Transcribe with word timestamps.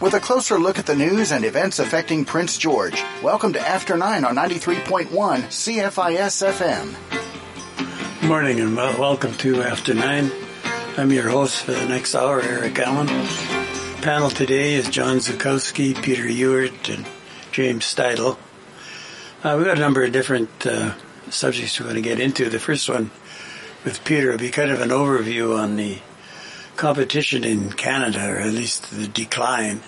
with 0.00 0.14
a 0.14 0.20
closer 0.20 0.58
look 0.58 0.78
at 0.78 0.86
the 0.86 0.94
news 0.94 1.32
and 1.32 1.44
events 1.44 1.80
affecting 1.80 2.24
Prince 2.24 2.56
George. 2.56 3.02
Welcome 3.22 3.52
to 3.54 3.60
After 3.60 3.96
9 3.96 4.24
on 4.24 4.36
93.1 4.36 5.08
CFIS 5.08 6.46
FM. 6.52 8.28
Morning 8.28 8.60
and 8.60 8.76
welcome 8.76 9.34
to 9.34 9.62
After 9.62 9.94
9. 9.94 10.30
I'm 10.96 11.10
your 11.10 11.28
host 11.28 11.64
for 11.64 11.72
the 11.72 11.86
next 11.86 12.14
hour, 12.14 12.40
Eric 12.40 12.78
Allen. 12.78 13.08
Panel 14.02 14.30
today 14.30 14.74
is 14.74 14.88
John 14.88 15.16
Zukowski, 15.16 16.00
Peter 16.00 16.24
Ewert, 16.24 16.94
and 16.94 17.04
James 17.50 17.84
Steidle. 17.84 18.38
Uh, 19.42 19.54
we've 19.56 19.66
got 19.66 19.78
a 19.78 19.80
number 19.80 20.04
of 20.04 20.12
different 20.12 20.64
uh, 20.64 20.94
subjects 21.30 21.80
we're 21.80 21.86
going 21.86 21.96
to 21.96 22.02
get 22.02 22.20
into. 22.20 22.48
The 22.48 22.60
first 22.60 22.88
one 22.88 23.10
with 23.84 24.04
Peter 24.04 24.30
will 24.30 24.38
be 24.38 24.50
kind 24.50 24.70
of 24.70 24.80
an 24.80 24.90
overview 24.90 25.58
on 25.58 25.74
the 25.76 25.98
competition 26.78 27.42
in 27.42 27.72
Canada, 27.72 28.30
or 28.30 28.36
at 28.36 28.54
least 28.54 28.90
the 28.92 29.08
decline 29.08 29.80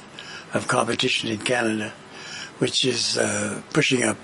of 0.52 0.66
competition 0.66 1.30
in 1.30 1.38
Canada, 1.38 1.92
which 2.58 2.84
is 2.84 3.16
uh, 3.16 3.62
pushing 3.72 4.02
up 4.02 4.18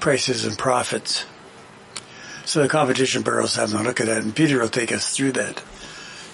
prices 0.00 0.46
and 0.46 0.56
profits. 0.56 1.26
So 2.46 2.62
the 2.62 2.68
Competition 2.68 3.22
Bureau 3.22 3.44
is 3.44 3.54
having 3.54 3.78
a 3.78 3.82
look 3.82 4.00
at 4.00 4.06
that, 4.06 4.22
and 4.22 4.34
Peter 4.34 4.60
will 4.60 4.70
take 4.70 4.90
us 4.92 5.14
through 5.14 5.32
that. 5.32 5.62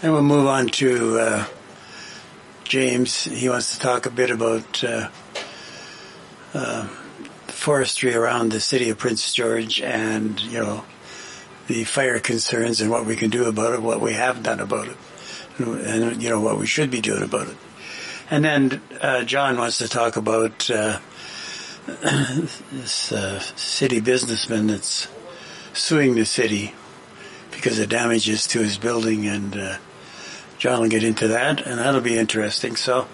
And 0.02 0.12
we'll 0.12 0.22
move 0.22 0.46
on 0.46 0.68
to 0.68 1.18
uh, 1.18 1.44
James. 2.62 3.24
He 3.24 3.48
wants 3.48 3.74
to 3.74 3.80
talk 3.80 4.06
a 4.06 4.10
bit 4.10 4.30
about 4.30 4.84
uh, 4.84 5.10
uh 6.54 6.88
forestry 7.48 8.14
around 8.14 8.52
the 8.52 8.60
city 8.60 8.88
of 8.88 8.98
Prince 8.98 9.32
George 9.34 9.80
and, 9.82 10.40
you 10.40 10.60
know, 10.60 10.84
the 11.66 11.82
fire 11.82 12.20
concerns 12.20 12.80
and 12.80 12.88
what 12.88 13.04
we 13.04 13.16
can 13.16 13.30
do 13.30 13.46
about 13.46 13.74
it, 13.74 13.82
what 13.82 14.00
we 14.00 14.12
have 14.12 14.44
done 14.44 14.60
about 14.60 14.86
it 14.86 14.96
and 15.58 16.22
you 16.22 16.28
know 16.30 16.40
what 16.40 16.58
we 16.58 16.66
should 16.66 16.90
be 16.90 17.00
doing 17.00 17.22
about 17.22 17.48
it. 17.48 17.56
And 18.30 18.44
then 18.44 18.82
uh, 19.00 19.24
John 19.24 19.56
wants 19.56 19.78
to 19.78 19.88
talk 19.88 20.16
about 20.16 20.70
uh, 20.70 20.98
this 21.86 23.12
uh, 23.12 23.40
city 23.40 24.00
businessman 24.00 24.66
that's 24.66 25.08
suing 25.72 26.14
the 26.14 26.26
city 26.26 26.74
because 27.50 27.78
of 27.78 27.88
damages 27.88 28.46
to 28.48 28.60
his 28.60 28.76
building, 28.76 29.26
and 29.26 29.56
uh, 29.56 29.76
John 30.58 30.82
will 30.82 30.88
get 30.88 31.02
into 31.02 31.28
that, 31.28 31.66
and 31.66 31.78
that'll 31.78 32.00
be 32.00 32.18
interesting. 32.18 32.76
So 32.76 33.08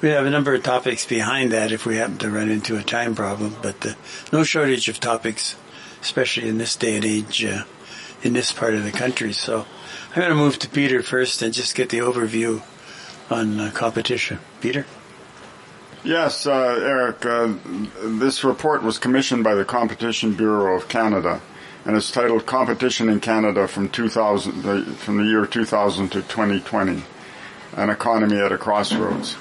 we 0.00 0.08
have 0.08 0.26
a 0.26 0.30
number 0.30 0.54
of 0.54 0.62
topics 0.62 1.06
behind 1.06 1.52
that 1.52 1.72
if 1.72 1.86
we 1.86 1.96
happen 1.96 2.18
to 2.18 2.30
run 2.30 2.50
into 2.50 2.76
a 2.76 2.82
time 2.82 3.14
problem, 3.14 3.56
but 3.62 3.86
uh, 3.86 3.94
no 4.32 4.42
shortage 4.42 4.88
of 4.88 4.98
topics, 4.98 5.56
especially 6.02 6.48
in 6.48 6.58
this 6.58 6.74
day 6.76 6.96
and 6.96 7.04
age 7.04 7.44
uh, 7.44 7.62
in 8.22 8.32
this 8.32 8.52
part 8.52 8.74
of 8.74 8.84
the 8.84 8.92
country. 8.92 9.32
So. 9.32 9.66
I'm 10.10 10.16
going 10.16 10.30
to 10.30 10.34
move 10.34 10.58
to 10.58 10.68
Peter 10.68 11.04
first 11.04 11.40
and 11.40 11.54
just 11.54 11.76
get 11.76 11.90
the 11.90 11.98
overview 11.98 12.62
on 13.30 13.60
uh, 13.60 13.70
competition. 13.72 14.40
Peter? 14.60 14.84
Yes, 16.02 16.48
uh, 16.48 16.80
Eric, 16.82 17.24
uh, 17.24 17.54
this 18.02 18.42
report 18.42 18.82
was 18.82 18.98
commissioned 18.98 19.44
by 19.44 19.54
the 19.54 19.64
Competition 19.64 20.34
Bureau 20.34 20.76
of 20.76 20.88
Canada 20.88 21.40
and 21.84 21.96
it's 21.96 22.10
titled 22.10 22.44
Competition 22.44 23.08
in 23.08 23.20
Canada 23.20 23.68
from 23.68 23.88
2000, 23.88 24.96
from 24.96 25.16
the 25.16 25.24
year 25.24 25.46
2000 25.46 26.08
to 26.10 26.22
2020, 26.22 27.04
an 27.76 27.90
economy 27.90 28.38
at 28.38 28.50
a 28.50 28.58
crossroads. 28.58 29.36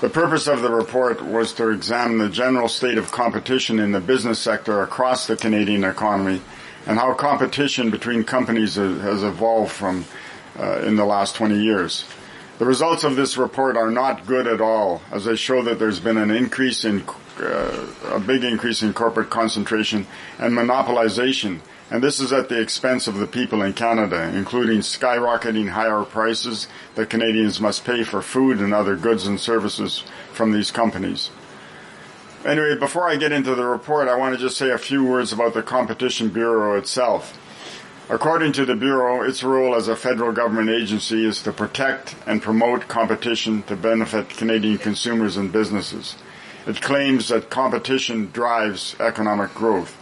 The 0.00 0.10
purpose 0.10 0.48
of 0.48 0.62
the 0.62 0.70
report 0.70 1.22
was 1.22 1.52
to 1.54 1.70
examine 1.70 2.18
the 2.18 2.28
general 2.28 2.68
state 2.68 2.98
of 2.98 3.12
competition 3.12 3.78
in 3.78 3.92
the 3.92 4.00
business 4.00 4.38
sector 4.38 4.82
across 4.82 5.28
the 5.28 5.36
Canadian 5.36 5.84
economy 5.84 6.42
and 6.88 6.98
how 6.98 7.12
competition 7.12 7.90
between 7.90 8.24
companies 8.24 8.76
has 8.76 9.22
evolved 9.22 9.70
from 9.70 10.06
uh, 10.58 10.80
in 10.80 10.96
the 10.96 11.04
last 11.04 11.36
20 11.36 11.62
years. 11.62 12.06
The 12.58 12.64
results 12.64 13.04
of 13.04 13.14
this 13.14 13.36
report 13.36 13.76
are 13.76 13.90
not 13.90 14.26
good 14.26 14.48
at 14.48 14.60
all, 14.60 15.02
as 15.12 15.26
they 15.26 15.36
show 15.36 15.62
that 15.62 15.78
there's 15.78 16.00
been 16.00 16.16
an 16.16 16.30
increase 16.30 16.84
in 16.84 17.04
uh, 17.38 17.86
a 18.06 18.18
big 18.18 18.42
increase 18.42 18.82
in 18.82 18.94
corporate 18.94 19.30
concentration 19.30 20.06
and 20.38 20.54
monopolization, 20.54 21.60
and 21.90 22.02
this 22.02 22.20
is 22.20 22.32
at 22.32 22.48
the 22.48 22.60
expense 22.60 23.06
of 23.06 23.18
the 23.18 23.26
people 23.26 23.62
in 23.62 23.74
Canada, 23.74 24.32
including 24.34 24.80
skyrocketing 24.80 25.68
higher 25.68 26.02
prices 26.04 26.68
that 26.94 27.10
Canadians 27.10 27.60
must 27.60 27.84
pay 27.84 28.02
for 28.02 28.22
food 28.22 28.58
and 28.58 28.72
other 28.74 28.96
goods 28.96 29.26
and 29.26 29.38
services 29.38 30.04
from 30.32 30.52
these 30.52 30.70
companies. 30.70 31.30
Anyway, 32.44 32.76
before 32.76 33.08
I 33.08 33.16
get 33.16 33.32
into 33.32 33.54
the 33.56 33.64
report, 33.64 34.06
I 34.08 34.16
want 34.16 34.34
to 34.34 34.40
just 34.40 34.56
say 34.56 34.70
a 34.70 34.78
few 34.78 35.04
words 35.04 35.32
about 35.32 35.54
the 35.54 35.62
Competition 35.62 36.28
Bureau 36.28 36.78
itself. 36.78 37.36
According 38.08 38.52
to 38.52 38.64
the 38.64 38.76
Bureau, 38.76 39.22
its 39.22 39.42
role 39.42 39.74
as 39.74 39.88
a 39.88 39.96
federal 39.96 40.32
government 40.32 40.70
agency 40.70 41.26
is 41.26 41.42
to 41.42 41.52
protect 41.52 42.14
and 42.26 42.40
promote 42.40 42.86
competition 42.88 43.64
to 43.64 43.76
benefit 43.76 44.30
Canadian 44.30 44.78
consumers 44.78 45.36
and 45.36 45.52
businesses. 45.52 46.14
It 46.66 46.80
claims 46.80 47.28
that 47.28 47.50
competition 47.50 48.30
drives 48.30 48.94
economic 49.00 49.52
growth. 49.52 49.96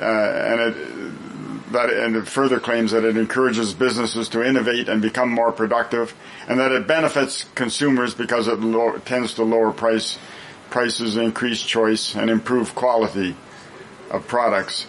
Uh, 0.00 0.04
and 0.04 0.60
it, 0.60 1.72
that, 1.72 1.90
and 1.90 2.16
it 2.16 2.28
further 2.28 2.60
claims 2.60 2.92
that 2.92 3.04
it 3.04 3.16
encourages 3.16 3.74
businesses 3.74 4.28
to 4.30 4.46
innovate 4.46 4.88
and 4.88 5.02
become 5.02 5.30
more 5.30 5.52
productive, 5.52 6.14
and 6.48 6.60
that 6.60 6.70
it 6.70 6.86
benefits 6.86 7.44
consumers 7.54 8.14
because 8.14 8.46
it 8.46 8.60
lo- 8.60 8.98
tends 9.04 9.34
to 9.34 9.42
lower 9.42 9.72
price 9.72 10.16
prices, 10.70 11.16
increase 11.16 11.62
choice, 11.62 12.14
and 12.14 12.30
improve 12.30 12.74
quality 12.74 13.36
of 14.10 14.26
products. 14.26 14.86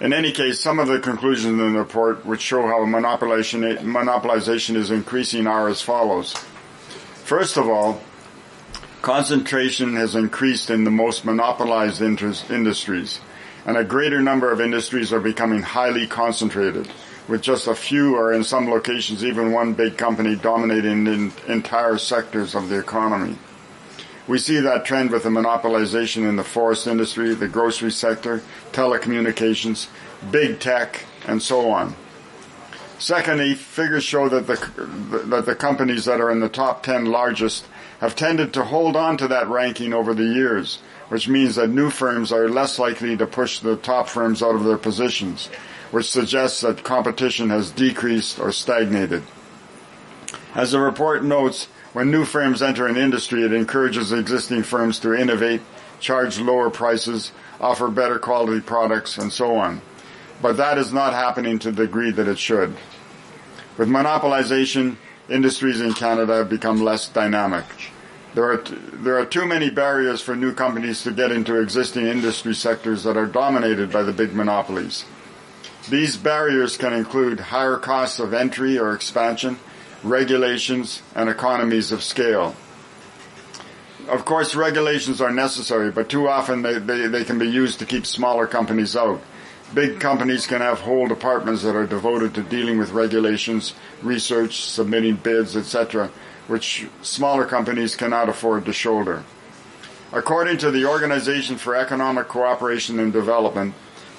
In 0.00 0.12
any 0.12 0.30
case, 0.30 0.60
some 0.60 0.78
of 0.78 0.88
the 0.88 0.98
conclusions 0.98 1.58
in 1.58 1.72
the 1.72 1.78
report 1.78 2.26
which 2.26 2.42
show 2.42 2.66
how 2.66 2.84
monopolization, 2.84 4.76
is 4.76 4.90
increasing 4.90 5.46
are 5.46 5.68
as 5.68 5.80
follows. 5.80 6.34
First 7.24 7.56
of 7.56 7.66
all, 7.66 8.02
concentration 9.00 9.96
has 9.96 10.14
increased 10.14 10.68
in 10.68 10.84
the 10.84 10.90
most 10.90 11.24
monopolized 11.24 12.02
industries, 12.02 13.20
and 13.64 13.76
a 13.76 13.84
greater 13.84 14.20
number 14.20 14.52
of 14.52 14.60
industries 14.60 15.12
are 15.12 15.20
becoming 15.20 15.62
highly 15.62 16.06
concentrated, 16.06 16.88
with 17.26 17.40
just 17.40 17.66
a 17.66 17.74
few 17.74 18.16
or 18.16 18.32
in 18.32 18.44
some 18.44 18.68
locations 18.68 19.24
even 19.24 19.50
one 19.50 19.72
big 19.72 19.96
company 19.96 20.36
dominating 20.36 21.32
entire 21.48 21.96
sectors 21.98 22.54
of 22.54 22.68
the 22.68 22.78
economy. 22.78 23.36
We 24.28 24.38
see 24.38 24.58
that 24.60 24.84
trend 24.84 25.10
with 25.10 25.22
the 25.22 25.28
monopolization 25.28 26.28
in 26.28 26.36
the 26.36 26.44
forest 26.44 26.86
industry, 26.86 27.34
the 27.34 27.48
grocery 27.48 27.92
sector, 27.92 28.42
telecommunications, 28.72 29.86
big 30.30 30.58
tech, 30.58 31.04
and 31.26 31.40
so 31.40 31.70
on. 31.70 31.94
Secondly, 32.98 33.54
figures 33.54 34.04
show 34.04 34.28
that 34.28 34.46
the, 34.46 34.56
that 35.26 35.46
the 35.46 35.54
companies 35.54 36.06
that 36.06 36.20
are 36.20 36.30
in 36.30 36.40
the 36.40 36.48
top 36.48 36.82
10 36.82 37.04
largest 37.04 37.66
have 38.00 38.16
tended 38.16 38.52
to 38.54 38.64
hold 38.64 38.96
on 38.96 39.16
to 39.18 39.28
that 39.28 39.48
ranking 39.48 39.92
over 39.92 40.14
the 40.14 40.24
years, 40.24 40.78
which 41.08 41.28
means 41.28 41.54
that 41.56 41.68
new 41.68 41.90
firms 41.90 42.32
are 42.32 42.48
less 42.48 42.78
likely 42.78 43.16
to 43.16 43.26
push 43.26 43.60
the 43.60 43.76
top 43.76 44.08
firms 44.08 44.42
out 44.42 44.54
of 44.54 44.64
their 44.64 44.78
positions, 44.78 45.46
which 45.90 46.10
suggests 46.10 46.62
that 46.62 46.82
competition 46.84 47.50
has 47.50 47.70
decreased 47.70 48.40
or 48.40 48.50
stagnated. 48.50 49.22
As 50.54 50.72
the 50.72 50.80
report 50.80 51.22
notes, 51.22 51.68
when 51.96 52.10
new 52.10 52.26
firms 52.26 52.60
enter 52.60 52.86
an 52.86 52.98
industry, 52.98 53.42
it 53.42 53.54
encourages 53.54 54.12
existing 54.12 54.62
firms 54.62 54.98
to 54.98 55.14
innovate, 55.14 55.62
charge 55.98 56.38
lower 56.38 56.68
prices, 56.68 57.32
offer 57.58 57.88
better 57.88 58.18
quality 58.18 58.60
products, 58.60 59.16
and 59.16 59.32
so 59.32 59.56
on. 59.56 59.80
But 60.42 60.58
that 60.58 60.76
is 60.76 60.92
not 60.92 61.14
happening 61.14 61.58
to 61.60 61.70
the 61.70 61.86
degree 61.86 62.10
that 62.10 62.28
it 62.28 62.38
should. 62.38 62.76
With 63.78 63.88
monopolization, 63.88 64.96
industries 65.30 65.80
in 65.80 65.94
Canada 65.94 66.34
have 66.34 66.50
become 66.50 66.82
less 66.82 67.08
dynamic. 67.08 67.64
There 68.34 68.44
are, 68.44 68.58
t- 68.58 68.76
there 68.92 69.18
are 69.18 69.24
too 69.24 69.46
many 69.46 69.70
barriers 69.70 70.20
for 70.20 70.36
new 70.36 70.52
companies 70.52 71.02
to 71.04 71.12
get 71.12 71.32
into 71.32 71.58
existing 71.58 72.04
industry 72.04 72.54
sectors 72.54 73.04
that 73.04 73.16
are 73.16 73.24
dominated 73.24 73.90
by 73.90 74.02
the 74.02 74.12
big 74.12 74.34
monopolies. 74.34 75.06
These 75.88 76.18
barriers 76.18 76.76
can 76.76 76.92
include 76.92 77.40
higher 77.40 77.78
costs 77.78 78.18
of 78.18 78.34
entry 78.34 78.78
or 78.78 78.92
expansion, 78.92 79.58
regulations, 80.02 81.02
and 81.14 81.28
economies 81.28 81.92
of 81.92 82.02
scale. 82.02 82.54
Of 84.08 84.24
course, 84.24 84.54
regulations 84.54 85.20
are 85.20 85.32
necessary, 85.32 85.90
but 85.90 86.08
too 86.08 86.28
often 86.28 86.62
they, 86.62 86.78
they, 86.78 87.08
they 87.08 87.24
can 87.24 87.38
be 87.38 87.48
used 87.48 87.80
to 87.80 87.86
keep 87.86 88.06
smaller 88.06 88.46
companies 88.46 88.96
out. 88.96 89.20
Big 89.74 89.98
companies 89.98 90.46
can 90.46 90.60
have 90.60 90.80
whole 90.80 91.08
departments 91.08 91.62
that 91.62 91.74
are 91.74 91.86
devoted 91.86 92.34
to 92.34 92.42
dealing 92.42 92.78
with 92.78 92.92
regulations, 92.92 93.74
research, 94.02 94.62
submitting 94.62 95.16
bids, 95.16 95.56
etc., 95.56 96.08
which 96.46 96.86
smaller 97.02 97.44
companies 97.44 97.96
cannot 97.96 98.28
afford 98.28 98.64
to 98.64 98.72
shoulder. 98.72 99.24
According 100.12 100.58
to 100.58 100.70
the 100.70 100.86
Organization 100.86 101.56
for 101.56 101.74
Economic 101.74 102.28
Cooperation 102.28 103.00
and 103.00 103.12
Development, 103.12 103.74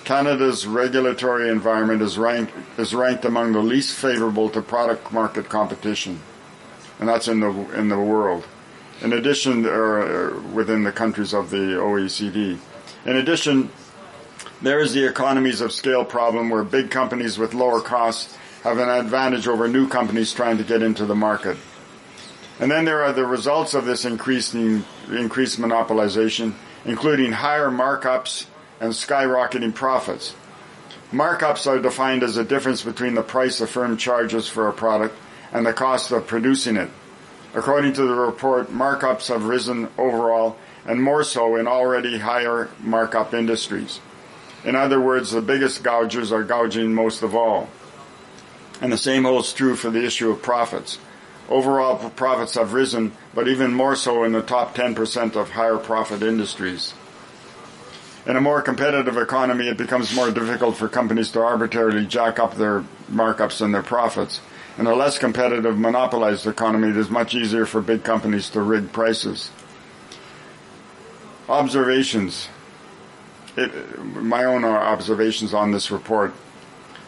Canada's 0.07 0.65
regulatory 0.65 1.50
environment 1.50 2.01
is 2.01 2.18
ranked, 2.18 2.54
is 2.77 2.95
ranked 2.95 3.25
among 3.25 3.51
the 3.51 3.59
least 3.59 3.94
favorable 3.94 4.50
to 4.50 4.62
product 4.62 5.12
market 5.12 5.50
competition. 5.50 6.21
And 7.01 7.09
that's 7.09 7.27
in 7.27 7.42
the, 7.42 7.50
in 7.77 7.89
the 7.89 8.00
world. 8.00 8.48
In 9.01 9.12
addition, 9.12 9.65
or 9.65 10.00
uh, 10.00 10.42
within 10.54 10.83
the 10.83 10.94
countries 10.94 11.33
of 11.33 11.50
the 11.50 11.75
OECD. 11.75 12.57
In 13.06 13.18
addition, 13.18 13.69
there 14.62 14.80
is 14.80 14.94
the 14.94 15.06
economies 15.06 15.59
of 15.59 15.74
scale 15.74 16.06
problem 16.06 16.50
where 16.50 16.63
big 16.63 16.89
companies 16.89 17.38
with 17.38 17.53
lower 17.53 17.81
costs 17.81 18.33
have 18.63 18.77
an 18.77 18.88
advantage 18.88 19.45
over 19.45 19.68
new 19.68 19.89
companies 19.89 20.31
trying 20.31 20.57
to 20.57 20.63
get 20.63 20.81
into 20.81 21.06
the 21.06 21.15
market. 21.15 21.57
And 22.62 22.71
then 22.71 22.86
there 22.86 23.03
are 23.03 23.12
the 23.12 23.25
results 23.25 23.74
of 23.74 23.83
this 23.83 24.06
increasing, 24.06 24.86
increased 25.12 25.60
monopolization, 25.60 26.53
including 26.86 27.33
higher 27.33 27.69
markups 27.69 28.45
and 28.79 28.91
skyrocketing 28.91 29.74
profits. 29.74 30.35
Markups 31.12 31.68
are 31.68 31.79
defined 31.79 32.24
as 32.24 32.35
the 32.35 32.44
difference 32.44 32.83
between 32.83 33.15
the 33.15 33.24
price 33.24 33.62
a 33.62 33.68
firm 33.68 33.97
charges 33.97 34.50
for 34.50 34.68
a 34.68 34.74
product 34.74 35.15
and 35.53 35.65
the 35.65 35.74
cost 35.74 36.12
of 36.12 36.27
producing 36.27 36.75
it. 36.75 36.89
According 37.53 37.94
to 37.94 38.03
the 38.03 38.13
report, 38.13 38.69
markups 38.69 39.29
have 39.29 39.45
risen 39.45 39.88
overall 39.97 40.57
and 40.85 41.01
more 41.01 41.24
so 41.24 41.56
in 41.56 41.68
already 41.68 42.18
higher 42.18 42.69
markup 42.79 43.33
industries. 43.33 44.00
In 44.63 44.75
other 44.75 45.00
words, 45.00 45.31
the 45.31 45.41
biggest 45.41 45.83
gougers 45.83 46.31
are 46.31 46.44
gouging 46.44 46.94
most 46.94 47.24
of 47.24 47.35
all. 47.35 47.69
And 48.81 48.91
the 48.91 48.97
same 48.97 49.24
holds 49.24 49.53
true 49.53 49.75
for 49.75 49.89
the 49.89 50.06
issue 50.06 50.29
of 50.29 50.41
profits. 50.41 51.00
Overall 51.50 52.09
profits 52.12 52.56
have 52.56 52.74
risen, 52.74 53.13
but 53.33 53.47
even 53.47 53.74
more 53.74 53.95
so 53.95 54.24
in 54.24 54.33
the 54.33 54.41
top 54.41 54.75
10% 54.75 55.35
of 55.35 55.51
higher 55.51 55.77
profit 55.77 56.21
industries. 56.21 56.94
In 58.27 58.35
a 58.35 58.41
more 58.41 58.62
competitive 58.62 59.15
economy, 59.15 59.69
it 59.69 59.77
becomes 59.77 60.13
more 60.13 60.29
difficult 60.29 60.75
for 60.75 60.89
companies 60.89 61.31
to 61.31 61.41
arbitrarily 61.41 62.06
jack 62.06 62.39
up 62.39 62.56
their 62.56 62.83
markups 63.09 63.62
and 63.62 63.74
their 63.74 63.81
profits. 63.81 64.41
In 64.77 64.85
a 64.85 64.94
less 64.94 65.18
competitive, 65.18 65.77
monopolized 65.77 66.45
economy, 66.45 66.89
it 66.89 66.97
is 66.97 67.09
much 67.09 67.33
easier 67.33 67.65
for 67.65 67.81
big 67.81 68.03
companies 68.03 68.50
to 68.50 68.62
rig 68.62 68.91
prices. 68.91 69.50
Observations. 71.47 72.50
It, 73.56 73.97
my 73.97 74.44
own 74.44 74.65
observations 74.65 75.53
on 75.53 75.71
this 75.71 75.89
report. 75.89 76.33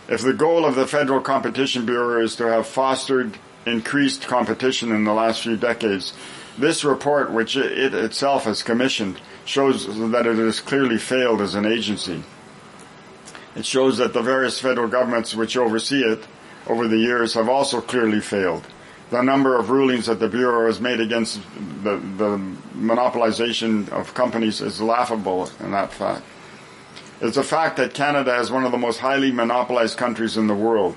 If 0.07 0.21
the 0.21 0.33
goal 0.33 0.66
of 0.66 0.75
the 0.75 0.88
Federal 0.88 1.19
Competition 1.19 1.86
Bureau 1.86 2.24
is 2.24 2.38
to 2.38 2.45
have 2.45 2.66
fostered 2.66 3.38
increased 3.66 4.25
competition 4.25 4.94
in 4.94 5.04
the 5.04 5.13
last 5.13 5.44
few 5.44 5.57
decades, 5.57 6.13
this 6.57 6.86
report, 6.86 7.30
which 7.30 7.57
it 7.57 7.94
itself 7.94 8.45
has 8.45 8.63
commissioned, 8.63 9.19
shows 9.50 9.88
that 10.12 10.28
it 10.28 10.38
has 10.38 10.60
clearly 10.60 10.98
failed 10.98 11.42
as 11.42 11.56
an 11.56 11.66
agency. 11.66 12.24
It 13.56 13.66
shows 13.66 13.98
that 13.98 14.13
the 14.13 14.22
various 14.22 14.60
federal 14.60 14.88
governments 14.88 15.34
which 15.34 15.57
oversee 15.57 16.04
it 16.04 16.24
over 16.68 16.88
the 16.88 16.98
years 16.98 17.34
have 17.34 17.50
also 17.50 17.81
clearly 17.81 18.22
failed. 18.22 18.66
The 19.10 19.24
number 19.24 19.57
of 19.57 19.72
rulings 19.72 20.06
that 20.06 20.19
the 20.19 20.30
Bureau 20.30 20.68
has 20.68 20.80
made 20.80 21.00
against 21.00 21.42
the, 21.84 21.98
the 21.98 22.38
monopolization 22.78 23.90
of 23.90 24.13
companies 24.13 24.62
is 24.62 24.80
laughable 24.80 25.50
in 25.60 25.72
that 25.72 25.92
fact. 25.92 26.24
It's 27.19 27.38
a 27.38 27.44
fact 27.44 27.78
that 27.78 27.95
Canada 27.95 28.40
is 28.40 28.52
one 28.52 28.66
of 28.66 28.72
the 28.72 28.78
most 28.78 29.00
highly 29.00 29.31
monopolized 29.31 29.98
countries 29.98 30.38
in 30.38 30.45
the 30.45 30.54
world. 30.54 30.95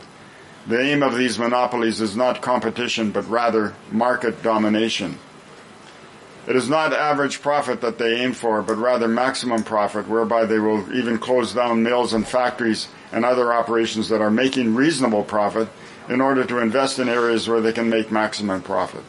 The 0.67 0.79
aim 0.79 1.03
of 1.03 1.17
these 1.17 1.39
monopolies 1.39 2.03
is 2.03 2.15
not 2.15 2.43
competition, 2.43 3.13
but 3.13 3.29
rather 3.31 3.75
market 3.91 4.43
domination. 4.43 5.19
It 6.47 6.57
is 6.57 6.69
not 6.69 6.93
average 6.93 7.41
profit 7.41 7.81
that 7.83 7.99
they 7.99 8.21
aim 8.21 8.33
for, 8.33 8.63
but 8.63 8.77
rather 8.77 9.07
maximum 9.07 9.63
profit, 9.63 10.09
whereby 10.09 10.45
they 10.45 10.59
will 10.59 10.93
even 10.93 11.19
close 11.19 11.55
down 11.55 11.85
mills 11.85 12.13
and 12.13 12.27
factories 12.27 12.89
and 13.13 13.25
other 13.25 13.53
operations 13.53 14.09
that 14.09 14.21
are 14.21 14.31
making 14.31 14.75
reasonable 14.75 15.23
profit 15.23 15.69
in 16.09 16.21
order 16.21 16.45
to 16.45 16.59
invest 16.59 16.99
in 16.99 17.09
areas 17.09 17.49
where 17.49 17.61
they 17.61 17.73
can 17.73 17.89
make 17.89 18.11
maximum 18.11 18.61
profit. 18.61 19.05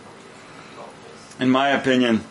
In 1.39 1.49
my 1.49 1.69
opinion, 1.69 2.23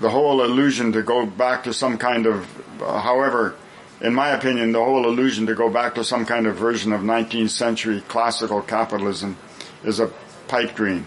the 0.00 0.10
whole 0.10 0.42
illusion 0.42 0.92
to 0.92 1.02
go 1.02 1.26
back 1.26 1.64
to 1.64 1.72
some 1.72 1.96
kind 1.96 2.26
of, 2.26 2.48
uh, 2.82 3.00
however, 3.00 3.54
in 4.00 4.14
my 4.14 4.30
opinion, 4.30 4.72
the 4.72 4.82
whole 4.82 5.06
illusion 5.06 5.46
to 5.46 5.54
go 5.54 5.70
back 5.70 5.94
to 5.94 6.02
some 6.02 6.26
kind 6.26 6.46
of 6.46 6.56
version 6.56 6.92
of 6.92 7.02
19th 7.02 7.50
century 7.50 8.02
classical 8.08 8.62
capitalism 8.62 9.36
is 9.84 10.00
a 10.00 10.10
pipe 10.48 10.74
dream. 10.74 11.06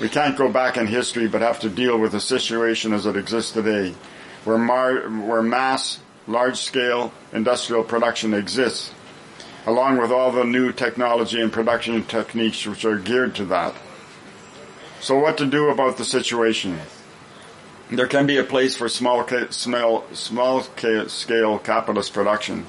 We 0.00 0.08
can't 0.08 0.36
go 0.36 0.50
back 0.50 0.76
in 0.76 0.86
history 0.86 1.28
but 1.28 1.40
have 1.40 1.60
to 1.60 1.68
deal 1.68 1.98
with 1.98 2.12
the 2.12 2.20
situation 2.20 2.92
as 2.92 3.06
it 3.06 3.16
exists 3.16 3.52
today, 3.52 3.94
where, 4.44 4.58
mar- 4.58 5.08
where 5.08 5.42
mass, 5.42 6.00
large-scale 6.26 7.12
industrial 7.32 7.84
production 7.84 8.34
exists, 8.34 8.92
along 9.66 9.98
with 9.98 10.10
all 10.10 10.32
the 10.32 10.44
new 10.44 10.72
technology 10.72 11.40
and 11.40 11.52
production 11.52 12.04
techniques 12.04 12.66
which 12.66 12.84
are 12.84 12.98
geared 12.98 13.34
to 13.36 13.44
that. 13.46 13.74
So 15.00 15.18
what 15.18 15.38
to 15.38 15.46
do 15.46 15.68
about 15.68 15.96
the 15.96 16.04
situation? 16.04 16.78
There 17.90 18.06
can 18.08 18.26
be 18.26 18.38
a 18.38 18.44
place 18.44 18.74
for 18.76 18.88
small, 18.88 19.26
small, 19.50 20.04
small 20.12 20.62
scale 20.62 21.58
capitalist 21.58 22.12
production, 22.12 22.66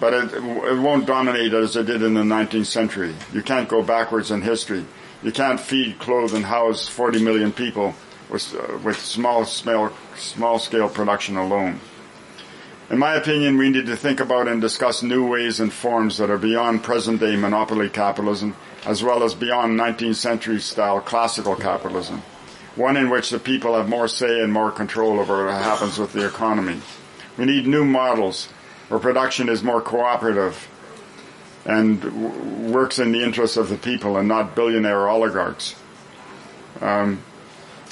but 0.00 0.12
it, 0.12 0.34
it 0.34 0.78
won't 0.78 1.06
dominate 1.06 1.54
as 1.54 1.76
it 1.76 1.86
did 1.86 2.02
in 2.02 2.14
the 2.14 2.22
19th 2.22 2.66
century. 2.66 3.14
You 3.32 3.42
can't 3.42 3.68
go 3.68 3.82
backwards 3.82 4.30
in 4.30 4.42
history. 4.42 4.84
You 5.22 5.30
can't 5.32 5.60
feed, 5.60 5.98
clothe, 5.98 6.34
and 6.34 6.44
house 6.44 6.88
40 6.88 7.22
million 7.22 7.52
people 7.52 7.94
with, 8.28 8.54
uh, 8.54 8.78
with 8.78 8.98
small, 8.98 9.44
small, 9.44 9.92
small 10.16 10.58
scale 10.58 10.88
production 10.88 11.36
alone. 11.36 11.80
In 12.90 12.98
my 12.98 13.14
opinion, 13.14 13.56
we 13.56 13.70
need 13.70 13.86
to 13.86 13.96
think 13.96 14.20
about 14.20 14.48
and 14.48 14.60
discuss 14.60 15.02
new 15.02 15.26
ways 15.26 15.60
and 15.60 15.72
forms 15.72 16.18
that 16.18 16.28
are 16.28 16.38
beyond 16.38 16.82
present 16.82 17.20
day 17.20 17.36
monopoly 17.36 17.88
capitalism, 17.88 18.56
as 18.84 19.02
well 19.02 19.22
as 19.22 19.34
beyond 19.34 19.78
19th 19.78 20.16
century 20.16 20.60
style 20.60 21.00
classical 21.00 21.54
capitalism. 21.54 22.22
One 22.74 22.96
in 22.96 23.08
which 23.08 23.30
the 23.30 23.38
people 23.38 23.76
have 23.76 23.88
more 23.88 24.08
say 24.08 24.40
and 24.40 24.52
more 24.52 24.70
control 24.70 25.20
over 25.20 25.46
what 25.46 25.62
happens 25.62 25.98
with 25.98 26.12
the 26.12 26.26
economy. 26.26 26.80
We 27.38 27.44
need 27.44 27.66
new 27.66 27.84
models 27.84 28.48
where 28.88 29.00
production 29.00 29.48
is 29.48 29.62
more 29.62 29.80
cooperative, 29.80 30.68
and 31.64 32.00
w- 32.00 32.72
works 32.72 32.98
in 32.98 33.12
the 33.12 33.22
interests 33.22 33.56
of 33.56 33.68
the 33.68 33.76
people 33.76 34.16
and 34.16 34.28
not 34.28 34.54
billionaire 34.54 35.08
oligarchs. 35.08 35.74
Um, 36.80 37.22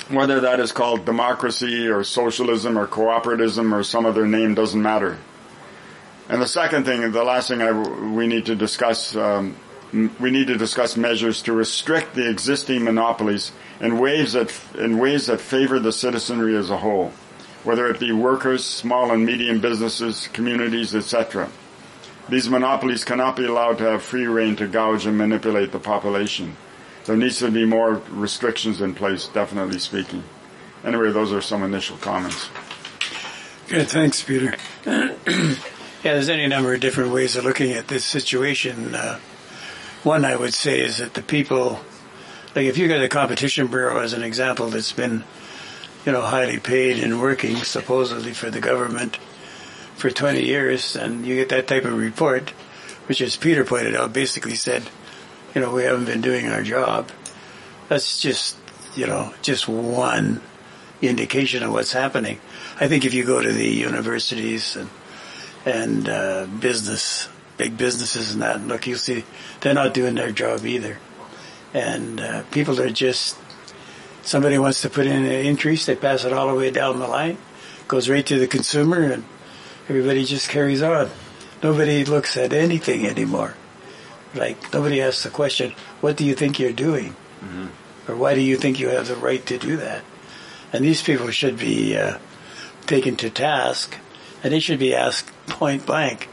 whether 0.09 0.41
that 0.41 0.59
is 0.59 0.73
called 0.73 1.05
democracy 1.05 1.89
or 1.89 2.03
socialism 2.03 2.77
or 2.77 2.87
cooperatism 2.87 3.73
or 3.73 3.85
some 3.85 4.07
other 4.07 4.27
name 4.27 4.55
doesn't 4.55 4.83
matter. 4.83 5.19
And 6.29 6.43
the 6.43 6.49
second 6.49 6.85
thing, 6.85 7.13
the 7.13 7.25
last 7.25 7.49
thing 7.49 8.15
we 8.15 8.27
need 8.27 8.47
to 8.47 8.57
discuss, 8.57 9.17
um, 9.17 9.57
we 9.93 10.31
need 10.31 10.49
to 10.49 10.57
discuss 10.57 10.97
measures 10.97 11.43
to 11.43 11.53
restrict 11.53 12.15
the 12.15 12.29
existing 12.29 12.85
monopolies 12.85 13.53
in 13.81 13.99
ways 13.99 14.35
that 14.35 14.53
in 14.79 14.99
ways 14.99 15.27
that 15.27 15.41
favor 15.41 15.79
the 15.79 15.93
citizenry 15.93 16.57
as 16.57 16.71
a 16.71 16.77
whole, 16.77 17.13
whether 17.65 17.89
it 17.89 17.99
be 17.99 18.13
workers, 18.13 18.65
small 18.65 19.11
and 19.11 19.25
medium 19.25 19.61
businesses, 19.61 20.29
communities, 20.29 20.95
etc. 20.95 21.49
These 22.31 22.49
monopolies 22.49 23.03
cannot 23.05 23.35
be 23.35 23.45
allowed 23.45 23.79
to 23.79 23.85
have 23.85 24.05
free 24.05 24.27
rein 24.27 24.55
to 24.57 24.69
gouge 24.69 25.05
and 25.05 25.19
manipulate 25.19 25.73
the 25.73 25.81
population. 25.81 26.57
There 27.05 27.17
needs 27.17 27.41
to 27.41 27.51
be 27.51 27.65
more 27.65 28.01
restrictions 28.09 28.81
in 28.81 28.95
place, 28.95 29.27
definitely 29.27 29.81
speaking. 29.81 30.23
Anyway, 30.85 31.11
those 31.11 31.33
are 31.33 31.43
some 31.43 31.65
initial 31.65 31.97
comments. 31.97 32.49
Good, 33.67 33.89
thanks, 33.89 34.23
Peter. 34.23 34.55
yeah, 34.87 35.17
there's 36.05 36.29
any 36.29 36.47
number 36.47 36.73
of 36.73 36.81
different 36.81 37.13
ways 37.13 37.35
of 37.35 37.45
looking 37.45 37.73
at 37.73 37.89
this 37.89 38.05
situation. 38.05 38.95
Uh, 38.95 39.19
one 40.05 40.25
I 40.25 40.37
would 40.37 40.55
say 40.55 40.81
is 40.81 40.99
that 40.99 41.15
the 41.15 41.23
people, 41.23 41.81
like 42.55 42.67
if 42.67 42.79
you 42.79 42.87
got 42.87 43.01
the 43.01 43.09
Competition 43.09 43.67
Bureau 43.67 43.99
as 43.99 44.13
an 44.13 44.23
example 44.23 44.69
that's 44.69 44.93
been, 44.93 45.25
you 46.07 46.13
know, 46.13 46.23
highly 46.23 46.61
paid 46.61 47.03
and 47.03 47.21
working 47.21 47.57
supposedly 47.57 48.35
for 48.35 48.51
the 48.51 48.61
government, 48.61 49.19
for 50.01 50.11
20 50.11 50.45
years 50.45 50.97
and 50.97 51.27
you 51.27 51.37
get 51.37 51.51
that 51.51 51.69
type 51.69 51.85
of 51.85 51.97
report, 51.97 52.51
which 53.07 53.21
as 53.21 53.37
Peter 53.37 53.65
pointed 53.65 53.95
out, 53.95 54.13
basically 54.13 54.55
said, 54.55 54.83
you 55.55 55.61
know, 55.61 55.73
we 55.73 55.85
haven't 55.85 56.07
been 56.07 56.21
doing 56.21 56.49
our 56.49 56.63
job. 56.63 57.11
That's 57.89 58.19
just, 58.19 58.57
you 58.97 59.07
know, 59.07 59.35
just 59.43 59.69
one 59.69 60.41
indication 61.03 61.63
of 61.63 61.73
what's 61.73 61.93
happening. 61.93 62.41
I 62.81 62.89
think 62.89 63.05
if 63.05 63.15
you 63.15 63.25
go 63.25 63.43
to 63.43 63.53
the 63.53 63.69
universities 63.69 64.77
and, 64.77 64.89
and 65.67 66.09
uh, 66.09 66.47
business, 66.47 67.29
big 67.57 67.77
businesses 67.77 68.33
and 68.33 68.43
that, 68.43 68.67
look, 68.67 68.87
you'll 68.87 68.99
see 68.99 69.25
they're 69.61 69.75
not 69.75 69.93
doing 69.93 70.15
their 70.15 70.33
job 70.33 70.65
either. 70.65 70.99
And 71.75 72.21
uh, 72.21 72.43
people 72.51 72.81
are 72.81 72.91
just, 72.91 73.37
somebody 74.23 74.59
wants 74.59 74.83
to 74.83 74.91
put 74.91 75.07
in 75.07 75.25
an 75.25 75.47
increase, 75.47 75.87
they 75.87 75.97
pass 75.97 76.25
it 76.25 76.33
all 76.33 76.49
the 76.49 76.55
way 76.55 76.71
down 76.71 76.99
the 76.99 77.07
line, 77.07 77.39
goes 77.87 78.09
right 78.09 78.25
to 78.27 78.39
the 78.39 78.47
consumer, 78.47 79.03
and 79.03 79.25
Everybody 79.91 80.25
just 80.25 80.49
carries 80.49 80.83
on. 80.83 81.11
Nobody 81.65 82.05
looks 82.05 82.37
at 82.37 82.53
anything 82.53 83.09
anymore. 83.09 83.57
Like 84.37 84.73
nobody 84.73 85.03
asks 85.03 85.25
the 85.25 85.31
question, 85.31 85.73
"What 86.01 86.17
do 86.17 86.25
you 86.25 86.37
think 86.37 86.61
you're 86.61 86.71
doing?" 86.71 87.17
Mm-hmm. 87.43 87.67
or 88.07 88.15
"Why 88.15 88.37
do 88.37 88.41
you 88.41 88.57
think 88.57 88.79
you 88.79 88.91
have 88.91 89.09
the 89.09 89.17
right 89.17 89.45
to 89.47 89.59
do 89.59 89.77
that?" 89.79 90.05
And 90.73 90.85
these 90.85 91.03
people 91.03 91.33
should 91.33 91.59
be 91.59 91.97
uh, 91.97 92.19
taken 92.87 93.17
to 93.17 93.31
task, 93.31 93.97
and 94.45 94.53
they 94.53 94.61
should 94.61 94.79
be 94.79 94.95
asked 94.95 95.33
point 95.49 95.87
blank, 95.87 96.29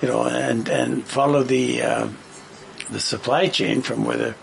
you 0.00 0.06
know, 0.06 0.22
and 0.22 0.68
and 0.68 1.04
follow 1.04 1.42
the 1.42 1.82
uh, 1.82 2.08
the 2.88 3.00
supply 3.00 3.48
chain 3.48 3.82
from 3.82 4.04
where 4.04 4.16
the 4.16 4.34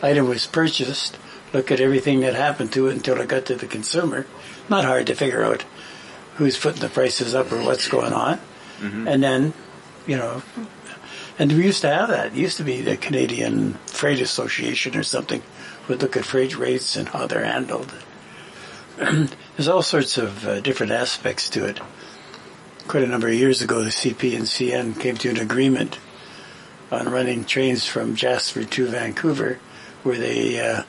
item 0.00 0.30
was 0.30 0.46
purchased. 0.46 1.18
Look 1.52 1.70
at 1.70 1.78
everything 1.78 2.20
that 2.20 2.36
happened 2.36 2.72
to 2.72 2.86
it 2.86 2.94
until 2.94 3.20
it 3.20 3.28
got 3.28 3.44
to 3.46 3.54
the 3.54 3.66
consumer. 3.66 4.26
Not 4.70 4.86
hard 4.86 5.08
to 5.08 5.14
figure 5.14 5.44
out 5.44 5.66
who's 6.36 6.58
putting 6.58 6.80
the 6.80 6.88
prices 6.88 7.34
up 7.34 7.52
or 7.52 7.62
what's 7.62 7.88
going 7.88 8.12
on. 8.12 8.38
Mm-hmm. 8.80 9.08
And 9.08 9.22
then, 9.22 9.52
you 10.06 10.16
know, 10.16 10.42
and 11.38 11.52
we 11.52 11.64
used 11.64 11.82
to 11.82 11.88
have 11.88 12.08
that. 12.08 12.28
It 12.28 12.34
used 12.34 12.56
to 12.58 12.64
be 12.64 12.80
the 12.80 12.96
Canadian 12.96 13.74
Freight 13.86 14.20
Association 14.20 14.96
or 14.96 15.02
something 15.02 15.42
would 15.88 16.02
look 16.02 16.16
at 16.16 16.24
freight 16.24 16.56
rates 16.56 16.96
and 16.96 17.08
how 17.08 17.26
they're 17.26 17.44
handled. 17.44 17.92
There's 18.96 19.68
all 19.68 19.82
sorts 19.82 20.18
of 20.18 20.46
uh, 20.46 20.60
different 20.60 20.92
aspects 20.92 21.50
to 21.50 21.64
it. 21.64 21.80
Quite 22.88 23.04
a 23.04 23.08
number 23.08 23.28
of 23.28 23.34
years 23.34 23.62
ago, 23.62 23.82
the 23.82 23.90
CP 23.90 24.36
and 24.36 24.44
CN 24.44 25.00
came 25.00 25.16
to 25.18 25.30
an 25.30 25.38
agreement 25.38 25.98
on 26.90 27.08
running 27.08 27.44
trains 27.44 27.86
from 27.86 28.16
Jasper 28.16 28.64
to 28.64 28.86
Vancouver, 28.86 29.58
where 30.02 30.18
they 30.18 30.60
uh, 30.60 30.82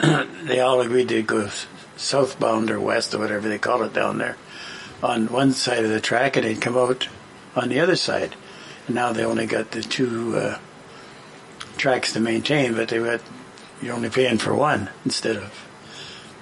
they 0.44 0.60
all 0.60 0.80
agreed 0.80 1.08
to 1.08 1.22
go 1.22 1.48
southbound 1.96 2.70
or 2.70 2.80
west 2.80 3.14
or 3.14 3.18
whatever 3.18 3.48
they 3.48 3.58
call 3.58 3.82
it 3.82 3.92
down 3.92 4.18
there 4.18 4.36
on 5.02 5.28
one 5.28 5.52
side 5.52 5.84
of 5.84 5.90
the 5.90 6.00
track, 6.00 6.36
and 6.36 6.44
they'd 6.44 6.60
come 6.60 6.76
out 6.76 7.08
on 7.56 7.68
the 7.68 7.80
other 7.80 7.96
side. 7.96 8.34
And 8.86 8.96
now 8.96 9.12
they 9.12 9.24
only 9.24 9.46
got 9.46 9.70
the 9.70 9.82
two 9.82 10.36
uh, 10.36 10.58
tracks 11.76 12.12
to 12.12 12.20
maintain, 12.20 12.74
but 12.74 12.88
they 12.88 12.98
got 12.98 13.20
you're 13.82 13.94
only 13.94 14.10
paying 14.10 14.38
for 14.38 14.54
one 14.54 14.90
instead 15.04 15.36
of 15.36 15.44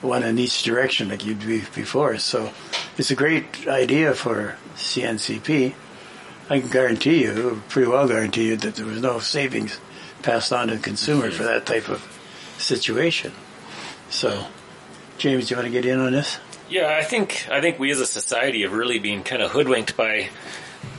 one 0.01 0.23
in 0.23 0.39
each 0.39 0.63
direction 0.63 1.09
like 1.09 1.25
you'd 1.25 1.41
be 1.41 1.63
before. 1.75 2.19
So 2.19 2.53
it's 2.97 3.11
a 3.11 3.17
great 3.17 3.67
idea 3.67 4.15
for 4.15 4.57
CNCP. 4.75 5.75
I 6.51 6.61
can 6.61 6.71
guarantee 6.71 7.23
you, 7.23 7.63
pretty 7.69 7.91
well 7.91 8.09
guarantee 8.09 8.49
you, 8.49 8.57
that 8.57 8.77
there 8.77 8.87
was 8.87 9.01
no 9.01 9.19
savings 9.19 9.79
passed 10.23 10.53
on 10.53 10.69
to 10.69 10.77
the 10.77 10.83
consumer 10.83 11.31
for 11.31 11.45
that 11.45 11.67
type 11.67 11.89
of 11.89 12.01
situation. 12.59 13.33
So, 14.11 14.47
James, 15.19 15.49
do 15.49 15.55
you 15.55 15.57
want 15.59 15.67
to 15.67 15.73
get 15.73 15.85
in 15.85 16.01
on 16.01 16.13
this? 16.13 16.39
Yeah, 16.69 16.95
I 16.95 17.03
think 17.03 17.49
I 17.51 17.61
think 17.61 17.79
we 17.79 17.91
as 17.91 18.01
a 18.01 18.07
society 18.07 18.63
have 18.63 18.73
really 18.73 18.99
been 18.99 19.23
kind 19.23 19.41
of 19.41 19.51
hoodwinked 19.51 19.97
by, 19.97 20.29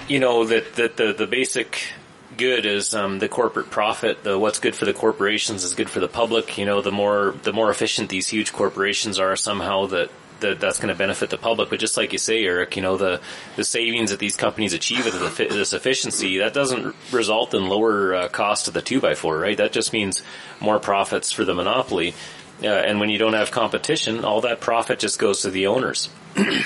you 0.08 0.20
know, 0.20 0.46
that 0.46 0.76
that 0.76 0.98
the 0.98 1.14
the 1.14 1.28
basic 1.28 1.94
good 2.38 2.66
is 2.66 2.96
um, 2.96 3.20
the 3.20 3.30
corporate 3.30 3.70
profit. 3.70 4.24
The 4.24 4.40
what's 4.40 4.60
good 4.60 4.76
for 4.76 4.86
the 4.86 4.94
corporations 4.94 5.64
is 5.64 5.76
good 5.76 5.90
for 5.90 6.00
the 6.00 6.08
public. 6.08 6.58
You 6.58 6.66
know, 6.66 6.82
the 6.82 6.92
more 6.92 7.36
the 7.44 7.54
more 7.54 7.70
efficient 7.70 8.10
these 8.10 8.28
huge 8.28 8.52
corporations 8.52 9.20
are, 9.20 9.36
somehow 9.36 9.88
that. 9.88 10.10
That, 10.40 10.62
that's 10.62 10.80
going 10.80 10.88
to 10.88 10.98
benefit 10.98 11.32
the 11.32 11.38
public, 11.38 11.70
but 11.70 11.82
just 11.82 11.98
like 11.98 12.14
you 12.14 12.18
say, 12.18 12.46
Eric, 12.46 12.78
you 12.78 12.82
know 12.82 12.96
the 12.96 13.20
the 13.58 13.66
savings 13.66 14.12
that 14.12 14.20
these 14.20 14.38
companies 14.38 14.72
achieve 14.72 15.04
with 15.04 15.36
this 15.36 15.74
efficiency 15.74 16.38
that 16.38 16.54
doesn't 16.54 16.96
result 17.12 17.54
in 17.54 17.68
lower 17.68 18.16
uh, 18.16 18.28
cost 18.30 18.70
of 18.70 18.74
the 18.74 18.82
two 18.82 19.02
by 19.02 19.16
four, 19.16 19.38
right? 19.38 19.58
That 19.58 19.74
just 19.74 19.92
means 19.92 20.24
more 20.62 20.80
profits 20.80 21.34
for 21.34 21.44
the 21.44 21.54
monopoly. 21.54 22.14
Uh, 22.62 22.68
and 22.68 23.00
when 23.00 23.10
you 23.10 23.18
don't 23.18 23.34
have 23.34 23.52
competition, 23.52 24.26
all 24.26 24.42
that 24.42 24.60
profit 24.60 25.00
just 25.00 25.18
goes 25.18 25.42
to 25.42 25.50
the 25.50 25.68
owners. 25.68 26.10
you 26.36 26.62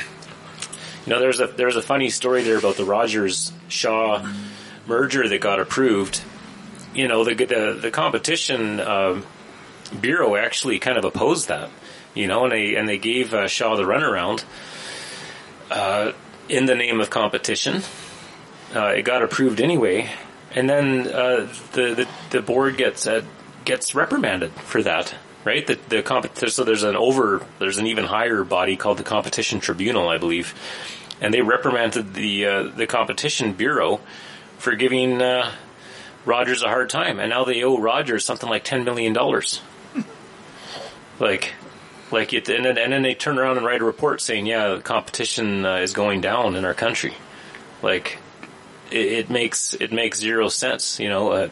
know, 1.05 1.19
there's 1.19 1.39
a 1.39 1.47
there's 1.47 1.75
a 1.75 1.81
funny 1.81 2.09
story 2.09 2.43
there 2.43 2.57
about 2.57 2.77
the 2.77 2.85
Rogers 2.85 3.51
Shaw 3.67 4.27
merger 4.88 5.27
that 5.27 5.39
got 5.39 5.59
approved. 5.59 6.21
You 6.95 7.07
know, 7.07 7.23
the 7.23 7.35
the, 7.35 7.77
the 7.79 7.91
competition 7.91 8.79
uh, 8.79 9.21
bureau 10.00 10.35
actually 10.35 10.79
kind 10.79 10.97
of 10.97 11.05
opposed 11.05 11.50
that. 11.50 11.69
You 12.15 12.27
know, 12.27 12.43
and 12.43 12.51
they 12.51 12.75
and 12.75 12.89
they 12.89 12.97
gave 12.97 13.33
uh, 13.33 13.47
Shaw 13.47 13.75
the 13.75 13.83
runaround 13.83 14.43
uh, 15.69 16.13
in 16.50 16.65
the 16.65 16.75
name 16.75 17.01
of 17.01 17.12
competition. 17.12 17.83
Uh, 18.75 18.88
it 18.88 19.03
got 19.03 19.21
approved 19.21 19.62
anyway, 19.62 20.09
and 20.55 20.67
then 20.67 21.07
uh, 21.07 21.47
the, 21.73 21.93
the 21.93 22.07
the 22.31 22.41
board 22.41 22.77
gets 22.77 23.07
gets 23.63 23.93
reprimanded 23.93 24.51
for 24.53 24.81
that 24.81 25.13
right? 25.43 25.65
The 25.65 25.79
the 25.89 26.03
comp- 26.03 26.38
so 26.38 26.63
there's 26.63 26.83
an 26.83 26.95
over 26.95 27.45
there's 27.59 27.77
an 27.77 27.88
even 27.88 28.05
higher 28.05 28.43
body 28.43 28.75
called 28.75 28.97
the 28.97 29.03
Competition 29.03 29.59
Tribunal, 29.59 30.09
I 30.09 30.17
believe, 30.17 30.53
and 31.21 31.33
they 31.33 31.41
reprimanded 31.41 32.13
the 32.13 32.45
uh, 32.45 32.63
the 32.63 32.88
Competition 32.88 33.53
Bureau 33.53 34.00
for 34.57 34.75
giving 34.75 35.21
uh, 35.21 35.51
Rogers 36.25 36.63
a 36.63 36.67
hard 36.67 36.89
time, 36.89 37.19
and 37.19 37.29
now 37.29 37.43
they 37.43 37.63
owe 37.63 37.77
Rogers 37.77 38.23
something 38.23 38.50
like 38.50 38.63
ten 38.63 38.83
million 38.83 39.13
dollars. 39.13 39.62
like, 41.19 41.53
like 42.12 42.33
it, 42.33 42.47
and 42.50 42.65
then 42.65 42.77
and 42.77 42.93
then 42.93 43.01
they 43.01 43.13
turn 43.13 43.38
around 43.38 43.57
and 43.57 43.65
write 43.65 43.81
a 43.81 43.85
report 43.85 44.21
saying, 44.21 44.45
yeah, 44.45 44.79
competition 44.81 45.65
uh, 45.65 45.77
is 45.77 45.93
going 45.93 46.21
down 46.21 46.55
in 46.55 46.65
our 46.65 46.73
country. 46.73 47.13
Like, 47.81 48.19
it, 48.89 49.05
it, 49.05 49.29
makes 49.29 49.73
it 49.73 49.91
makes 49.91 50.19
zero 50.19 50.47
sense, 50.47 51.00
you 51.00 51.09
know. 51.09 51.50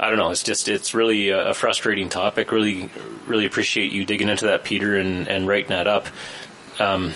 I 0.00 0.08
don't 0.08 0.18
know. 0.18 0.30
It's 0.30 0.42
just 0.42 0.68
it's 0.68 0.94
really 0.94 1.28
a, 1.28 1.52
frustrating 1.52 2.08
topic. 2.08 2.52
Really, 2.52 2.88
really 3.26 3.44
appreciate 3.44 3.92
you 3.92 4.06
digging 4.06 4.30
into 4.30 4.46
that, 4.46 4.64
Peter, 4.64 4.96
and, 4.96 5.28
and 5.28 5.46
writing 5.46 5.68
that 5.68 5.86
up. 5.86 6.06
Um, 6.78 7.12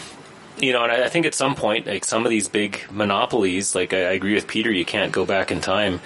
you 0.58 0.74
know, 0.74 0.84
and 0.84 0.92
I, 0.92 1.06
I, 1.06 1.08
think 1.08 1.24
at 1.24 1.34
some 1.34 1.54
point, 1.54 1.86
like 1.86 2.04
some 2.04 2.26
of 2.26 2.30
these 2.30 2.48
big 2.48 2.84
monopolies, 2.90 3.74
like 3.74 3.94
I, 3.94 4.00
I 4.00 4.12
agree 4.12 4.34
with 4.34 4.46
Peter, 4.46 4.70
you 4.70 4.84
can't 4.84 5.12
go 5.12 5.24
back 5.24 5.50
in 5.50 5.62
time. 5.62 6.00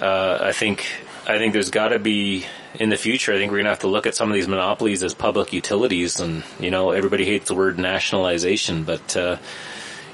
Uh, 0.00 0.38
I 0.40 0.52
think 0.52 0.86
I 1.26 1.38
think 1.38 1.52
there's 1.52 1.70
got 1.70 1.88
to 1.88 1.98
be 1.98 2.46
in 2.78 2.88
the 2.88 2.96
future. 2.96 3.32
I 3.32 3.38
think 3.38 3.50
we're 3.50 3.58
gonna 3.58 3.70
have 3.70 3.80
to 3.80 3.88
look 3.88 4.06
at 4.06 4.14
some 4.14 4.28
of 4.28 4.34
these 4.34 4.46
monopolies 4.46 5.02
as 5.02 5.14
public 5.14 5.52
utilities, 5.52 6.20
and 6.20 6.44
you 6.60 6.70
know, 6.70 6.92
everybody 6.92 7.24
hates 7.24 7.48
the 7.48 7.56
word 7.56 7.76
nationalization, 7.76 8.84
but 8.84 9.16
uh, 9.16 9.36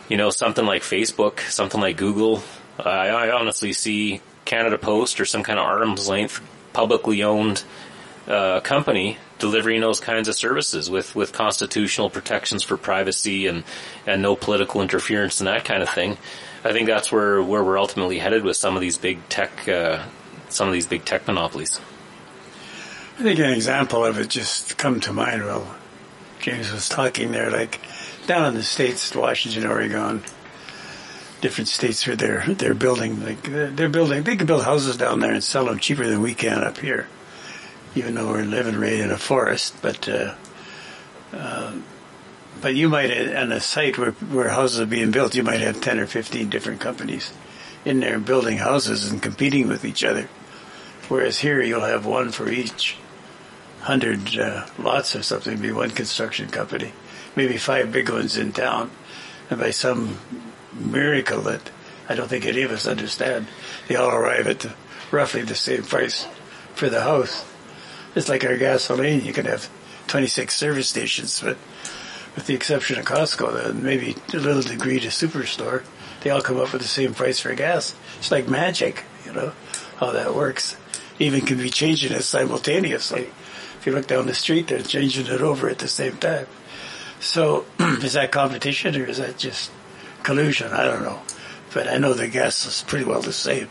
you 0.09 0.17
know, 0.17 0.31
something 0.31 0.65
like 0.65 0.81
Facebook, 0.81 1.41
something 1.41 1.81
like 1.81 1.99
Google. 1.99 2.43
I, 2.79 3.09
I 3.09 3.31
honestly 3.33 3.75
see 3.75 4.23
Canada 4.49 4.79
Post 4.79 5.21
or 5.21 5.25
some 5.25 5.43
kind 5.43 5.59
of 5.59 5.67
arm's 5.67 6.09
length 6.09 6.41
publicly 6.73 7.23
owned 7.23 7.63
uh, 8.27 8.61
company 8.61 9.19
delivering 9.39 9.81
those 9.81 10.01
kinds 10.01 10.27
of 10.27 10.35
services 10.35 10.91
with, 10.91 11.15
with 11.15 11.33
constitutional 11.33 12.11
protections 12.11 12.63
for 12.63 12.77
privacy 12.77 13.47
and, 13.47 13.63
and 14.07 14.21
no 14.23 14.35
political 14.35 14.83
interference 14.83 15.41
and 15.41 15.47
that 15.49 15.65
kind 15.65 15.83
of 15.83 15.89
thing. 15.89 16.17
I 16.65 16.73
think 16.73 16.87
that's 16.87 17.13
where, 17.13 17.43
where 17.43 17.63
we're 17.63 17.79
ultimately 17.79 18.19
headed 18.19 18.43
with 18.43 18.57
some 18.57 18.75
of 18.75 18.81
these 18.81 18.99
big 18.99 19.29
tech, 19.29 19.69
uh, 19.69 20.03
some 20.49 20.67
of 20.67 20.75
these 20.75 20.87
big 20.87 21.05
tech 21.05 21.27
monopolies. 21.27 21.81
I 23.19 23.23
think 23.23 23.39
an 23.39 23.53
example 23.53 24.05
of 24.05 24.19
it 24.19 24.29
just 24.29 24.77
come 24.79 25.01
to 25.01 25.13
mind 25.13 25.45
while 25.45 25.77
James 26.41 26.73
was 26.73 26.89
talking 26.89 27.33
there, 27.33 27.51
like 27.51 27.81
down 28.27 28.47
in 28.47 28.55
the 28.55 28.63
states, 28.63 29.15
Washington, 29.15 29.67
Oregon, 29.67 30.23
different 31.41 31.69
states 31.69 32.07
where 32.07 32.17
they're 32.17 32.45
they're 32.55 32.75
building 32.75 33.25
like 33.25 33.43
they're 33.43 33.89
building 33.89 34.23
they 34.23 34.37
can 34.37 34.47
build 34.47 34.65
houses 34.65 34.97
down 34.97 35.21
there 35.21 35.33
and 35.33 35.45
sell 35.45 35.67
them 35.67 35.79
cheaper 35.79 36.07
than 36.07 36.21
we 36.21 36.35
can 36.35 36.65
up 36.65 36.79
here, 36.79 37.07
even 37.95 38.15
though 38.15 38.29
we're 38.29 38.43
living 38.43 38.79
right 38.79 38.95
in 39.01 39.11
a 39.11 39.19
forest. 39.19 39.77
But 39.81 40.09
uh, 40.09 40.35
uh, 41.33 41.75
but 42.61 42.75
you 42.75 42.89
might 42.89 43.11
on 43.35 43.53
a 43.53 43.61
site 43.61 43.99
where 43.99 44.13
where 44.13 44.49
houses 44.49 44.81
are 44.81 44.87
being 44.87 45.11
built, 45.11 45.35
you 45.35 45.43
might 45.43 45.61
have 45.61 45.81
ten 45.81 45.99
or 45.99 46.07
fifteen 46.07 46.49
different 46.49 46.81
companies 46.81 47.33
in 47.85 48.01
there 48.01 48.19
building 48.19 48.59
houses 48.59 49.11
and 49.11 49.23
competing 49.23 49.69
with 49.69 49.85
each 49.85 50.03
other. 50.03 50.29
Whereas 51.09 51.39
here 51.39 51.63
you'll 51.63 51.81
have 51.81 52.05
one 52.05 52.33
for 52.33 52.51
each 52.51 52.97
hundred 53.81 54.37
uh, 54.37 54.67
lots 54.79 55.15
or 55.15 55.23
something, 55.23 55.59
be 55.59 55.73
one 55.73 55.91
construction 55.91 56.49
company, 56.49 56.93
maybe 57.37 57.57
five 57.57 57.93
big 57.93 58.11
ones 58.11 58.37
in 58.37 58.53
town, 58.53 58.91
and 59.49 59.61
by 59.61 59.71
some 59.71 60.19
miracle 60.79 61.43
that 61.43 61.71
I 62.09 62.15
don't 62.15 62.29
think 62.29 62.47
any 62.47 62.63
of 62.63 62.71
us 62.71 62.87
understand. 62.87 63.47
They 63.87 63.97
all 63.97 64.11
arrive 64.11 64.47
at 64.47 64.61
the, 64.61 64.75
roughly 65.11 65.43
the 65.43 65.55
same 65.55 65.83
price 65.83 66.27
for 66.75 66.89
the 66.89 67.03
house. 67.03 67.45
It's 68.15 68.29
like 68.29 68.45
our 68.45 68.57
gasoline. 68.57 69.25
You 69.25 69.33
can 69.33 69.47
have 69.47 69.69
26 70.07 70.55
service 70.55 70.89
stations, 70.89 71.41
but 71.41 71.59
with 72.35 72.47
the 72.47 72.55
exception 72.55 72.99
of 72.99 73.05
Costco 73.05 73.67
and 73.67 73.83
maybe 73.83 74.17
a 74.33 74.37
little 74.37 74.63
degree 74.63 75.01
to 75.01 75.09
Superstore, 75.09 75.85
they 76.21 76.31
all 76.31 76.41
come 76.41 76.59
up 76.59 76.73
with 76.73 76.83
the 76.83 76.89
same 76.89 77.15
price 77.15 77.41
for 77.41 77.55
gas. 77.55 77.95
It's 78.19 78.31
like 78.31 78.49
magic, 78.49 79.05
you 79.25 79.33
know, 79.33 79.53
how 79.97 80.13
that 80.13 80.35
works. 80.35 80.77
Even 81.19 81.43
can 81.43 81.59
be 81.59 81.71
changing 81.71 82.13
it 82.13 82.23
simultaneously. 82.23 83.29
If 83.79 83.87
you 83.87 83.93
look 83.93 84.07
down 84.07 84.27
the 84.27 84.35
street, 84.35 84.69
they're 84.69 84.83
changing 84.83 85.27
it 85.27 85.41
over 85.41 85.69
at 85.69 85.79
the 85.79 85.89
same 85.89 86.17
time. 86.17 86.47
So, 87.21 87.67
is 87.79 88.15
that 88.15 88.33
competition 88.33 88.97
or 88.97 89.05
is 89.05 89.19
that 89.19 89.37
just 89.37 89.71
collusion. 90.29 90.71
I 90.73 90.85
don't 90.85 91.03
know, 91.03 91.19
but 91.73 91.89
I 91.89 91.97
know 91.97 92.13
the 92.13 92.29
gas 92.29 92.67
is 92.67 92.85
pretty 92.87 93.07
well 93.07 93.23
the 93.23 93.33
same. 93.49 93.69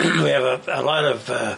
we 0.00 0.30
have 0.30 0.42
a, 0.42 0.60
a 0.66 0.82
lot 0.82 1.04
of 1.04 1.30
uh, 1.30 1.56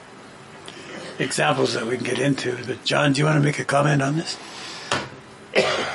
examples 1.18 1.72
that 1.72 1.86
we 1.86 1.96
can 1.96 2.04
get 2.04 2.18
into. 2.18 2.54
But 2.66 2.84
John, 2.84 3.14
do 3.14 3.20
you 3.20 3.24
want 3.24 3.38
to 3.38 3.42
make 3.42 3.58
a 3.58 3.64
comment 3.64 4.02
on 4.02 4.16
this? 4.16 4.38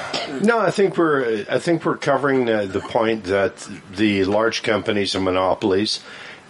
No, 0.42 0.60
I 0.60 0.70
think 0.70 0.98
we're 0.98 1.46
I 1.50 1.60
think 1.60 1.86
we're 1.86 1.96
covering 1.96 2.50
uh, 2.50 2.66
the 2.66 2.82
point 2.82 3.26
that 3.26 3.70
the 3.96 4.26
large 4.26 4.64
companies 4.64 5.16
and 5.16 5.24
monopolies, 5.24 6.02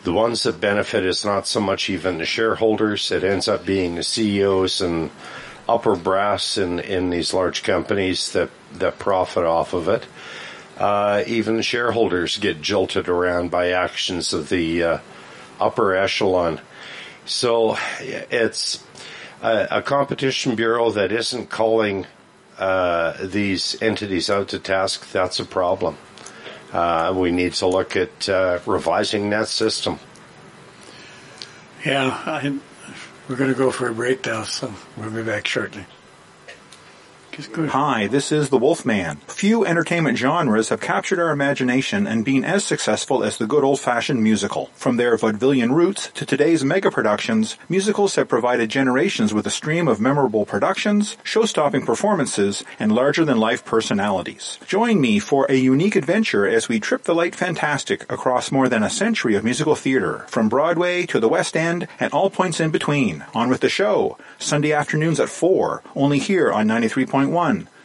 the 0.03 0.13
ones 0.13 0.41
that 0.44 0.60
benefit 0.60 1.05
is 1.05 1.24
not 1.24 1.46
so 1.46 1.60
much 1.60 1.88
even 1.88 2.17
the 2.17 2.25
shareholders. 2.25 3.12
It 3.12 3.24
ends 3.24 3.48
up 3.48 3.63
being 3.63 3.94
the 3.94 4.03
CEOs 4.03 4.82
and 4.82 5.12
upper 5.70 5.96
brass 5.96 6.58
in 6.58 6.79
in 6.79 7.12
these 7.12 7.32
large 7.32 7.62
companies 7.62 8.32
that 8.32 8.50
that 8.74 8.98
profit 8.98 9.44
off 9.44 9.74
of 9.74 9.88
it. 9.88 10.08
Uh, 10.77 11.24
even 11.25 11.62
shareholders 11.62 12.38
get 12.38 12.62
jolted 12.62 13.08
around 13.08 13.50
by 13.50 13.70
actions 13.70 14.34
of 14.34 14.50
the 14.50 14.84
uh, 14.84 14.98
upper 15.60 15.96
echelon. 15.96 16.60
So 17.25 17.77
it's 18.01 18.84
a, 19.41 19.67
a, 19.72 19.82
competition 19.82 20.55
bureau 20.55 20.91
that 20.91 21.13
isn't 21.13 21.50
calling 21.50 22.05
uh, 22.58 23.25
these 23.25 23.82
entities 23.82 24.29
out 24.29 24.50
to 24.50 24.60
task. 24.60 25.12
That's 25.12 25.39
a 25.39 25.46
problem. 25.46 25.98
Uh, 26.74 27.13
we 27.15 27.32
need 27.32 27.53
to 27.53 27.67
look 27.67 27.96
at 27.96 28.27
uh, 28.27 28.60
revising 28.65 29.29
that 29.29 29.48
system. 29.48 30.00
Yeah, 31.86 32.10
I, 32.25 32.60
We're 33.29 33.38
going 33.38 33.51
to 33.51 33.58
go 33.58 33.72
for 33.72 33.88
a 33.88 33.94
break 33.94 34.25
now, 34.25 34.44
so 34.44 34.74
we'll 34.98 35.10
be 35.10 35.24
back 35.24 35.48
shortly. 35.48 35.86
Hi, 37.36 38.08
this 38.08 38.32
is 38.32 38.50
The 38.50 38.58
Wolfman. 38.58 39.18
Few 39.27 39.65
entertainment 39.65 40.18
genres 40.18 40.70
have 40.70 40.80
captured 40.80 41.20
our 41.20 41.32
imagination 41.32 42.08
and 42.08 42.24
been 42.24 42.46
as 42.46 42.63
successful 42.63 43.25
as 43.25 43.38
the 43.38 43.46
good 43.46 43.62
old-fashioned 43.62 44.24
musical. 44.24 44.68
From 44.68 44.96
their 44.96 45.18
vaudevillian 45.18 45.74
roots 45.74 46.10
to 46.13 46.25
today's 46.25 46.63
mega 46.63 46.89
productions, 46.89 47.58
musicals 47.68 48.15
have 48.15 48.30
provided 48.30 48.70
generations 48.70 49.34
with 49.34 49.46
a 49.46 49.50
stream 49.50 49.89
of 49.89 50.00
memorable 50.00 50.46
productions, 50.46 51.18
show-stopping 51.24 51.86
performances, 51.86 52.63
and 52.80 52.94
larger-than-life 52.94 53.65
personalities. 53.65 54.58
Join 54.65 55.01
me 55.01 55.20
for 55.20 55.46
a 55.50 55.56
unique 55.56 55.98
adventure 55.98 56.48
as 56.48 56.70
we 56.70 56.80
trip 56.80 57.04
the 57.04 57.13
light 57.13 57.36
fantastic 57.36 58.10
across 58.10 58.50
more 58.50 58.70
than 58.70 58.82
a 58.82 58.89
century 58.89 59.36
of 59.36 59.44
musical 59.44 59.75
theater, 59.75 60.24
from 60.30 60.48
Broadway 60.48 61.06
to 61.08 61.20
the 61.20 61.27
West 61.27 61.58
End 61.58 61.89
and 62.00 62.13
all 62.13 62.30
points 62.30 62.62
in 62.62 62.72
between. 62.72 63.25
On 63.34 63.50
with 63.50 63.60
the 63.60 63.68
show, 63.68 64.18
Sunday 64.39 64.72
afternoons 64.72 65.20
at 65.20 65.27
4, 65.27 65.84
only 65.98 66.20
here 66.20 66.50
on 66.50 66.65
93.1 66.65 67.25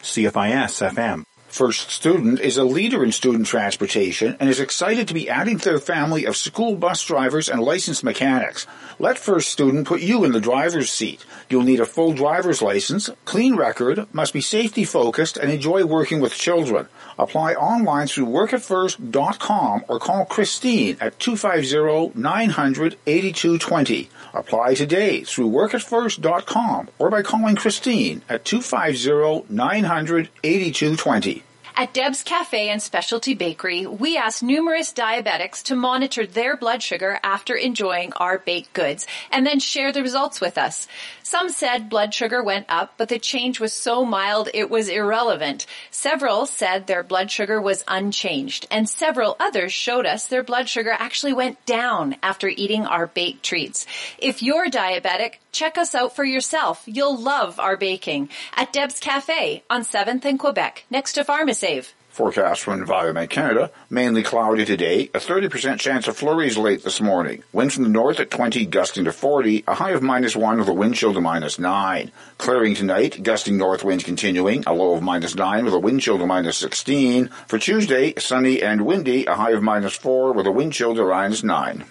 CFIS 0.02 0.90
FM. 0.90 1.24
First 1.50 1.90
Student 1.90 2.38
is 2.38 2.58
a 2.58 2.64
leader 2.64 3.02
in 3.02 3.10
student 3.10 3.46
transportation 3.46 4.36
and 4.38 4.48
is 4.48 4.60
excited 4.60 5.08
to 5.08 5.14
be 5.14 5.28
adding 5.28 5.58
to 5.58 5.68
their 5.68 5.80
family 5.80 6.24
of 6.24 6.36
school 6.36 6.76
bus 6.76 7.04
drivers 7.04 7.48
and 7.48 7.60
licensed 7.60 8.04
mechanics. 8.04 8.68
Let 9.00 9.18
First 9.18 9.50
Student 9.50 9.88
put 9.88 10.00
you 10.00 10.22
in 10.22 10.30
the 10.30 10.40
driver's 10.40 10.92
seat. 10.92 11.26
You'll 11.48 11.64
need 11.64 11.80
a 11.80 11.86
full 11.86 12.12
driver's 12.12 12.62
license, 12.62 13.10
clean 13.24 13.56
record, 13.56 14.06
must 14.12 14.32
be 14.32 14.40
safety 14.40 14.84
focused, 14.84 15.36
and 15.36 15.50
enjoy 15.50 15.84
working 15.84 16.20
with 16.20 16.34
children. 16.34 16.86
Apply 17.18 17.54
online 17.54 18.06
through 18.06 18.26
workatfirst.com 18.26 19.86
or 19.88 19.98
call 19.98 20.26
Christine 20.26 20.98
at 21.00 21.18
250-900-8220. 21.18 24.08
Apply 24.32 24.74
today 24.74 25.24
through 25.24 25.50
workatfirst.com 25.50 26.88
or 26.98 27.10
by 27.10 27.22
calling 27.22 27.56
Christine 27.56 28.22
at 28.28 28.44
250-900-8220. 28.44 31.42
At 31.76 31.94
Deb's 31.94 32.22
Cafe 32.22 32.68
and 32.68 32.82
Specialty 32.82 33.34
Bakery, 33.34 33.86
we 33.86 34.16
asked 34.16 34.42
numerous 34.42 34.92
diabetics 34.92 35.62
to 35.64 35.76
monitor 35.76 36.26
their 36.26 36.56
blood 36.56 36.82
sugar 36.82 37.18
after 37.22 37.54
enjoying 37.54 38.12
our 38.14 38.38
baked 38.38 38.72
goods 38.72 39.06
and 39.30 39.46
then 39.46 39.60
share 39.60 39.92
the 39.92 40.02
results 40.02 40.40
with 40.40 40.58
us. 40.58 40.88
Some 41.22 41.48
said 41.48 41.88
blood 41.88 42.12
sugar 42.12 42.42
went 42.42 42.66
up, 42.68 42.94
but 42.96 43.08
the 43.08 43.18
change 43.18 43.60
was 43.60 43.72
so 43.72 44.04
mild 44.04 44.48
it 44.52 44.68
was 44.68 44.88
irrelevant. 44.88 45.66
Several 45.90 46.44
said 46.44 46.86
their 46.86 47.04
blood 47.04 47.30
sugar 47.30 47.60
was 47.60 47.84
unchanged 47.86 48.66
and 48.70 48.88
several 48.88 49.36
others 49.38 49.72
showed 49.72 50.06
us 50.06 50.26
their 50.26 50.42
blood 50.42 50.68
sugar 50.68 50.90
actually 50.90 51.32
went 51.32 51.64
down 51.66 52.16
after 52.22 52.48
eating 52.48 52.84
our 52.84 53.06
baked 53.06 53.44
treats. 53.44 53.86
If 54.18 54.42
you're 54.42 54.66
diabetic, 54.66 55.34
check 55.52 55.78
us 55.78 55.94
out 55.94 56.16
for 56.16 56.24
yourself. 56.24 56.82
You'll 56.86 57.18
love 57.18 57.60
our 57.60 57.76
baking 57.76 58.28
at 58.56 58.72
Deb's 58.72 58.98
Cafe 58.98 59.62
on 59.70 59.82
7th 59.82 60.24
and 60.24 60.38
Quebec 60.38 60.84
next 60.90 61.14
to 61.14 61.24
Pharmacy. 61.24 61.59
Forecast 62.08 62.62
from 62.62 62.80
Environment 62.80 63.28
Canada, 63.28 63.70
mainly 63.90 64.22
cloudy 64.22 64.64
today, 64.64 65.10
a 65.12 65.18
30% 65.18 65.78
chance 65.78 66.08
of 66.08 66.16
flurries 66.16 66.56
late 66.56 66.82
this 66.84 67.02
morning. 67.02 67.42
Winds 67.52 67.74
from 67.74 67.82
the 67.82 67.90
north 67.90 68.18
at 68.18 68.30
20, 68.30 68.64
gusting 68.64 69.04
to 69.04 69.12
40, 69.12 69.64
a 69.68 69.74
high 69.74 69.90
of 69.90 70.02
minus 70.02 70.34
1 70.34 70.58
with 70.58 70.68
a 70.68 70.72
wind 70.72 70.94
chill 70.94 71.12
to 71.12 71.20
minus 71.20 71.58
9. 71.58 72.10
Clearing 72.38 72.74
tonight, 72.74 73.22
gusting 73.22 73.58
north 73.58 73.84
winds 73.84 74.04
continuing, 74.04 74.64
a 74.66 74.72
low 74.72 74.94
of 74.94 75.02
minus 75.02 75.34
9 75.34 75.66
with 75.66 75.74
a 75.74 75.78
wind 75.78 76.00
chill 76.00 76.18
to 76.18 76.24
minus 76.24 76.56
16. 76.56 77.28
For 77.46 77.58
Tuesday, 77.58 78.14
sunny 78.16 78.62
and 78.62 78.86
windy, 78.86 79.26
a 79.26 79.34
high 79.34 79.50
of 79.50 79.62
minus 79.62 79.94
4 79.96 80.32
with 80.32 80.46
a 80.46 80.52
wind 80.52 80.72
chill 80.72 80.94
to 80.94 81.04
minus 81.04 81.44
9. 81.44 81.84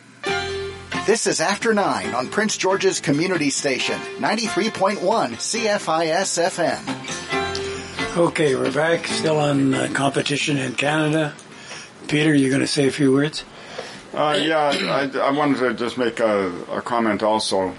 This 1.05 1.27
is 1.27 1.39
After 1.39 1.75
9 1.75 2.15
on 2.15 2.27
Prince 2.29 2.57
George's 2.57 2.99
Community 2.99 3.51
Station, 3.51 3.99
93.1 4.17 4.97
CFIS 4.97 6.39
FM. 6.49 7.68
Okay, 8.17 8.55
we're 8.55 8.71
back, 8.71 9.05
still 9.05 9.37
on 9.37 9.71
uh, 9.75 9.87
competition 9.93 10.57
in 10.57 10.73
Canada. 10.73 11.31
Peter, 12.07 12.33
you're 12.33 12.49
going 12.49 12.59
to 12.59 12.67
say 12.67 12.87
a 12.87 12.91
few 12.91 13.13
words? 13.13 13.45
Uh, 14.15 14.37
yeah, 14.41 14.73
I, 14.73 15.19
I, 15.19 15.29
wanted 15.29 15.59
to 15.59 15.73
just 15.75 15.95
make 15.99 16.19
a, 16.19 16.51
a 16.71 16.81
comment 16.81 17.21
also. 17.21 17.75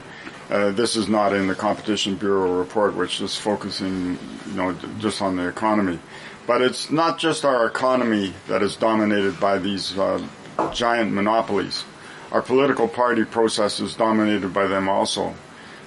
Uh, 0.49 0.71
this 0.71 0.95
is 0.95 1.09
not 1.09 1.35
in 1.35 1.49
the 1.49 1.57
Competition 1.57 2.14
Bureau 2.14 2.59
report, 2.61 2.95
which 2.95 3.21
is 3.21 3.37
focusing, 3.37 4.19
you 4.47 4.55
know, 4.55 4.73
just 5.01 5.21
on 5.21 5.35
the 5.35 5.49
economy. 5.49 5.99
But 6.47 6.62
it's 6.62 6.93
not 6.93 7.19
just 7.19 7.45
our 7.45 7.66
economy 7.66 8.33
that 8.47 8.62
is 8.62 8.77
dominated 8.77 9.40
by 9.40 9.59
these 9.59 9.99
uh, 9.99 10.25
giant 10.73 11.12
monopolies. 11.12 11.85
Our 12.31 12.40
political 12.40 12.87
party 12.87 13.25
process 13.25 13.81
is 13.81 13.97
dominated 13.97 14.55
by 14.55 14.69
them 14.69 14.88
also. 14.88 15.35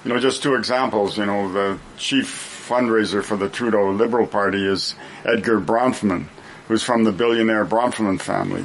You 0.04 0.12
know, 0.12 0.20
just 0.20 0.42
two 0.42 0.54
examples. 0.54 1.16
You 1.16 1.24
know, 1.24 1.50
the 1.50 1.78
chief 1.96 2.53
fundraiser 2.66 3.22
for 3.22 3.36
the 3.36 3.48
Trudeau 3.48 3.90
Liberal 3.90 4.26
Party 4.26 4.66
is 4.66 4.94
Edgar 5.24 5.60
Bronfman, 5.60 6.26
who's 6.68 6.82
from 6.82 7.04
the 7.04 7.12
billionaire 7.12 7.66
Bronfman 7.66 8.20
family. 8.20 8.64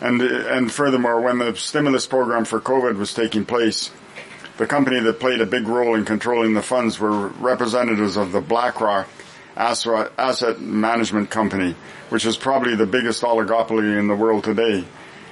And, 0.00 0.20
and 0.20 0.70
furthermore, 0.70 1.20
when 1.20 1.38
the 1.38 1.54
stimulus 1.54 2.06
program 2.06 2.44
for 2.44 2.60
COVID 2.60 2.96
was 2.96 3.14
taking 3.14 3.44
place, 3.44 3.90
the 4.58 4.66
company 4.66 5.00
that 5.00 5.20
played 5.20 5.40
a 5.40 5.46
big 5.46 5.68
role 5.68 5.94
in 5.94 6.04
controlling 6.04 6.54
the 6.54 6.62
funds 6.62 6.98
were 6.98 7.28
representatives 7.28 8.16
of 8.16 8.32
the 8.32 8.40
BlackRock 8.40 9.08
Asset 9.56 10.60
Management 10.60 11.30
Company, 11.30 11.74
which 12.08 12.26
is 12.26 12.36
probably 12.36 12.74
the 12.74 12.86
biggest 12.86 13.22
oligopoly 13.22 13.98
in 13.98 14.08
the 14.08 14.16
world 14.16 14.44
today. 14.44 14.84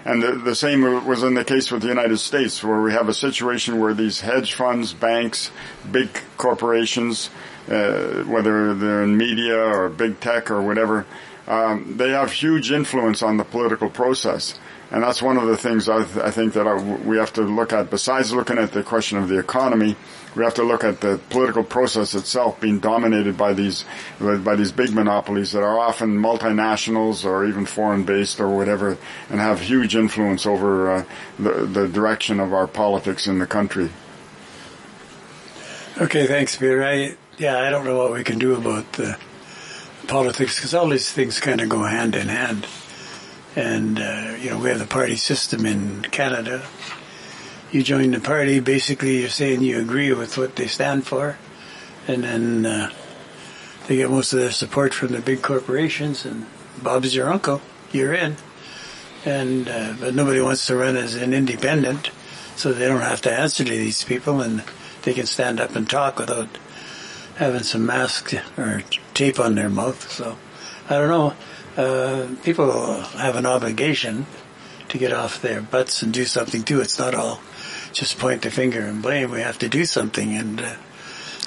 And 0.05 0.23
the, 0.23 0.33
the, 0.33 0.55
same 0.55 1.07
was 1.07 1.23
in 1.23 1.35
the 1.35 1.45
case 1.45 1.71
with 1.71 1.83
the 1.83 1.89
United 1.89 2.19
States, 2.19 2.65
where 2.65 2.81
we 2.81 2.93
have 2.93 3.09
a 3.09 3.15
situation 3.15 3.79
where 3.79 3.93
these 3.93 4.21
hedge 4.21 4.55
funds, 4.55 4.95
banks, 4.95 5.51
big 5.91 6.09
corporations, 6.39 7.29
uh, 7.69 8.25
whether 8.25 8.75
they're 8.75 9.03
in 9.03 9.17
media 9.17 9.59
or 9.59 9.89
big 9.91 10.19
tech 10.21 10.51
or 10.51 10.63
whatever, 10.63 11.07
um, 11.47 11.97
they 11.97 12.11
have 12.11 12.33
huge 12.33 12.71
influence 12.71 13.23
on 13.23 13.37
the 13.37 13.45
political 13.45 13.91
process. 13.91 14.59
And 14.93 15.05
that's 15.05 15.23
one 15.23 15.37
of 15.37 15.47
the 15.47 15.57
things 15.57 15.89
I, 15.89 16.05
th- 16.05 16.17
I 16.17 16.33
think 16.33 16.55
that 16.55 17.01
we 17.05 17.17
have 17.19 17.33
to 17.35 17.43
look 17.43 17.73
at. 17.73 17.91
Besides 17.91 18.33
looking 18.33 18.59
at 18.59 18.73
the 18.73 18.83
question 18.83 19.19
of 19.19 19.29
the 19.29 19.39
economy, 19.39 19.95
we 20.35 20.43
have 20.43 20.55
to 20.55 20.65
look 20.65 20.83
at 20.83 21.01
the 21.01 21.21
political 21.31 21.63
process 21.63 22.15
itself 22.15 22.61
being 22.61 22.81
dominated 22.81 23.37
by 23.37 23.53
these 23.53 23.85
by 24.19 24.57
these 24.57 24.73
big 24.73 24.93
monopolies 24.93 25.53
that 25.53 25.63
are 25.63 25.79
often 25.79 26.19
multinationals 26.19 27.25
or 27.25 27.47
even 27.47 27.67
foreign 27.67 28.05
based 28.05 28.41
or 28.41 28.49
whatever, 28.49 28.99
and 29.29 29.41
have 29.41 29.61
huge 29.61 29.95
influence 29.95 30.45
over 30.45 30.91
uh, 30.91 31.05
the 31.39 31.67
the 31.67 31.89
direction 31.89 32.41
of 32.41 32.53
our 32.53 32.67
politics 32.67 33.29
in 33.29 33.39
the 33.39 33.47
country. 33.47 33.91
Okay, 36.01 36.27
thanks, 36.27 36.57
Peter. 36.57 36.85
I 36.85 37.17
yeah, 37.39 37.59
I 37.59 37.71
don't 37.71 37.85
know 37.85 37.97
what 37.97 38.13
we 38.13 38.25
can 38.25 38.39
do 38.39 38.55
about 38.55 38.93
the 38.95 39.17
politics 40.09 40.57
because 40.57 40.75
all 40.75 40.89
these 40.89 41.13
things 41.13 41.39
kind 41.39 41.61
of 41.61 41.69
go 41.69 41.85
hand 41.85 42.15
in 42.17 42.29
hand. 42.29 42.67
And, 43.57 43.99
uh, 43.99 44.37
you 44.41 44.51
know, 44.51 44.59
we 44.59 44.69
have 44.69 44.79
the 44.79 44.87
party 44.87 45.17
system 45.17 45.67
in 45.67 46.03
Canada. 46.03 46.63
You 47.73 47.83
join 47.83 48.13
the 48.13 48.21
party, 48.21 48.61
basically 48.61 49.21
you're 49.21 49.29
saying 49.29 49.63
you 49.63 49.81
agree 49.81 50.13
with 50.13 50.39
what 50.39 50.57
they 50.57 50.67
stand 50.67 51.07
for. 51.07 51.37
And 52.07 52.25
then 52.25 52.67
uh, 52.67 52.91
they 53.87 53.97
get 53.97 54.11
most 54.11 54.33
of 54.33 54.41
their 54.41 54.51
support 54.51 54.95
from 54.95 55.09
the 55.09 55.21
big 55.21 55.43
corporations 55.43 56.25
and 56.25 56.47
Bob's 56.83 57.15
your 57.15 57.31
uncle. 57.33 57.61
You're 57.93 58.15
in. 58.15 58.37
And, 59.25 59.69
uh, 59.69 59.95
but 60.01 60.15
nobody 60.15 60.41
wants 60.41 60.67
to 60.67 60.77
run 60.77 60.97
as 60.97 61.15
an 61.15 61.35
independent 61.35 62.11
so 62.57 62.73
they 62.73 62.87
don't 62.87 63.01
have 63.01 63.21
to 63.23 63.33
answer 63.33 63.65
to 63.65 63.71
these 63.71 64.05
people 64.05 64.41
and 64.41 64.63
they 65.03 65.13
can 65.13 65.27
stand 65.27 65.61
up 65.61 65.75
and 65.77 65.89
talk 65.89 66.19
without 66.19 66.49
having 67.37 67.63
some 67.63 67.87
mask 67.87 68.35
or 68.59 68.83
tape 69.15 69.41
on 69.41 69.55
their 69.55 69.71
mouth. 69.71 70.11
So 70.11 70.37
I 70.89 70.95
don't 70.95 71.09
know. 71.09 71.35
Uh, 71.77 72.29
people 72.43 73.01
have 73.01 73.37
an 73.37 73.47
obligation 73.47 74.27
to 74.89 74.99
get 74.99 75.13
off 75.13 75.41
their 75.41 75.61
butts 75.61 76.03
and 76.03 76.13
do 76.13 76.25
something 76.25 76.63
too. 76.63 76.81
It's 76.81 76.99
not 76.99 77.15
all 77.15 77.41
just 77.93 78.19
point 78.19 78.43
the 78.43 78.51
finger 78.51 78.81
and 78.81 79.03
blame. 79.03 79.31
We 79.31 79.41
have 79.41 79.59
to 79.59 79.69
do 79.69 79.85
something. 79.85 80.35
And 80.35 80.61
uh, 80.61 80.75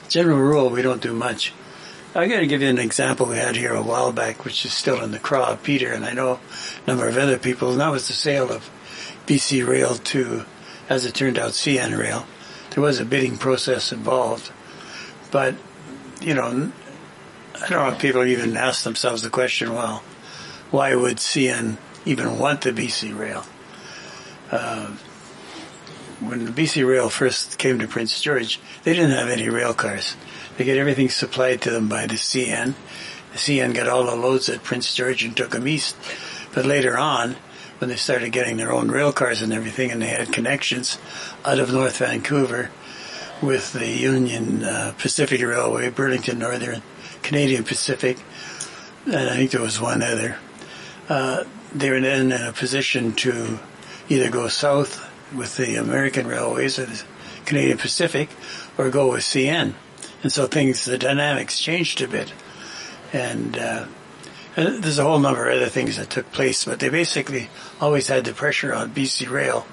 general 0.09 0.37
rule, 0.37 0.69
we 0.69 0.81
don't 0.81 1.01
do 1.01 1.13
much. 1.13 1.53
I'm 2.15 2.29
going 2.29 2.41
to 2.41 2.47
give 2.47 2.61
you 2.61 2.69
an 2.69 2.77
example 2.77 3.25
we 3.25 3.37
had 3.37 3.55
here 3.55 3.73
a 3.73 3.81
while 3.81 4.11
back, 4.11 4.45
which 4.45 4.65
is 4.65 4.73
still 4.73 5.03
in 5.03 5.11
the 5.11 5.19
craw 5.19 5.55
Peter, 5.55 5.91
and 5.91 6.05
I 6.05 6.13
know 6.13 6.39
a 6.85 6.87
number 6.87 7.07
of 7.07 7.17
other 7.17 7.39
people, 7.39 7.71
and 7.71 7.81
that 7.81 7.91
was 7.91 8.07
the 8.07 8.13
sale 8.13 8.51
of 8.51 8.69
BC 9.25 9.67
Rail 9.67 9.95
to, 9.95 10.45
as 10.89 11.05
it 11.05 11.15
turned 11.15 11.39
out, 11.39 11.51
CN 11.51 11.97
Rail. 11.97 12.27
There 12.69 12.83
was 12.83 12.99
a 12.99 13.05
bidding 13.05 13.37
process 13.37 13.91
involved, 13.91 14.51
but 15.31 15.55
you 16.21 16.35
know, 16.35 16.71
I 17.55 17.67
don't 17.67 17.71
know 17.71 17.89
if 17.89 17.99
people 17.99 18.23
even 18.25 18.57
ask 18.57 18.83
themselves 18.83 19.23
the 19.23 19.31
question, 19.31 19.73
well, 19.73 20.03
why 20.73 20.95
would 20.95 21.17
CN 21.17 21.77
even 22.03 22.39
want 22.39 22.61
the 22.61 22.71
BC 22.71 23.15
Rail? 23.15 23.45
Uh, 24.49 24.87
when 26.19 26.45
the 26.45 26.51
BC 26.51 26.87
Rail 26.87 27.09
first 27.09 27.59
came 27.59 27.77
to 27.77 27.87
Prince 27.87 28.19
George, 28.19 28.59
they 28.83 28.93
didn't 28.93 29.11
have 29.11 29.29
any 29.29 29.49
rail 29.49 29.75
cars. 29.75 30.15
They 30.57 30.63
get 30.63 30.77
everything 30.77 31.09
supplied 31.09 31.61
to 31.61 31.69
them 31.69 31.89
by 31.89 32.07
the 32.07 32.15
CN. 32.15 32.73
The 33.33 33.37
CN 33.37 33.75
got 33.75 33.87
all 33.87 34.05
the 34.05 34.15
loads 34.15 34.49
at 34.49 34.63
Prince 34.63 34.95
George 34.95 35.23
and 35.23 35.37
took 35.37 35.51
them 35.51 35.67
east. 35.67 35.95
But 36.55 36.65
later 36.65 36.97
on, 36.97 37.35
when 37.77 37.91
they 37.91 37.95
started 37.95 38.31
getting 38.31 38.57
their 38.57 38.73
own 38.73 38.89
rail 38.89 39.13
cars 39.13 39.43
and 39.43 39.53
everything, 39.53 39.91
and 39.91 40.01
they 40.01 40.07
had 40.07 40.33
connections 40.33 40.97
out 41.45 41.59
of 41.59 41.71
North 41.71 41.97
Vancouver, 41.99 42.71
with 43.43 43.73
the 43.73 43.87
Union 43.87 44.63
uh, 44.63 44.95
Pacific 44.97 45.39
Railway, 45.39 45.91
Burlington 45.91 46.39
Northern, 46.39 46.81
Canadian 47.21 47.63
Pacific, 47.63 48.17
and 49.05 49.29
I 49.29 49.35
think 49.35 49.51
there 49.51 49.61
was 49.61 49.79
one 49.79 50.01
other. 50.01 50.37
Uh, 51.09 51.43
they 51.73 51.89
were 51.89 51.99
then 51.99 52.31
in 52.31 52.41
a 52.41 52.53
position 52.53 53.13
to 53.13 53.59
either 54.09 54.29
go 54.29 54.47
south 54.47 55.09
with 55.33 55.57
the 55.57 55.75
American 55.75 56.27
Railways 56.27 56.79
or 56.79 56.85
the 56.85 57.03
Canadian 57.45 57.77
Pacific, 57.77 58.29
or 58.77 58.89
go 58.89 59.11
with 59.11 59.21
CN. 59.21 59.73
And 60.21 60.31
so 60.31 60.47
things, 60.47 60.85
the 60.85 60.97
dynamics 60.97 61.59
changed 61.59 62.01
a 62.01 62.07
bit. 62.07 62.31
And, 63.11 63.57
uh, 63.57 63.85
and 64.55 64.83
there's 64.83 64.99
a 64.99 65.03
whole 65.03 65.19
number 65.19 65.49
of 65.49 65.57
other 65.57 65.69
things 65.69 65.97
that 65.97 66.09
took 66.09 66.31
place, 66.31 66.63
but 66.63 66.79
they 66.79 66.89
basically 66.89 67.49
always 67.81 68.07
had 68.07 68.23
the 68.25 68.33
pressure 68.33 68.73
on 68.73 68.93
BC 68.93 69.29
Rail, 69.29 69.65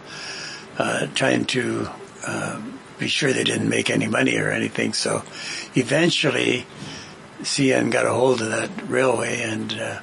uh, 0.78 1.06
trying 1.14 1.44
to 1.46 1.88
uh, 2.26 2.60
be 2.98 3.08
sure 3.08 3.32
they 3.32 3.44
didn't 3.44 3.68
make 3.68 3.90
any 3.90 4.08
money 4.08 4.36
or 4.36 4.50
anything. 4.50 4.92
So 4.92 5.22
eventually, 5.74 6.66
CN 7.42 7.90
got 7.90 8.06
a 8.06 8.12
hold 8.12 8.42
of 8.42 8.50
that 8.50 8.88
railway 8.88 9.42
and 9.42 9.72
uh, 9.72 10.00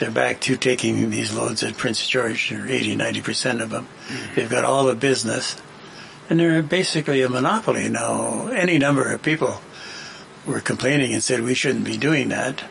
they're 0.00 0.10
back 0.10 0.40
to 0.40 0.56
taking 0.56 1.10
these 1.10 1.32
loads 1.32 1.62
at 1.62 1.76
Prince 1.76 2.06
George, 2.06 2.50
or 2.50 2.66
80, 2.66 2.96
90% 2.96 3.62
of 3.62 3.70
them. 3.70 3.86
They've 4.34 4.50
got 4.50 4.64
all 4.64 4.86
the 4.86 4.94
business 4.94 5.60
and 6.30 6.38
they're 6.38 6.62
basically 6.62 7.22
a 7.22 7.28
monopoly 7.28 7.88
now. 7.88 8.46
Any 8.48 8.78
number 8.78 9.12
of 9.12 9.20
people 9.20 9.60
were 10.46 10.60
complaining 10.60 11.12
and 11.12 11.22
said 11.22 11.42
we 11.42 11.54
shouldn't 11.54 11.84
be 11.84 11.96
doing 11.96 12.30
that, 12.30 12.64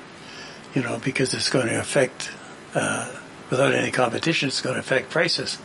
you 0.73 0.81
know, 0.81 0.99
because 1.03 1.33
it's 1.33 1.49
going 1.49 1.67
to 1.67 1.79
affect, 1.79 2.31
uh, 2.73 3.13
without 3.49 3.75
any 3.75 3.91
competition, 3.91 4.47
it's 4.47 4.61
going 4.61 4.75
to 4.75 4.79
affect 4.79 5.11
prices. 5.11 5.59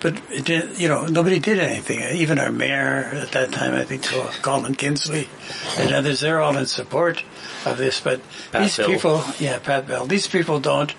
But 0.00 0.20
it 0.30 0.46
did, 0.46 0.80
you 0.80 0.88
know, 0.88 1.04
nobody 1.06 1.38
did 1.38 1.58
anything. 1.58 2.00
Even 2.16 2.38
our 2.38 2.50
mayor 2.50 3.04
at 3.12 3.32
that 3.32 3.52
time, 3.52 3.74
I 3.74 3.84
think, 3.84 4.04
Colin 4.42 4.74
Kinsley 4.74 5.28
and 5.76 5.92
others, 5.92 6.20
they're 6.20 6.40
all 6.40 6.56
in 6.56 6.66
support 6.66 7.22
of 7.66 7.76
this. 7.76 8.00
But 8.00 8.22
Pat 8.50 8.62
these 8.62 8.76
Bell. 8.78 8.86
people, 8.86 9.24
yeah, 9.38 9.58
Pat 9.58 9.86
Bell, 9.86 10.06
these 10.06 10.26
people 10.26 10.58
don't 10.58 10.94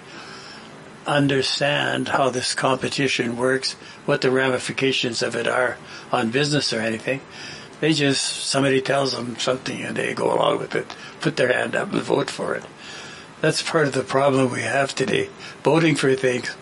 understand 1.07 2.09
how 2.09 2.29
this 2.29 2.53
competition 2.53 3.37
works, 3.37 3.73
what 4.05 4.21
the 4.21 4.29
ramifications 4.29 5.23
of 5.23 5.35
it 5.35 5.47
are 5.47 5.77
on 6.11 6.29
business 6.29 6.71
or 6.71 6.79
anything. 6.79 7.21
They 7.79 7.93
just, 7.93 8.23
somebody 8.23 8.81
tells 8.81 9.13
them 9.13 9.39
something 9.39 9.81
and 9.81 9.97
they 9.97 10.13
go 10.13 10.31
along 10.31 10.59
with 10.59 10.75
it, 10.75 10.95
put 11.21 11.37
their 11.37 11.51
hand 11.51 11.75
up 11.75 11.91
and 11.91 12.03
vote 12.03 12.29
for 12.29 12.53
it. 12.53 12.63
That's 13.41 13.63
part 13.63 13.87
of 13.87 13.93
the 13.93 14.03
problem 14.03 14.51
we 14.51 14.61
have 14.61 14.93
today. 14.93 15.29
Voting 15.63 15.95
for 15.95 16.13
things 16.13 16.55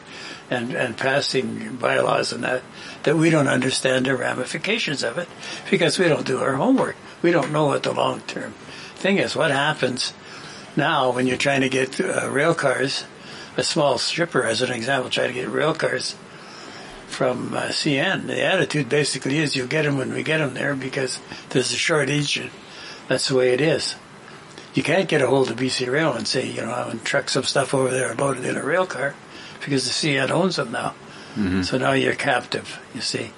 and, 0.49 0.73
and 0.73 0.97
passing 0.97 1.75
bylaws 1.75 2.33
and 2.33 2.43
that, 2.43 2.63
that 3.03 3.15
we 3.15 3.29
don't 3.29 3.47
understand 3.47 4.05
the 4.05 4.15
ramifications 4.15 5.03
of 5.03 5.17
it 5.17 5.27
because 5.69 5.99
we 5.99 6.07
don't 6.07 6.25
do 6.25 6.39
our 6.39 6.55
homework. 6.55 6.95
We 7.21 7.31
don't 7.31 7.51
know 7.51 7.65
what 7.65 7.83
the 7.83 7.93
long 7.93 8.21
term 8.21 8.53
thing 8.95 9.17
is. 9.17 9.35
What 9.35 9.51
happens 9.51 10.13
now 10.75 11.11
when 11.11 11.27
you're 11.27 11.37
trying 11.37 11.61
to 11.61 11.69
get 11.69 11.99
uh, 12.01 12.29
rail 12.29 12.55
cars, 12.55 13.05
a 13.57 13.63
small 13.63 13.97
stripper 13.97 14.43
as 14.43 14.61
an 14.61 14.71
example, 14.71 15.09
try 15.09 15.27
to 15.27 15.33
get 15.33 15.49
rail 15.49 15.73
cars 15.73 16.15
from 17.07 17.53
uh, 17.53 17.67
CN. 17.67 18.27
The 18.27 18.43
attitude 18.43 18.89
basically 18.89 19.39
is 19.39 19.55
you'll 19.55 19.67
get 19.67 19.83
them 19.83 19.97
when 19.97 20.13
we 20.13 20.23
get 20.23 20.37
them 20.39 20.53
there 20.53 20.75
because 20.75 21.19
there's 21.49 21.71
a 21.71 21.75
shortage 21.75 22.37
and 22.37 22.49
that's 23.07 23.27
the 23.27 23.35
way 23.35 23.53
it 23.53 23.61
is. 23.61 23.95
You 24.73 24.83
can't 24.83 25.09
get 25.09 25.21
a 25.21 25.27
hold 25.27 25.49
of 25.49 25.57
BC 25.57 25.91
Rail 25.91 26.13
and 26.13 26.27
say, 26.27 26.47
you 26.47 26.61
know, 26.61 26.71
I 26.71 26.85
want 26.87 26.99
to 26.99 27.05
truck 27.05 27.27
some 27.27 27.43
stuff 27.43 27.73
over 27.73 27.89
there 27.89 28.11
and 28.11 28.19
load 28.19 28.37
it 28.37 28.45
in 28.45 28.55
a 28.55 28.63
rail 28.63 28.85
car 28.85 29.15
because 29.69 29.85
the 29.85 29.91
CN 30.15 30.31
owns 30.31 30.55
them 30.55 30.71
now. 30.71 30.95
So 31.63 31.77
now 31.77 31.91
you're 31.93 32.15
captive, 32.15 32.79
you 32.93 33.01
see. 33.01 33.31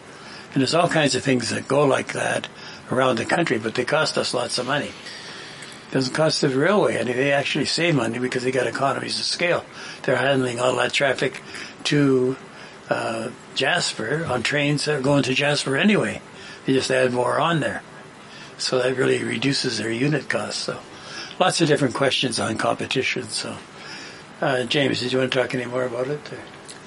And 0.54 0.62
there's 0.62 0.74
all 0.74 0.88
kinds 0.88 1.14
of 1.14 1.24
things 1.24 1.50
that 1.50 1.68
go 1.68 1.86
like 1.86 2.14
that 2.14 2.48
around 2.90 3.18
the 3.18 3.26
country, 3.26 3.60
but 3.60 3.76
they 3.76 3.86
cost 3.86 4.18
us 4.18 4.34
lots 4.34 4.58
of 4.58 4.66
money. 4.66 4.88
It 4.88 5.94
doesn't 5.94 6.14
cost 6.14 6.42
the 6.42 6.50
railway 6.50 6.98
any. 6.98 7.14
They 7.14 7.32
actually 7.34 7.66
save 7.66 7.96
money 7.96 8.18
because 8.18 8.44
they 8.44 8.52
got 8.52 8.66
economies 8.66 9.20
of 9.20 9.26
scale. 9.26 9.66
They're 10.04 10.16
handling 10.16 10.60
all 10.60 10.76
that 10.78 10.94
traffic 10.94 11.42
to 11.86 12.38
uh, 12.90 13.30
Jasper 13.56 14.26
on 14.26 14.42
trains 14.42 14.86
that 14.86 14.96
are 14.96 15.02
going 15.02 15.24
to 15.24 15.34
Jasper 15.34 15.76
anyway. 15.76 16.22
They 16.66 16.74
just 16.74 16.92
add 16.92 17.14
more 17.14 17.40
on 17.40 17.60
there. 17.60 17.84
So 18.58 18.80
that 18.82 18.96
really 18.96 19.24
reduces 19.24 19.78
their 19.78 19.92
unit 19.92 20.30
cost. 20.30 20.60
So 20.60 20.80
lots 21.40 21.60
of 21.60 21.68
different 21.68 21.96
questions 21.96 22.40
on 22.40 22.58
competition. 22.58 23.24
So, 23.24 23.58
uh, 24.42 24.64
James, 24.66 25.00
did 25.00 25.12
you 25.12 25.20
want 25.20 25.32
to 25.32 25.40
talk 25.40 25.54
any 25.54 25.66
more 25.66 25.84
about 25.84 26.08
it? 26.08 26.20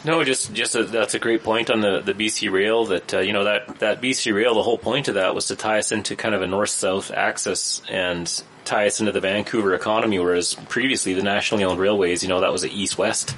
No, 0.05 0.23
just 0.23 0.53
just 0.53 0.75
a, 0.75 0.85
that's 0.85 1.15
a 1.15 1.19
great 1.19 1.43
point 1.43 1.71
on 1.71 1.81
the, 1.81 2.01
the 2.01 2.13
BC 2.13 2.53
Rail. 2.53 2.85
That 2.85 3.15
uh, 3.15 3.21
you 3.21 3.33
know 3.33 3.45
that 3.45 3.79
that 3.79 4.03
BC 4.03 4.35
Rail. 4.35 4.55
The 4.55 4.63
whole 4.63 4.77
point 4.77 5.09
of 5.09 5.15
that 5.15 5.35
was 5.35 5.47
to 5.47 5.57
tie 5.57 5.79
us 5.79 5.93
into 5.93 6.15
kind 6.15 6.35
of 6.35 6.43
a 6.43 6.47
north 6.47 6.71
south 6.71 7.11
axis 7.11 7.81
and 7.89 8.43
tie 8.67 8.87
us 8.87 9.01
into 9.01 9.13
the 9.13 9.21
Vancouver 9.21 9.75
economy. 9.75 10.19
Whereas 10.19 10.55
previously 10.69 11.15
the 11.15 11.23
nationally 11.23 11.65
owned 11.65 11.81
railways, 11.81 12.23
you 12.23 12.29
know, 12.29 12.41
that 12.43 12.53
was 12.53 12.65
an 12.65 12.71
east 12.71 12.99
west 12.99 13.35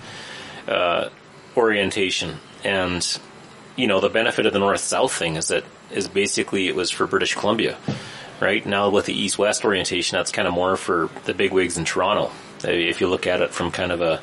uh, 0.67 1.11
orientation. 1.57 2.39
And 2.65 3.19
you 3.77 3.87
know 3.87 4.01
the 4.01 4.09
benefit 4.09 4.47
of 4.47 4.53
the 4.53 4.59
north 4.59 4.81
south 4.81 5.13
thing 5.13 5.37
is 5.37 5.49
that 5.49 5.63
is 5.93 6.09
basically 6.09 6.67
it 6.67 6.75
was 6.75 6.91
for 6.91 7.07
British 7.07 7.35
Columbia. 7.35 7.77
Right 8.41 8.67
now 8.67 8.91
with 8.91 9.07
the 9.07 9.15
east 9.15 9.39
west 9.39 9.65
orientation, 9.65 10.17
that's 10.17 10.33
kind 10.33 10.49
of 10.49 10.53
more 10.53 10.77
for 10.77 11.09
the 11.25 11.33
bigwigs 11.33 11.79
in 11.79 11.85
Toronto. 11.85 12.33
If 12.65 13.01
you 13.01 13.09
look 13.09 13.27
at 13.27 13.43
it 13.43 13.53
from 13.53 13.71
kind 13.71 13.93
of 13.93 14.01
a 14.01 14.21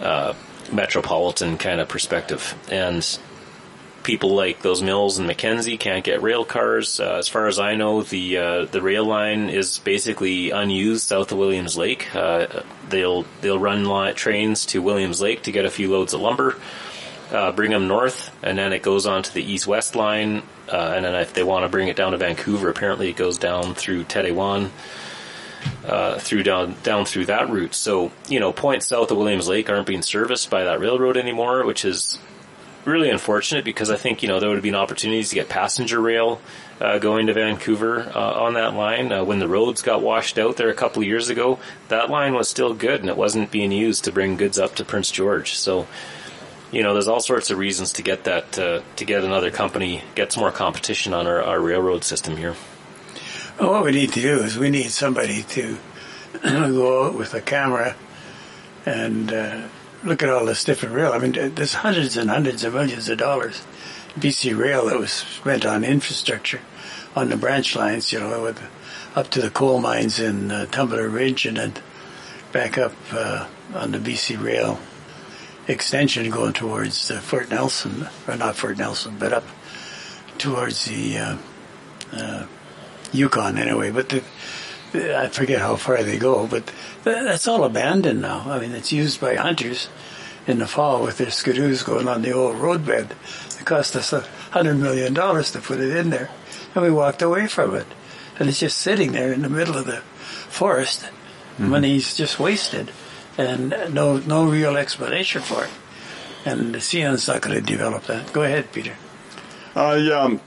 uh, 0.00 0.34
metropolitan 0.72 1.58
kind 1.58 1.80
of 1.80 1.88
perspective. 1.88 2.54
And 2.70 3.06
people 4.02 4.34
like 4.34 4.62
those 4.62 4.82
Mills 4.82 5.18
and 5.18 5.26
Mackenzie 5.26 5.76
can't 5.76 6.04
get 6.04 6.22
rail 6.22 6.44
cars. 6.44 7.00
Uh, 7.00 7.16
as 7.16 7.28
far 7.28 7.46
as 7.46 7.58
I 7.58 7.74
know, 7.74 8.02
the 8.02 8.38
uh, 8.38 8.64
the 8.64 8.80
rail 8.80 9.04
line 9.04 9.50
is 9.50 9.78
basically 9.78 10.50
unused 10.50 11.06
south 11.06 11.32
of 11.32 11.38
Williams 11.38 11.76
Lake. 11.76 12.14
Uh, 12.14 12.62
they'll 12.88 13.24
they'll 13.40 13.58
run 13.58 14.14
trains 14.14 14.66
to 14.66 14.82
Williams 14.82 15.20
Lake 15.20 15.42
to 15.42 15.52
get 15.52 15.64
a 15.64 15.70
few 15.70 15.90
loads 15.90 16.14
of 16.14 16.20
lumber, 16.20 16.56
uh, 17.32 17.52
bring 17.52 17.70
them 17.70 17.88
north, 17.88 18.30
and 18.42 18.56
then 18.56 18.72
it 18.72 18.82
goes 18.82 19.06
on 19.06 19.22
to 19.22 19.34
the 19.34 19.42
east 19.42 19.66
west 19.66 19.94
line. 19.96 20.42
Uh, 20.70 20.92
and 20.96 21.04
then 21.04 21.14
if 21.14 21.32
they 21.32 21.42
want 21.42 21.64
to 21.64 21.68
bring 21.68 21.88
it 21.88 21.96
down 21.96 22.12
to 22.12 22.18
Vancouver, 22.18 22.68
apparently 22.68 23.08
it 23.08 23.16
goes 23.16 23.38
down 23.38 23.74
through 23.74 24.04
Tête 24.04 24.34
Jaune 24.34 24.70
uh, 25.86 26.18
through 26.18 26.42
down 26.42 26.76
down 26.82 27.04
through 27.04 27.26
that 27.26 27.50
route. 27.50 27.74
So 27.74 28.12
you 28.28 28.40
know, 28.40 28.52
points 28.52 28.86
south 28.86 29.10
of 29.10 29.16
Williams 29.16 29.48
Lake 29.48 29.70
aren't 29.70 29.86
being 29.86 30.02
serviced 30.02 30.50
by 30.50 30.64
that 30.64 30.80
railroad 30.80 31.16
anymore, 31.16 31.64
which 31.64 31.84
is 31.84 32.18
really 32.84 33.10
unfortunate 33.10 33.64
because 33.64 33.90
I 33.90 33.96
think 33.96 34.22
you 34.22 34.28
know 34.28 34.40
there 34.40 34.48
would 34.48 34.56
have 34.56 34.62
been 34.62 34.74
opportunities 34.74 35.30
to 35.30 35.34
get 35.34 35.48
passenger 35.48 36.00
rail 36.00 36.40
uh, 36.80 36.98
going 36.98 37.26
to 37.26 37.32
Vancouver 37.32 38.10
uh, 38.14 38.44
on 38.44 38.54
that 38.54 38.74
line. 38.74 39.12
Uh, 39.12 39.24
when 39.24 39.38
the 39.38 39.48
roads 39.48 39.82
got 39.82 40.02
washed 40.02 40.38
out 40.38 40.56
there 40.56 40.70
a 40.70 40.74
couple 40.74 41.02
of 41.02 41.08
years 41.08 41.28
ago, 41.28 41.58
that 41.88 42.10
line 42.10 42.34
was 42.34 42.48
still 42.48 42.74
good 42.74 43.00
and 43.00 43.08
it 43.08 43.16
wasn't 43.16 43.50
being 43.50 43.72
used 43.72 44.04
to 44.04 44.12
bring 44.12 44.36
goods 44.36 44.58
up 44.58 44.74
to 44.76 44.84
Prince 44.84 45.10
George. 45.10 45.54
So. 45.54 45.86
You 46.70 46.82
know, 46.82 46.92
there's 46.92 47.08
all 47.08 47.20
sorts 47.20 47.50
of 47.50 47.56
reasons 47.56 47.94
to 47.94 48.02
get 48.02 48.24
that, 48.24 48.58
uh, 48.58 48.82
to 48.96 49.04
get 49.06 49.24
another 49.24 49.50
company, 49.50 50.02
get 50.14 50.32
some 50.32 50.42
more 50.42 50.52
competition 50.52 51.14
on 51.14 51.26
our, 51.26 51.42
our 51.42 51.58
railroad 51.58 52.04
system 52.04 52.36
here. 52.36 52.56
Well, 53.58 53.72
what 53.72 53.84
we 53.86 53.90
need 53.90 54.12
to 54.12 54.20
do 54.20 54.38
is 54.38 54.56
we 54.56 54.70
need 54.70 54.92
somebody 54.92 55.42
to 55.42 55.78
go 56.42 57.06
out 57.06 57.14
with 57.18 57.34
a 57.34 57.40
camera 57.40 57.96
and 58.86 59.32
uh, 59.32 59.66
look 60.04 60.22
at 60.22 60.28
all 60.28 60.46
this 60.46 60.62
different 60.62 60.94
rail. 60.94 61.10
I 61.10 61.18
mean, 61.18 61.32
there's 61.56 61.74
hundreds 61.74 62.16
and 62.16 62.30
hundreds 62.30 62.62
of 62.62 62.74
millions 62.74 63.08
of 63.08 63.18
dollars 63.18 63.66
BC 64.16 64.56
Rail 64.56 64.86
that 64.86 65.00
was 65.00 65.10
spent 65.12 65.66
on 65.66 65.82
infrastructure 65.82 66.60
on 67.16 67.30
the 67.30 67.36
branch 67.36 67.74
lines, 67.74 68.12
you 68.12 68.20
know, 68.20 68.44
with, 68.44 68.62
up 69.16 69.28
to 69.30 69.40
the 69.40 69.50
coal 69.50 69.80
mines 69.80 70.20
in 70.20 70.52
uh, 70.52 70.66
Tumbler 70.66 71.08
Ridge 71.08 71.44
and 71.44 71.56
then 71.56 71.72
back 72.52 72.78
up 72.78 72.94
uh, 73.12 73.48
on 73.74 73.90
the 73.90 73.98
BC 73.98 74.40
Rail 74.40 74.78
extension 75.66 76.30
going 76.30 76.52
towards 76.52 77.10
uh, 77.10 77.18
Fort 77.18 77.50
Nelson, 77.50 78.06
or 78.28 78.36
not 78.36 78.54
Fort 78.54 78.78
Nelson, 78.78 79.16
but 79.18 79.32
up 79.32 79.44
towards 80.38 80.84
the 80.84 81.18
uh, 81.18 81.36
uh, 82.12 82.46
Yukon 83.12 83.58
anyway. 83.58 83.90
But 83.90 84.08
the, 84.08 84.22
the, 84.92 85.18
I 85.18 85.28
forget 85.28 85.60
how 85.60 85.76
far 85.76 86.02
they 86.02 86.18
go, 86.18 86.46
but 86.46 86.66
th- 87.04 87.24
that's 87.24 87.46
all 87.48 87.64
abandoned 87.64 88.22
now. 88.22 88.44
I 88.50 88.58
mean, 88.58 88.72
it's 88.72 88.92
used 88.92 89.20
by 89.20 89.34
hunters 89.34 89.88
in 90.46 90.58
the 90.58 90.66
fall 90.66 91.02
with 91.02 91.18
their 91.18 91.28
skidoos 91.28 91.84
going 91.84 92.08
on 92.08 92.22
the 92.22 92.32
old 92.32 92.56
roadbed. 92.56 93.14
It 93.58 93.64
cost 93.64 93.96
us 93.96 94.12
a 94.12 94.20
hundred 94.50 94.76
million 94.76 95.14
dollars 95.14 95.52
to 95.52 95.60
put 95.60 95.80
it 95.80 95.96
in 95.96 96.10
there, 96.10 96.30
and 96.74 96.84
we 96.84 96.90
walked 96.90 97.22
away 97.22 97.46
from 97.46 97.74
it. 97.74 97.86
And 98.38 98.48
it's 98.48 98.60
just 98.60 98.78
sitting 98.78 99.12
there 99.12 99.32
in 99.32 99.42
the 99.42 99.48
middle 99.48 99.76
of 99.76 99.86
the 99.86 100.00
forest. 100.48 101.08
Money's 101.58 102.16
just 102.16 102.38
wasted, 102.38 102.92
and 103.36 103.70
no 103.92 104.18
no 104.18 104.48
real 104.48 104.76
explanation 104.76 105.42
for 105.42 105.64
it. 105.64 105.70
And 106.44 106.72
the 106.72 106.78
CN's 106.78 107.26
not 107.26 107.42
going 107.42 107.56
to 107.56 107.60
develop 107.60 108.04
that. 108.04 108.32
Go 108.32 108.42
ahead, 108.42 108.72
Peter. 108.72 108.94
Uh, 109.74 109.98
yeah, 110.00 110.38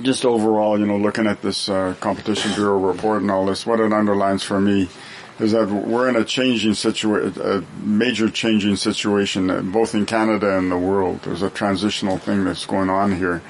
just 0.00 0.24
overall, 0.24 0.78
you 0.78 0.86
know, 0.86 0.96
looking 0.96 1.26
at 1.26 1.42
this 1.42 1.68
uh, 1.68 1.94
Competition 2.00 2.52
Bureau 2.54 2.78
report 2.78 3.22
and 3.22 3.30
all 3.30 3.44
this, 3.46 3.66
what 3.66 3.80
it 3.80 3.92
underlines 3.92 4.42
for 4.42 4.60
me 4.60 4.88
is 5.38 5.52
that 5.52 5.68
we're 5.68 6.08
in 6.08 6.16
a 6.16 6.24
changing 6.24 6.74
situation, 6.74 7.32
a 7.40 7.62
major 7.84 8.30
changing 8.30 8.76
situation, 8.76 9.50
uh, 9.50 9.60
both 9.60 9.94
in 9.94 10.06
Canada 10.06 10.56
and 10.56 10.70
the 10.70 10.78
world. 10.78 11.20
There's 11.22 11.42
a 11.42 11.50
transitional 11.50 12.18
thing 12.18 12.44
that's 12.44 12.64
going 12.66 12.90
on 12.90 13.16
here. 13.16 13.42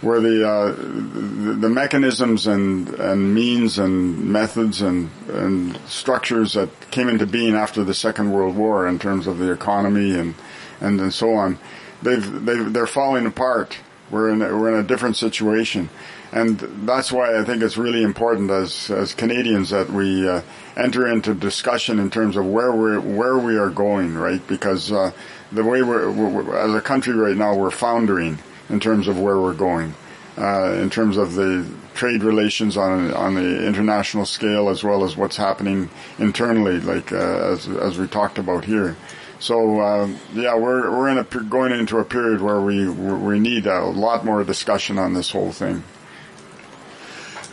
where 0.00 0.20
the, 0.20 0.46
uh, 0.46 0.72
the 0.72 1.68
mechanisms 1.68 2.46
and 2.46 2.88
and 2.94 3.34
means 3.34 3.78
and 3.78 4.30
methods 4.30 4.82
and 4.82 5.10
and 5.28 5.78
structures 5.86 6.52
that 6.52 6.68
came 6.90 7.08
into 7.08 7.26
being 7.26 7.54
after 7.54 7.82
the 7.82 7.94
Second 7.94 8.32
World 8.32 8.56
War 8.56 8.86
in 8.86 8.98
terms 8.98 9.26
of 9.26 9.38
the 9.38 9.50
economy 9.50 10.18
and 10.18 10.34
and, 10.80 11.00
and 11.00 11.12
so 11.12 11.34
on, 11.34 11.58
they've 12.02 12.44
they 12.44 12.56
they're 12.56 12.86
falling 12.86 13.26
apart. 13.26 13.78
We're 14.10 14.30
in 14.30 14.42
a, 14.42 14.56
we're 14.56 14.72
in 14.72 14.84
a 14.84 14.86
different 14.86 15.16
situation, 15.16 15.88
and 16.32 16.58
that's 16.86 17.10
why 17.10 17.38
I 17.38 17.44
think 17.44 17.62
it's 17.62 17.76
really 17.76 18.02
important 18.02 18.50
as 18.50 18.90
as 18.90 19.14
Canadians 19.14 19.70
that 19.70 19.90
we 19.90 20.28
uh, 20.28 20.42
enter 20.76 21.08
into 21.08 21.34
discussion 21.34 21.98
in 21.98 22.10
terms 22.10 22.36
of 22.36 22.46
where 22.46 22.72
we 22.72 22.98
where 22.98 23.36
we 23.36 23.56
are 23.56 23.70
going, 23.70 24.14
right? 24.14 24.46
Because 24.46 24.92
uh, 24.92 25.10
the 25.50 25.64
way 25.64 25.82
we're, 25.82 26.10
we're, 26.10 26.56
as 26.56 26.74
a 26.74 26.80
country 26.80 27.14
right 27.14 27.36
now, 27.36 27.56
we're 27.56 27.70
foundering 27.70 28.38
in 28.68 28.78
terms 28.78 29.08
of 29.08 29.18
where 29.18 29.38
we're 29.40 29.54
going, 29.54 29.94
uh, 30.38 30.72
in 30.74 30.90
terms 30.90 31.16
of 31.16 31.34
the 31.34 31.66
trade 31.94 32.22
relations 32.22 32.76
on 32.76 33.12
on 33.12 33.34
the 33.34 33.66
international 33.66 34.26
scale 34.26 34.68
as 34.68 34.84
well 34.84 35.02
as 35.04 35.16
what's 35.16 35.36
happening 35.36 35.88
internally, 36.18 36.78
like 36.78 37.12
uh, 37.12 37.52
as 37.52 37.66
as 37.68 37.98
we 37.98 38.06
talked 38.06 38.38
about 38.38 38.64
here. 38.64 38.96
So 39.38 39.80
uh, 39.80 40.08
yeah, 40.32 40.56
we're 40.56 40.90
we're 40.90 41.08
in 41.08 41.18
a 41.18 41.24
going 41.24 41.72
into 41.72 41.98
a 41.98 42.04
period 42.04 42.40
where 42.40 42.60
we 42.60 42.88
we 42.88 43.38
need 43.38 43.66
a 43.66 43.84
lot 43.84 44.24
more 44.24 44.44
discussion 44.44 44.98
on 44.98 45.14
this 45.14 45.30
whole 45.30 45.52
thing. 45.52 45.82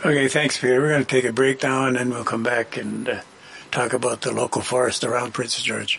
Okay, 0.04 0.28
thanks, 0.28 0.58
Peter. 0.58 0.80
We're 0.80 0.90
going 0.90 1.04
to 1.04 1.08
take 1.08 1.24
a 1.24 1.32
break 1.32 1.62
now, 1.62 1.86
and 1.86 1.96
then 1.96 2.10
we'll 2.10 2.24
come 2.24 2.42
back 2.42 2.76
and 2.76 3.08
uh, 3.08 3.20
talk 3.70 3.94
about 3.94 4.20
the 4.20 4.32
local 4.32 4.60
forest 4.60 5.02
around 5.02 5.32
Prince 5.32 5.60
George. 5.62 5.98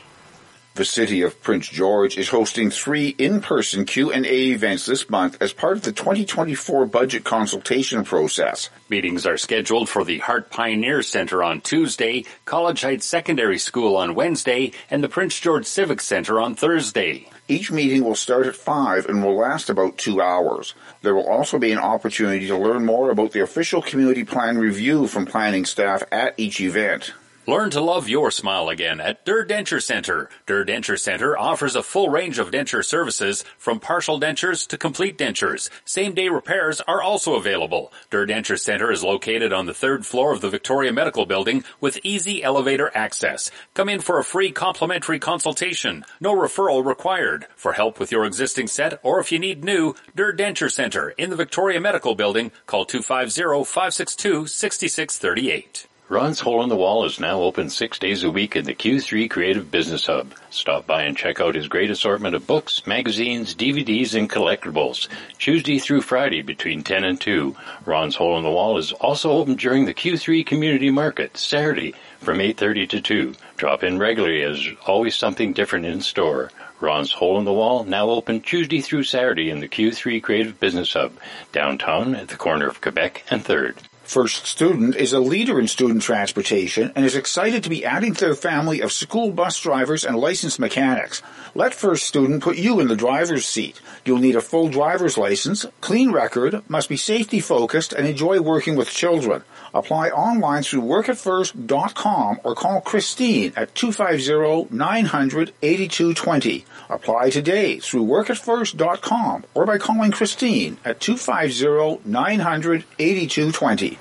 The 0.75 0.83
city 0.83 1.21
of 1.21 1.41
Prince 1.41 1.69
George 1.69 2.17
is 2.17 2.27
hosting 2.27 2.69
three 2.69 3.15
in-person 3.17 3.85
Q&A 3.85 4.51
events 4.51 4.85
this 4.85 5.09
month 5.09 5.37
as 5.41 5.53
part 5.53 5.77
of 5.77 5.83
the 5.83 5.93
2024 5.93 6.85
budget 6.87 7.23
consultation 7.23 8.03
process. 8.03 8.69
Meetings 8.89 9.25
are 9.25 9.37
scheduled 9.37 9.87
for 9.87 10.03
the 10.03 10.17
Hart 10.17 10.49
Pioneer 10.51 11.01
Center 11.01 11.41
on 11.41 11.61
Tuesday, 11.61 12.25
College 12.43 12.81
Heights 12.81 13.05
Secondary 13.05 13.57
School 13.57 13.95
on 13.95 14.15
Wednesday, 14.15 14.73
and 14.91 15.01
the 15.01 15.07
Prince 15.07 15.39
George 15.39 15.65
Civic 15.65 16.01
Center 16.01 16.41
on 16.41 16.55
Thursday. 16.55 17.29
Each 17.47 17.71
meeting 17.71 18.03
will 18.03 18.13
start 18.13 18.45
at 18.45 18.57
5 18.57 19.05
and 19.05 19.23
will 19.23 19.37
last 19.37 19.69
about 19.69 19.97
two 19.97 20.19
hours. 20.21 20.73
There 21.03 21.15
will 21.15 21.29
also 21.29 21.57
be 21.57 21.71
an 21.71 21.79
opportunity 21.79 22.47
to 22.47 22.57
learn 22.57 22.83
more 22.83 23.11
about 23.11 23.31
the 23.31 23.43
official 23.43 23.81
community 23.81 24.25
plan 24.25 24.57
review 24.57 25.07
from 25.07 25.25
planning 25.25 25.63
staff 25.63 26.03
at 26.11 26.33
each 26.35 26.59
event. 26.59 27.13
Learn 27.47 27.69
to 27.71 27.81
love 27.81 28.07
your 28.09 28.31
smile 28.31 28.69
again 28.69 28.99
at 28.99 29.23
Durr 29.23 29.45
Denture 29.45 29.79
Center. 29.79 30.31
Durr 30.47 30.65
Denture 30.65 30.99
Center 30.99 31.37
offers 31.37 31.75
a 31.75 31.83
full 31.83 32.09
range 32.09 32.39
of 32.39 32.49
denture 32.49 32.83
services 32.83 33.45
from 33.59 33.79
partial 33.79 34.19
dentures 34.19 34.67
to 34.69 34.79
complete 34.79 35.15
dentures. 35.15 35.69
Same 35.85 36.15
day 36.15 36.29
repairs 36.29 36.81
are 36.81 37.03
also 37.03 37.35
available. 37.35 37.93
Durr 38.09 38.25
Denture 38.25 38.59
Center 38.59 38.91
is 38.91 39.03
located 39.03 39.53
on 39.53 39.67
the 39.67 39.75
third 39.75 40.07
floor 40.07 40.33
of 40.33 40.41
the 40.41 40.49
Victoria 40.49 40.91
Medical 40.91 41.27
Building 41.27 41.63
with 41.79 41.99
easy 42.01 42.43
elevator 42.43 42.89
access. 42.95 43.51
Come 43.75 43.89
in 43.89 44.01
for 44.01 44.17
a 44.17 44.23
free 44.23 44.51
complimentary 44.51 45.19
consultation. 45.19 46.03
No 46.19 46.35
referral 46.35 46.83
required. 46.83 47.45
For 47.55 47.73
help 47.73 47.99
with 47.99 48.11
your 48.11 48.25
existing 48.25 48.65
set 48.65 48.99
or 49.03 49.19
if 49.19 49.31
you 49.31 49.37
need 49.37 49.63
new, 49.63 49.93
Durr 50.15 50.35
Denture 50.35 50.71
Center 50.71 51.11
in 51.11 51.29
the 51.29 51.35
Victoria 51.35 51.79
Medical 51.79 52.15
Building, 52.15 52.51
call 52.65 52.87
250-562-6638. 52.87 55.85
Ron's 56.07 56.41
Hole 56.41 56.61
in 56.61 56.69
the 56.69 56.75
Wall 56.75 57.03
is 57.05 57.19
now 57.19 57.41
open 57.41 57.71
six 57.71 57.97
days 57.97 58.23
a 58.23 58.29
week 58.29 58.55
in 58.55 58.65
the 58.65 58.75
Q3 58.75 59.27
Creative 59.27 59.71
Business 59.71 60.05
Hub. 60.05 60.35
Stop 60.51 60.85
by 60.85 61.01
and 61.01 61.17
check 61.17 61.41
out 61.41 61.55
his 61.55 61.67
great 61.67 61.89
assortment 61.89 62.35
of 62.35 62.45
books, 62.45 62.85
magazines, 62.85 63.55
DVDs, 63.55 64.13
and 64.13 64.29
collectibles. 64.29 65.07
Tuesday 65.39 65.79
through 65.79 66.01
Friday 66.01 66.43
between 66.43 66.83
10 66.83 67.03
and 67.03 67.19
2. 67.19 67.55
Ron's 67.87 68.17
Hole 68.17 68.37
in 68.37 68.43
the 68.43 68.51
Wall 68.51 68.77
is 68.77 68.91
also 68.91 69.31
open 69.31 69.55
during 69.55 69.85
the 69.85 69.95
Q3 69.95 70.45
Community 70.45 70.91
Market, 70.91 71.37
Saturday, 71.37 71.95
from 72.19 72.37
8.30 72.37 72.87
to 72.89 73.01
2. 73.01 73.33
Drop 73.57 73.83
in 73.83 73.97
regularly 73.97 74.43
as 74.43 74.63
always 74.85 75.15
something 75.15 75.53
different 75.53 75.87
in 75.87 76.01
store. 76.01 76.51
Ron's 76.79 77.13
Hole 77.13 77.39
in 77.39 77.45
the 77.45 77.51
Wall, 77.51 77.83
now 77.83 78.11
open 78.11 78.41
Tuesday 78.41 78.81
through 78.81 79.05
Saturday 79.05 79.49
in 79.49 79.59
the 79.59 79.67
Q3 79.67 80.21
Creative 80.21 80.59
Business 80.59 80.93
Hub, 80.93 81.13
downtown 81.51 82.13
at 82.13 82.27
the 82.27 82.37
corner 82.37 82.67
of 82.67 82.79
Quebec 82.79 83.23
and 83.31 83.43
3rd. 83.43 83.77
First 84.05 84.45
Student 84.45 84.95
is 84.95 85.11
a 85.13 85.19
leader 85.19 85.59
in 85.59 85.67
student 85.67 86.03
transportation 86.03 86.91
and 86.95 87.03
is 87.03 87.15
excited 87.15 87.63
to 87.63 87.71
be 87.71 87.83
adding 87.83 88.13
to 88.13 88.25
their 88.25 88.35
family 88.35 88.81
of 88.81 88.91
school 88.91 89.31
bus 89.31 89.59
drivers 89.59 90.05
and 90.05 90.15
licensed 90.15 90.59
mechanics. 90.59 91.23
Let 91.55 91.73
First 91.73 92.05
Student 92.05 92.43
put 92.43 92.57
you 92.57 92.79
in 92.79 92.87
the 92.87 92.95
driver's 92.95 93.47
seat. 93.47 93.81
You'll 94.05 94.19
need 94.19 94.35
a 94.35 94.41
full 94.41 94.69
driver's 94.69 95.17
license, 95.17 95.65
clean 95.81 96.11
record, 96.11 96.61
must 96.69 96.87
be 96.87 96.97
safety 96.97 97.39
focused, 97.39 97.93
and 97.93 98.07
enjoy 98.07 98.41
working 98.41 98.75
with 98.75 98.91
children. 98.91 99.41
Apply 99.73 100.09
online 100.09 100.61
through 100.63 100.83
workatfirst.com 100.83 102.41
or 102.43 102.53
call 102.55 102.81
Christine 102.81 103.53
at 103.55 103.73
250-900-8220. 103.73 106.63
Apply 106.89 107.31
today 107.31 107.79
through 107.79 108.05
workatfirst.com 108.05 109.45
or 109.53 109.65
by 109.65 109.79
calling 109.79 110.11
Christine 110.11 110.77
at 110.85 110.99
250-900-8220. 110.99 113.94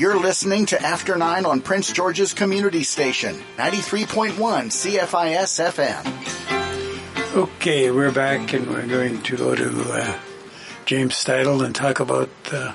You're 0.00 0.18
listening 0.18 0.64
to 0.64 0.80
After 0.80 1.14
9 1.18 1.44
on 1.44 1.60
Prince 1.60 1.92
George's 1.92 2.32
Community 2.32 2.84
Station, 2.84 3.38
93.1 3.58 4.32
CFIS 4.32 5.60
FM. 5.60 7.36
Okay, 7.36 7.90
we're 7.90 8.10
back 8.10 8.54
and 8.54 8.66
we're 8.70 8.86
going 8.86 9.20
to 9.20 9.36
go 9.36 9.54
to 9.54 9.92
uh, 9.92 10.18
James 10.86 11.12
Steidle 11.12 11.62
and 11.62 11.74
talk 11.74 12.00
about 12.00 12.30
uh, 12.50 12.72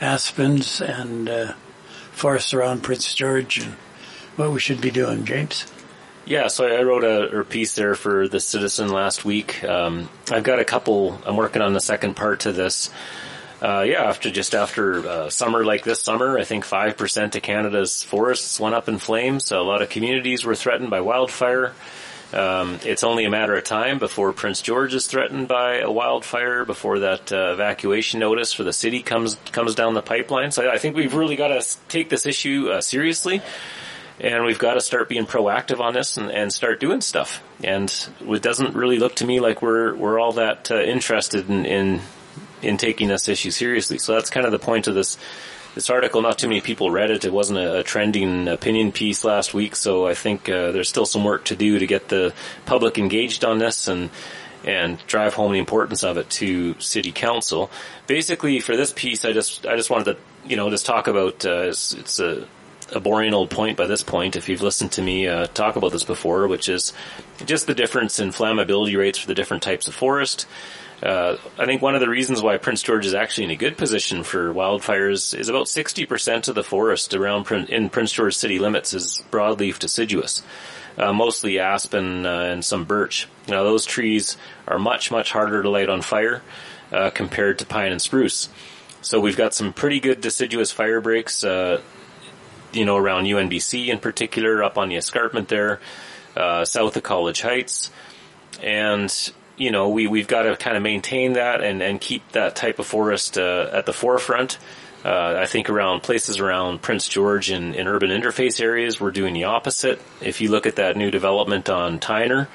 aspens 0.00 0.80
and 0.80 1.28
uh, 1.28 1.52
forests 2.10 2.52
around 2.52 2.82
Prince 2.82 3.14
George 3.14 3.58
and 3.58 3.74
what 4.34 4.50
we 4.50 4.58
should 4.58 4.80
be 4.80 4.90
doing. 4.90 5.24
James? 5.24 5.64
Yeah, 6.24 6.48
so 6.48 6.66
I 6.66 6.82
wrote 6.82 7.04
a, 7.04 7.38
a 7.38 7.44
piece 7.44 7.76
there 7.76 7.94
for 7.94 8.26
the 8.26 8.40
Citizen 8.40 8.88
last 8.88 9.24
week. 9.24 9.62
Um, 9.62 10.08
I've 10.28 10.42
got 10.42 10.58
a 10.58 10.64
couple. 10.64 11.20
I'm 11.24 11.36
working 11.36 11.62
on 11.62 11.72
the 11.72 11.80
second 11.80 12.16
part 12.16 12.40
to 12.40 12.50
this. 12.50 12.90
Uh, 13.60 13.82
yeah, 13.82 14.04
after 14.04 14.30
just 14.30 14.54
after 14.54 15.06
uh, 15.06 15.30
summer 15.30 15.64
like 15.64 15.82
this 15.82 16.00
summer, 16.00 16.38
I 16.38 16.44
think 16.44 16.64
five 16.64 16.96
percent 16.96 17.34
of 17.34 17.42
Canada's 17.42 18.04
forests 18.04 18.60
went 18.60 18.74
up 18.74 18.88
in 18.88 18.98
flames. 18.98 19.44
So 19.44 19.60
a 19.60 19.64
lot 19.64 19.82
of 19.82 19.88
communities 19.88 20.44
were 20.44 20.54
threatened 20.54 20.90
by 20.90 21.00
wildfire. 21.00 21.72
Um, 22.32 22.78
it's 22.84 23.02
only 23.04 23.24
a 23.24 23.30
matter 23.30 23.56
of 23.56 23.64
time 23.64 23.98
before 23.98 24.32
Prince 24.32 24.60
George 24.60 24.94
is 24.94 25.06
threatened 25.06 25.48
by 25.48 25.78
a 25.78 25.90
wildfire, 25.90 26.64
before 26.66 27.00
that 27.00 27.32
uh, 27.32 27.52
evacuation 27.54 28.20
notice 28.20 28.52
for 28.52 28.64
the 28.64 28.72
city 28.72 29.02
comes 29.02 29.36
comes 29.50 29.74
down 29.74 29.94
the 29.94 30.02
pipeline. 30.02 30.52
So 30.52 30.70
I 30.70 30.78
think 30.78 30.94
we've 30.94 31.14
really 31.14 31.36
got 31.36 31.48
to 31.48 31.78
take 31.88 32.10
this 32.10 32.26
issue 32.26 32.68
uh, 32.70 32.80
seriously 32.80 33.42
and 34.20 34.44
we've 34.44 34.58
got 34.58 34.74
to 34.74 34.80
start 34.80 35.08
being 35.08 35.26
proactive 35.26 35.80
on 35.80 35.94
this 35.94 36.16
and, 36.16 36.30
and, 36.30 36.52
start 36.52 36.80
doing 36.80 37.00
stuff. 37.00 37.40
And 37.62 37.92
it 38.20 38.42
doesn't 38.42 38.74
really 38.74 38.98
look 38.98 39.16
to 39.16 39.26
me 39.26 39.40
like 39.40 39.62
we're 39.62 39.94
we're 39.94 40.18
all 40.18 40.32
that 40.32 40.70
uh, 40.70 40.80
interested 40.80 41.48
in, 41.48 41.64
in 41.64 42.00
in 42.62 42.76
taking 42.76 43.08
this 43.08 43.28
issue 43.28 43.50
seriously. 43.50 43.98
So 43.98 44.14
that's 44.14 44.30
kind 44.30 44.46
of 44.46 44.52
the 44.52 44.58
point 44.58 44.86
of 44.86 44.94
this 44.94 45.18
this 45.74 45.90
article. 45.90 46.22
Not 46.22 46.38
too 46.38 46.48
many 46.48 46.60
people 46.60 46.90
read 46.90 47.10
it. 47.10 47.24
It 47.24 47.32
wasn't 47.32 47.58
a, 47.58 47.80
a 47.80 47.82
trending 47.82 48.48
opinion 48.48 48.92
piece 48.92 49.24
last 49.24 49.54
week, 49.54 49.76
so 49.76 50.06
I 50.06 50.14
think 50.14 50.48
uh, 50.48 50.72
there's 50.72 50.88
still 50.88 51.06
some 51.06 51.24
work 51.24 51.44
to 51.46 51.56
do 51.56 51.78
to 51.78 51.86
get 51.86 52.08
the 52.08 52.34
public 52.66 52.98
engaged 52.98 53.44
on 53.44 53.58
this 53.58 53.88
and 53.88 54.10
and 54.64 54.98
drive 55.06 55.34
home 55.34 55.52
the 55.52 55.58
importance 55.58 56.02
of 56.02 56.16
it 56.18 56.28
to 56.28 56.78
city 56.80 57.12
council. 57.12 57.70
Basically, 58.06 58.60
for 58.60 58.76
this 58.76 58.92
piece, 58.92 59.24
I 59.24 59.32
just 59.32 59.66
I 59.66 59.76
just 59.76 59.90
wanted 59.90 60.16
to 60.16 60.16
you 60.48 60.56
know 60.56 60.70
just 60.70 60.86
talk 60.86 61.06
about 61.06 61.44
uh, 61.44 61.68
it's, 61.68 61.92
it's 61.92 62.18
a 62.20 62.46
a 62.92 63.00
boring 63.00 63.34
old 63.34 63.50
point 63.50 63.76
by 63.76 63.86
this 63.86 64.02
point 64.02 64.36
if 64.36 64.48
you've 64.48 64.62
listened 64.62 64.92
to 64.92 65.02
me 65.02 65.28
uh, 65.28 65.46
talk 65.48 65.76
about 65.76 65.92
this 65.92 66.04
before, 66.04 66.48
which 66.48 66.68
is 66.68 66.92
just 67.44 67.66
the 67.66 67.74
difference 67.74 68.18
in 68.18 68.30
flammability 68.30 68.96
rates 68.96 69.18
for 69.18 69.26
the 69.26 69.34
different 69.34 69.62
types 69.62 69.88
of 69.88 69.94
forest. 69.94 70.46
Uh, 71.02 71.36
I 71.56 71.66
think 71.66 71.80
one 71.80 71.94
of 71.94 72.00
the 72.00 72.08
reasons 72.08 72.42
why 72.42 72.56
Prince 72.56 72.82
George 72.82 73.06
is 73.06 73.14
actually 73.14 73.44
in 73.44 73.50
a 73.50 73.56
good 73.56 73.76
position 73.76 74.24
for 74.24 74.52
wildfires 74.52 75.38
is 75.38 75.48
about 75.48 75.66
60% 75.66 76.48
of 76.48 76.54
the 76.54 76.64
forest 76.64 77.14
around 77.14 77.50
in 77.68 77.88
Prince 77.88 78.12
George 78.12 78.34
city 78.34 78.58
limits 78.58 78.94
is 78.94 79.22
broadleaf 79.30 79.78
deciduous. 79.78 80.42
Uh, 80.96 81.12
mostly 81.12 81.60
aspen 81.60 82.26
uh, 82.26 82.40
and 82.40 82.64
some 82.64 82.84
birch. 82.84 83.28
Now 83.46 83.62
those 83.62 83.84
trees 83.86 84.36
are 84.66 84.80
much, 84.80 85.12
much 85.12 85.30
harder 85.30 85.62
to 85.62 85.70
light 85.70 85.88
on 85.88 86.02
fire 86.02 86.42
uh, 86.90 87.10
compared 87.10 87.60
to 87.60 87.66
pine 87.66 87.92
and 87.92 88.02
spruce. 88.02 88.48
So 89.00 89.20
we've 89.20 89.36
got 89.36 89.54
some 89.54 89.72
pretty 89.72 90.00
good 90.00 90.20
deciduous 90.20 90.72
fire 90.72 91.00
breaks, 91.00 91.44
uh, 91.44 91.80
you 92.72 92.84
know, 92.84 92.96
around 92.96 93.24
UNBC 93.24 93.86
in 93.86 94.00
particular, 94.00 94.64
up 94.64 94.76
on 94.76 94.88
the 94.88 94.96
escarpment 94.96 95.46
there, 95.46 95.78
uh, 96.36 96.64
south 96.64 96.96
of 96.96 97.04
College 97.04 97.42
Heights. 97.42 97.92
And 98.60 99.32
you 99.58 99.70
know, 99.70 99.88
we, 99.88 100.06
we've 100.06 100.28
got 100.28 100.42
to 100.42 100.56
kind 100.56 100.76
of 100.76 100.82
maintain 100.82 101.34
that 101.34 101.62
and, 101.62 101.82
and 101.82 102.00
keep 102.00 102.32
that 102.32 102.56
type 102.56 102.78
of 102.78 102.86
forest 102.86 103.38
uh, 103.38 103.70
at 103.72 103.86
the 103.86 103.92
forefront. 103.92 104.58
Uh, 105.04 105.36
I 105.38 105.46
think 105.46 105.70
around 105.70 106.02
places 106.02 106.38
around 106.38 106.82
Prince 106.82 107.08
George 107.08 107.50
and 107.50 107.74
in 107.74 107.86
urban 107.86 108.10
interface 108.10 108.60
areas, 108.60 109.00
we're 109.00 109.12
doing 109.12 109.32
the 109.32 109.44
opposite. 109.44 110.00
If 110.20 110.40
you 110.40 110.50
look 110.50 110.66
at 110.66 110.76
that 110.76 110.96
new 110.96 111.10
development 111.10 111.68
on 111.68 112.00
Tyner, 112.00 112.48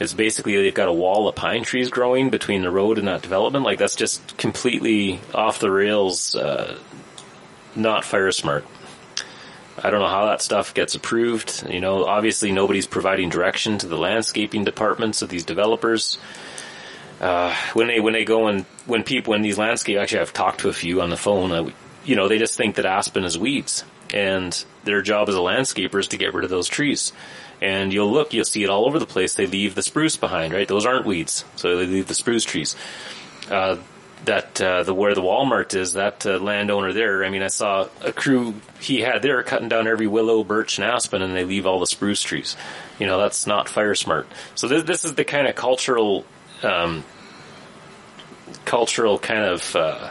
it's 0.00 0.14
basically 0.14 0.56
they've 0.56 0.74
got 0.74 0.88
a 0.88 0.92
wall 0.92 1.28
of 1.28 1.34
pine 1.34 1.62
trees 1.62 1.90
growing 1.90 2.30
between 2.30 2.62
the 2.62 2.70
road 2.70 2.98
and 2.98 3.06
that 3.06 3.22
development. 3.22 3.64
Like 3.64 3.78
that's 3.78 3.96
just 3.96 4.36
completely 4.36 5.20
off 5.34 5.58
the 5.58 5.70
rails, 5.70 6.34
uh, 6.34 6.78
not 7.76 8.04
fire 8.04 8.32
smart. 8.32 8.64
I 9.82 9.90
don't 9.90 10.00
know 10.00 10.08
how 10.08 10.26
that 10.26 10.40
stuff 10.40 10.74
gets 10.74 10.94
approved. 10.94 11.66
You 11.68 11.80
know, 11.80 12.04
obviously 12.04 12.52
nobody's 12.52 12.86
providing 12.86 13.28
direction 13.28 13.78
to 13.78 13.88
the 13.88 13.98
landscaping 13.98 14.64
departments 14.64 15.22
of 15.22 15.28
these 15.28 15.44
developers. 15.44 16.18
Uh, 17.20 17.54
when 17.74 17.86
they 17.86 18.00
when 18.00 18.12
they 18.12 18.24
go 18.24 18.48
and 18.48 18.64
when 18.86 19.02
people 19.02 19.32
when 19.32 19.42
these 19.42 19.56
landscape 19.56 19.96
actually 19.98 20.20
I've 20.20 20.32
talked 20.32 20.60
to 20.60 20.68
a 20.68 20.72
few 20.72 21.00
on 21.00 21.10
the 21.10 21.16
phone. 21.16 21.52
Uh, 21.52 21.70
you 22.04 22.16
know, 22.16 22.28
they 22.28 22.38
just 22.38 22.56
think 22.56 22.74
that 22.76 22.86
aspen 22.86 23.24
is 23.24 23.38
weeds, 23.38 23.84
and 24.12 24.64
their 24.84 25.00
job 25.00 25.28
as 25.28 25.34
a 25.34 25.38
landscaper 25.38 25.98
is 25.98 26.08
to 26.08 26.18
get 26.18 26.34
rid 26.34 26.44
of 26.44 26.50
those 26.50 26.68
trees. 26.68 27.12
And 27.62 27.92
you'll 27.92 28.12
look, 28.12 28.34
you'll 28.34 28.44
see 28.44 28.62
it 28.62 28.68
all 28.68 28.86
over 28.86 28.98
the 28.98 29.06
place. 29.06 29.34
They 29.34 29.46
leave 29.46 29.74
the 29.74 29.82
spruce 29.82 30.16
behind, 30.16 30.52
right? 30.52 30.68
Those 30.68 30.84
aren't 30.84 31.06
weeds, 31.06 31.44
so 31.56 31.76
they 31.76 31.86
leave 31.86 32.08
the 32.08 32.14
spruce 32.14 32.44
trees. 32.44 32.76
Uh, 33.50 33.76
that 34.24 34.60
uh, 34.60 34.82
the 34.82 34.94
where 34.94 35.14
the 35.14 35.22
Walmart 35.22 35.74
is, 35.74 35.94
that 35.94 36.26
uh, 36.26 36.38
landowner 36.38 36.92
there. 36.92 37.24
I 37.24 37.30
mean, 37.30 37.42
I 37.42 37.48
saw 37.48 37.88
a 38.02 38.12
crew 38.12 38.54
he 38.80 39.00
had 39.00 39.22
there 39.22 39.42
cutting 39.42 39.68
down 39.68 39.86
every 39.86 40.06
willow, 40.06 40.44
birch, 40.44 40.78
and 40.78 40.86
aspen, 40.86 41.22
and 41.22 41.34
they 41.34 41.44
leave 41.44 41.66
all 41.66 41.80
the 41.80 41.86
spruce 41.86 42.22
trees. 42.22 42.56
You 42.98 43.06
know, 43.06 43.18
that's 43.18 43.46
not 43.46 43.68
fire 43.68 43.94
smart. 43.94 44.26
So 44.54 44.68
this 44.68 44.84
this 44.84 45.04
is 45.04 45.14
the 45.14 45.24
kind 45.24 45.46
of 45.46 45.54
cultural, 45.54 46.24
um, 46.62 47.04
cultural 48.64 49.18
kind 49.18 49.44
of. 49.44 49.76
Uh, 49.76 50.10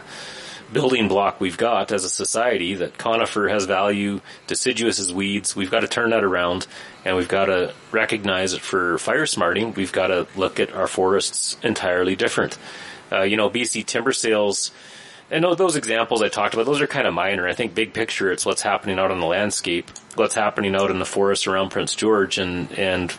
building 0.72 1.06
block 1.06 1.40
we've 1.40 1.56
got 1.56 1.92
as 1.92 2.04
a 2.04 2.10
society 2.10 2.74
that 2.74 2.98
conifer 2.98 3.48
has 3.48 3.64
value, 3.64 4.20
deciduous 4.48 4.98
is 4.98 5.12
weeds. 5.12 5.54
We've 5.54 5.70
got 5.70 5.80
to 5.80 5.88
turn 5.88 6.10
that 6.10 6.24
around 6.24 6.66
and 7.04 7.16
we've 7.16 7.28
got 7.28 7.44
to 7.44 7.72
recognize 7.92 8.54
it 8.54 8.60
for 8.60 8.98
fire 8.98 9.24
smarting. 9.26 9.72
We've 9.74 9.92
got 9.92 10.08
to 10.08 10.26
look 10.34 10.58
at 10.58 10.72
our 10.74 10.88
forests 10.88 11.56
entirely 11.62 12.16
different. 12.16 12.58
Uh, 13.14 13.22
you 13.22 13.36
know, 13.36 13.48
BC 13.48 13.86
timber 13.86 14.12
sales, 14.12 14.72
and 15.30 15.44
those 15.44 15.76
examples 15.76 16.22
I 16.22 16.28
talked 16.28 16.54
about, 16.54 16.66
those 16.66 16.80
are 16.80 16.86
kind 16.86 17.06
of 17.06 17.14
minor. 17.14 17.48
I 17.48 17.54
think 17.54 17.74
big 17.74 17.94
picture, 17.94 18.30
it's 18.30 18.44
what's 18.44 18.62
happening 18.62 18.98
out 18.98 19.10
on 19.10 19.20
the 19.20 19.26
landscape, 19.26 19.90
what's 20.16 20.34
happening 20.34 20.74
out 20.74 20.90
in 20.90 20.98
the 20.98 21.06
forest 21.06 21.46
around 21.46 21.70
Prince 21.70 21.94
George, 21.94 22.38
and 22.38 22.70
and 22.72 23.12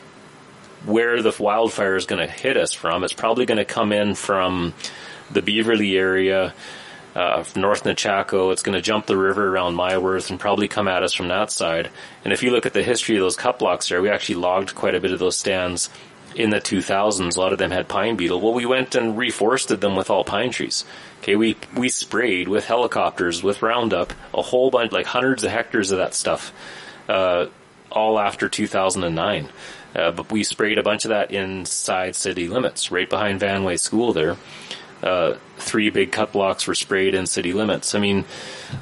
where 0.86 1.22
the 1.22 1.36
wildfire 1.40 1.96
is 1.96 2.06
going 2.06 2.26
to 2.26 2.32
hit 2.32 2.58
us 2.58 2.74
from. 2.74 3.04
It's 3.04 3.14
probably 3.14 3.46
going 3.46 3.58
to 3.58 3.66
come 3.66 3.92
in 3.92 4.14
from 4.16 4.74
the 5.32 5.42
Beaverley 5.42 5.98
area, 5.98 6.54
uh, 7.16 7.44
North 7.56 7.84
Nechako. 7.86 8.52
It's 8.52 8.62
going 8.62 8.76
to 8.76 8.82
jump 8.82 9.08
the 9.08 9.18
river 9.18 9.48
around 9.48 9.76
Miworth 9.76 10.30
and 10.30 10.40
probably 10.40 10.68
come 10.68 10.88
at 10.88 11.02
us 11.02 11.14
from 11.14 11.30
that 11.30 11.52
side. 11.52 11.90
And 12.24 12.34
if 12.34 12.44
you 12.44 12.52
look 12.52 12.68
at 12.68 12.74
the 12.74 12.84
history 12.84 13.16
of 13.16 13.22
those 13.22 13.36
cut 13.36 13.58
blocks 13.58 13.90
there, 13.90 14.02
we 14.02 14.10
actually 14.10 14.36
logged 14.36 14.76
quite 14.76 14.94
a 14.94 15.00
bit 15.00 15.12
of 15.12 15.18
those 15.18 15.38
stands 15.38 15.90
in 16.36 16.50
the 16.50 16.62
2000s. 16.62 17.36
A 17.36 17.39
lot 17.39 17.54
of 17.54 17.60
them 17.60 17.71
had 17.71 17.88
pine 17.88 18.15
beetle. 18.15 18.41
Well, 18.41 18.54
we 18.54 18.65
went 18.65 18.95
and 18.95 19.17
reforested 19.17 19.80
them 19.80 19.95
with 19.95 20.10
all 20.10 20.24
pine 20.24 20.52
trees. 20.52 20.86
Okay, 21.21 21.36
we 21.36 21.56
we 21.76 21.89
sprayed 21.89 22.48
with 22.48 22.65
helicopters 22.65 23.41
with 23.41 23.62
Roundup 23.62 24.13
a 24.34 24.41
whole 24.41 24.69
bunch, 24.69 24.91
like 24.91 25.08
hundreds 25.08 25.43
of 25.43 25.52
hectares 25.52 25.91
of 25.91 25.98
that 25.98 26.13
stuff, 26.13 26.54
uh, 27.10 27.48
all 27.91 28.19
after 28.19 28.50
2009. 28.50 29.50
Uh, 29.95 30.12
but 30.12 30.32
we 30.32 30.43
sprayed 30.43 30.78
a 30.78 30.84
bunch 30.84 31.06
of 31.06 31.10
that 31.10 31.32
inside 31.32 32.15
city 32.15 32.48
limits, 32.48 32.91
right 32.91 33.10
behind 33.10 33.39
Vanway 33.39 33.80
School 33.80 34.12
there. 34.13 34.36
Uh, 35.02 35.36
three 35.58 35.89
big 35.89 36.12
cut 36.12 36.32
blocks 36.32 36.67
were 36.67 36.76
sprayed 36.76 37.15
in 37.15 37.26
city 37.26 37.54
limits. 37.54 37.95
I 37.95 38.00
mean, 38.00 38.26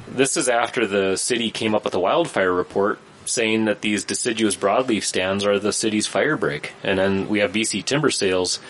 this 0.08 0.36
is 0.36 0.48
after 0.48 0.86
the 0.86 1.16
city 1.16 1.50
came 1.50 1.74
up 1.74 1.84
with 1.84 1.94
a 1.94 2.00
wildfire 2.00 2.52
report 2.52 2.98
saying 3.26 3.66
that 3.66 3.80
these 3.80 4.04
deciduous 4.04 4.56
broadleaf 4.56 5.02
stands 5.04 5.44
are 5.44 5.58
the 5.58 5.72
city's 5.72 6.08
firebreak. 6.08 6.70
And 6.82 6.98
then 6.98 7.28
we 7.28 7.40
have 7.40 7.52
BC 7.52 7.84
timber 7.84 8.10
sales 8.10 8.60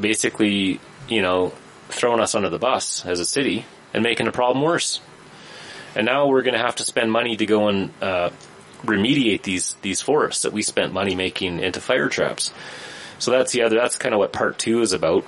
basically, 0.00 0.80
you 1.08 1.22
know, 1.22 1.52
throwing 1.88 2.20
us 2.20 2.34
under 2.34 2.48
the 2.48 2.58
bus 2.58 3.04
as 3.04 3.20
a 3.20 3.26
city 3.26 3.66
and 3.92 4.02
making 4.02 4.26
the 4.26 4.32
problem 4.32 4.64
worse. 4.64 5.00
And 5.94 6.06
now 6.06 6.28
we're 6.28 6.42
going 6.42 6.54
to 6.54 6.60
have 6.60 6.76
to 6.76 6.84
spend 6.84 7.10
money 7.10 7.36
to 7.36 7.46
go 7.46 7.68
and 7.68 7.90
uh, 8.00 8.30
remediate 8.82 9.42
these 9.42 9.74
these 9.82 10.00
forests 10.00 10.42
that 10.42 10.52
we 10.52 10.62
spent 10.62 10.92
money 10.92 11.14
making 11.14 11.60
into 11.60 11.80
fire 11.80 12.08
traps. 12.08 12.52
So 13.18 13.30
that's 13.32 13.52
the 13.52 13.62
other. 13.62 13.76
That's 13.76 13.96
kind 13.96 14.14
of 14.14 14.18
what 14.18 14.32
part 14.32 14.58
two 14.58 14.80
is 14.80 14.92
about 14.92 15.24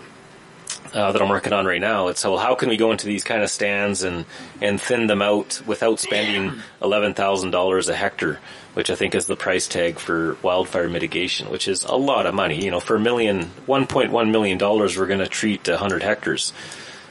uh, 0.95 1.13
that 1.13 1.23
I'm 1.23 1.29
working 1.29 1.53
on 1.53 1.67
right 1.67 1.81
now. 1.81 2.09
It's 2.09 2.25
well, 2.25 2.39
how 2.39 2.55
can 2.55 2.69
we 2.69 2.77
go 2.77 2.93
into 2.93 3.07
these 3.07 3.25
kind 3.25 3.43
of 3.43 3.51
stands 3.51 4.03
and 4.03 4.25
and 4.61 4.81
thin 4.81 5.07
them 5.07 5.23
out 5.23 5.63
without 5.67 6.01
spending 6.01 6.61
eleven 6.83 7.15
thousand 7.15 7.51
dollars 7.51 7.89
a 7.89 7.95
hectare, 7.95 8.41
which 8.75 8.91
I 8.91 8.95
think 8.95 9.15
is 9.15 9.27
the 9.27 9.37
price 9.37 9.67
tag 9.69 9.99
for 9.99 10.37
wildfire 10.43 10.89
mitigation, 10.89 11.51
which 11.51 11.69
is 11.69 11.85
a 11.85 11.95
lot 11.95 12.27
of 12.27 12.35
money. 12.35 12.65
You 12.65 12.71
know, 12.71 12.81
for 12.81 12.97
a 12.97 13.01
million, 13.01 13.45
one 13.67 13.87
point 13.87 14.13
one 14.13 14.31
million 14.33 14.59
dollars, 14.59 14.99
we're 14.99 15.07
going 15.07 15.21
to 15.21 15.29
treat 15.29 15.67
hundred 15.67 16.03
hectares. 16.03 16.53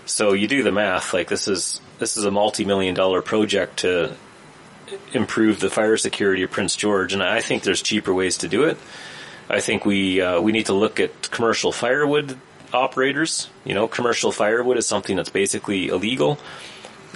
So 0.06 0.34
you 0.34 0.48
do 0.48 0.63
the 0.63 0.72
math. 0.72 1.13
Like 1.13 1.30
this 1.30 1.48
is 1.48 1.82
this 2.00 2.17
is 2.17 2.26
a 2.26 2.32
multi-million 2.32 2.96
dollar 2.96 3.22
project 3.22 3.78
to 3.78 4.15
improve 5.13 5.60
the 5.60 5.70
fire 5.70 5.98
security 5.98 6.44
of 6.44 6.52
Prince 6.52 6.76
George, 6.76 7.13
and 7.13 7.24
I 7.24 7.41
think 7.41 7.63
there's 7.63 7.82
cheaper 7.82 8.13
ways 8.13 8.39
to 8.39 8.48
do 8.48 8.63
it. 8.63 8.78
I 9.50 9.60
think 9.60 9.86
we 9.86 10.22
uh, 10.22 10.39
we 10.39 10.52
need 10.52 10.67
to 10.67 10.74
look 10.74 11.00
at 11.00 11.32
commercial 11.32 11.72
firewood 11.72 12.38
operators. 12.73 13.49
You 13.65 13.73
know, 13.73 13.88
commercial 13.88 14.31
firewood 14.31 14.77
is 14.77 14.88
something 14.88 15.15
that's 15.15 15.29
basically 15.29 15.88
illegal. 15.88 16.38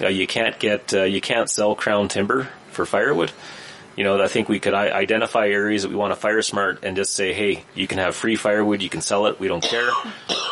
Uh, 0.01 0.07
you 0.07 0.27
can't 0.27 0.59
get, 0.59 0.93
uh, 0.93 1.03
you 1.03 1.21
can't 1.21 1.49
sell 1.49 1.75
crown 1.75 2.07
timber 2.07 2.49
for 2.71 2.85
firewood. 2.85 3.31
You 3.95 4.03
know, 4.03 4.21
I 4.21 4.27
think 4.27 4.49
we 4.49 4.59
could 4.59 4.73
identify 4.73 5.47
areas 5.47 5.83
that 5.83 5.89
we 5.89 5.95
want 5.95 6.11
to 6.11 6.19
fire 6.19 6.41
smart 6.41 6.83
and 6.83 6.97
just 6.97 7.13
say, 7.13 7.31
hey, 7.31 7.63
you 7.75 7.87
can 7.87 7.97
have 7.97 8.13
free 8.13 8.35
firewood, 8.35 8.81
you 8.81 8.89
can 8.89 8.99
sell 8.99 9.27
it, 9.27 9.39
we 9.39 9.47
don't 9.47 9.63
care. 9.63 9.89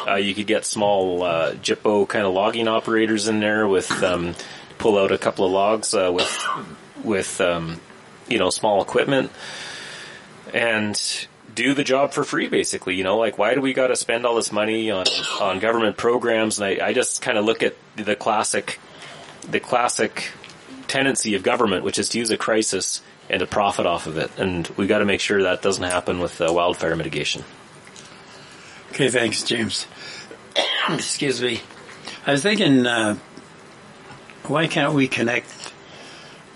Uh, 0.07 0.15
you 0.15 0.33
could 0.33 0.47
get 0.47 0.65
small 0.65 1.23
uh, 1.23 1.53
kind 1.53 2.25
of 2.25 2.33
logging 2.33 2.69
operators 2.69 3.27
in 3.27 3.41
there 3.41 3.67
with 3.67 3.91
um, 4.01 4.33
pull 4.77 4.97
out 4.97 5.11
a 5.11 5.17
couple 5.17 5.45
of 5.45 5.51
logs 5.51 5.93
uh, 5.93 6.11
with 6.13 6.47
with 7.03 7.41
um, 7.41 7.79
you 8.27 8.37
know 8.37 8.49
small 8.49 8.81
equipment 8.81 9.31
and 10.53 11.27
do 11.53 11.73
the 11.73 11.83
job 11.83 12.13
for 12.13 12.23
free, 12.23 12.47
basically. 12.47 12.95
You 12.95 13.03
know, 13.03 13.17
like 13.17 13.37
why 13.37 13.53
do 13.53 13.61
we 13.61 13.73
got 13.73 13.87
to 13.87 13.95
spend 13.95 14.25
all 14.25 14.35
this 14.35 14.51
money 14.51 14.91
on 14.91 15.05
on 15.39 15.59
government 15.59 15.97
programs? 15.97 16.59
And 16.59 16.81
I, 16.81 16.87
I 16.87 16.93
just 16.93 17.21
kind 17.21 17.37
of 17.37 17.45
look 17.45 17.63
at 17.63 17.75
the 17.95 18.15
classic, 18.15 18.79
the 19.49 19.59
classic 19.59 20.31
tendency 20.87 21.35
of 21.35 21.43
government, 21.43 21.83
which 21.83 21.99
is 21.99 22.09
to 22.09 22.19
use 22.19 22.29
a 22.29 22.37
crisis 22.37 23.01
and 23.29 23.39
to 23.39 23.47
profit 23.47 23.85
off 23.85 24.07
of 24.07 24.17
it. 24.17 24.31
And 24.37 24.67
we 24.77 24.87
got 24.87 24.99
to 24.99 25.05
make 25.05 25.21
sure 25.21 25.43
that 25.43 25.61
doesn't 25.61 25.83
happen 25.83 26.19
with 26.19 26.39
uh, 26.41 26.51
wildfire 26.51 26.95
mitigation. 26.95 27.43
Okay, 28.91 29.09
thanks, 29.09 29.43
James. 29.43 29.87
Excuse 30.89 31.41
me. 31.41 31.61
I 32.27 32.33
was 32.33 32.43
thinking, 32.43 32.85
uh, 32.85 33.17
why 34.43 34.67
can't 34.67 34.93
we 34.93 35.07
connect 35.07 35.73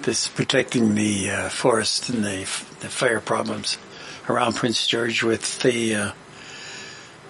this 0.01 0.27
protecting 0.27 0.95
the 0.95 1.31
uh, 1.31 1.49
forest 1.49 2.10
and 2.10 2.23
the, 2.23 2.39
the 2.79 2.89
fire 2.89 3.19
problems 3.19 3.77
around 4.29 4.55
Prince 4.55 4.85
George 4.85 5.23
with 5.23 5.59
the 5.61 5.95
uh, 5.95 6.11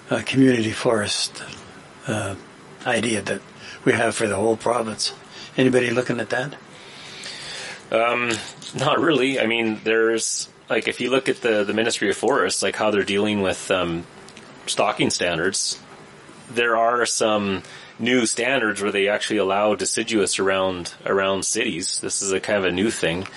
uh, 0.10 0.22
community 0.26 0.72
forest 0.72 1.44
uh, 2.08 2.36
idea 2.86 3.22
that 3.22 3.42
we 3.86 3.94
have 3.94 4.16
for 4.16 4.28
the 4.28 4.36
whole 4.36 4.58
province. 4.58 5.14
Anybody 5.56 5.92
looking 5.92 6.20
at 6.20 6.30
that? 6.30 6.56
Um, 7.92 8.32
not 8.76 9.00
really. 9.00 9.40
I 9.40 9.48
mean, 9.48 9.80
there's 9.84 10.50
like 10.70 10.88
if 10.88 11.00
you 11.00 11.10
look 11.10 11.30
at 11.30 11.42
the 11.42 11.64
the 11.64 11.74
Ministry 11.74 12.10
of 12.10 12.18
Forests, 12.18 12.62
like 12.62 12.76
how 12.76 12.92
they're 12.92 13.04
dealing 13.04 13.42
with 13.42 13.72
um, 13.72 14.06
stocking 14.66 15.10
standards, 15.10 15.80
there 16.52 16.76
are 16.76 17.06
some 17.06 17.64
new 18.00 18.26
standards 18.26 18.82
where 18.82 18.92
they 18.92 19.08
actually 19.08 19.38
allow 19.38 19.76
deciduous 19.76 20.40
around 20.40 20.94
around 21.06 21.44
cities. 21.44 22.00
This 22.00 22.22
is 22.22 22.32
a 22.32 22.40
kind 22.40 22.60
of 22.60 22.66
a 22.66 22.72
new 22.72 22.92
thing, 22.92 23.28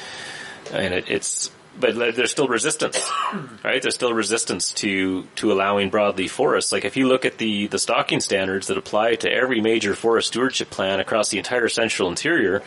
and 0.72 0.94
it, 0.94 1.08
it's 1.08 1.50
but 1.80 2.14
there's 2.14 2.30
still 2.30 2.48
resistance, 2.48 3.10
right? 3.64 3.80
There's 3.80 3.94
still 3.94 4.12
resistance 4.12 4.72
to 4.74 5.24
to 5.36 5.52
allowing 5.52 5.90
broadleaf 5.90 6.30
forests. 6.30 6.72
Like 6.72 6.84
if 6.84 6.96
you 6.96 7.08
look 7.08 7.24
at 7.24 7.38
the 7.38 7.66
the 7.66 7.78
stocking 7.78 8.20
standards 8.20 8.68
that 8.68 8.78
apply 8.78 9.16
to 9.16 9.32
every 9.32 9.60
major 9.60 9.94
forest 9.94 10.28
stewardship 10.28 10.70
plan 10.70 11.00
across 11.00 11.30
the 11.30 11.38
entire 11.38 11.68
central 11.68 12.08
interior, 12.08 12.62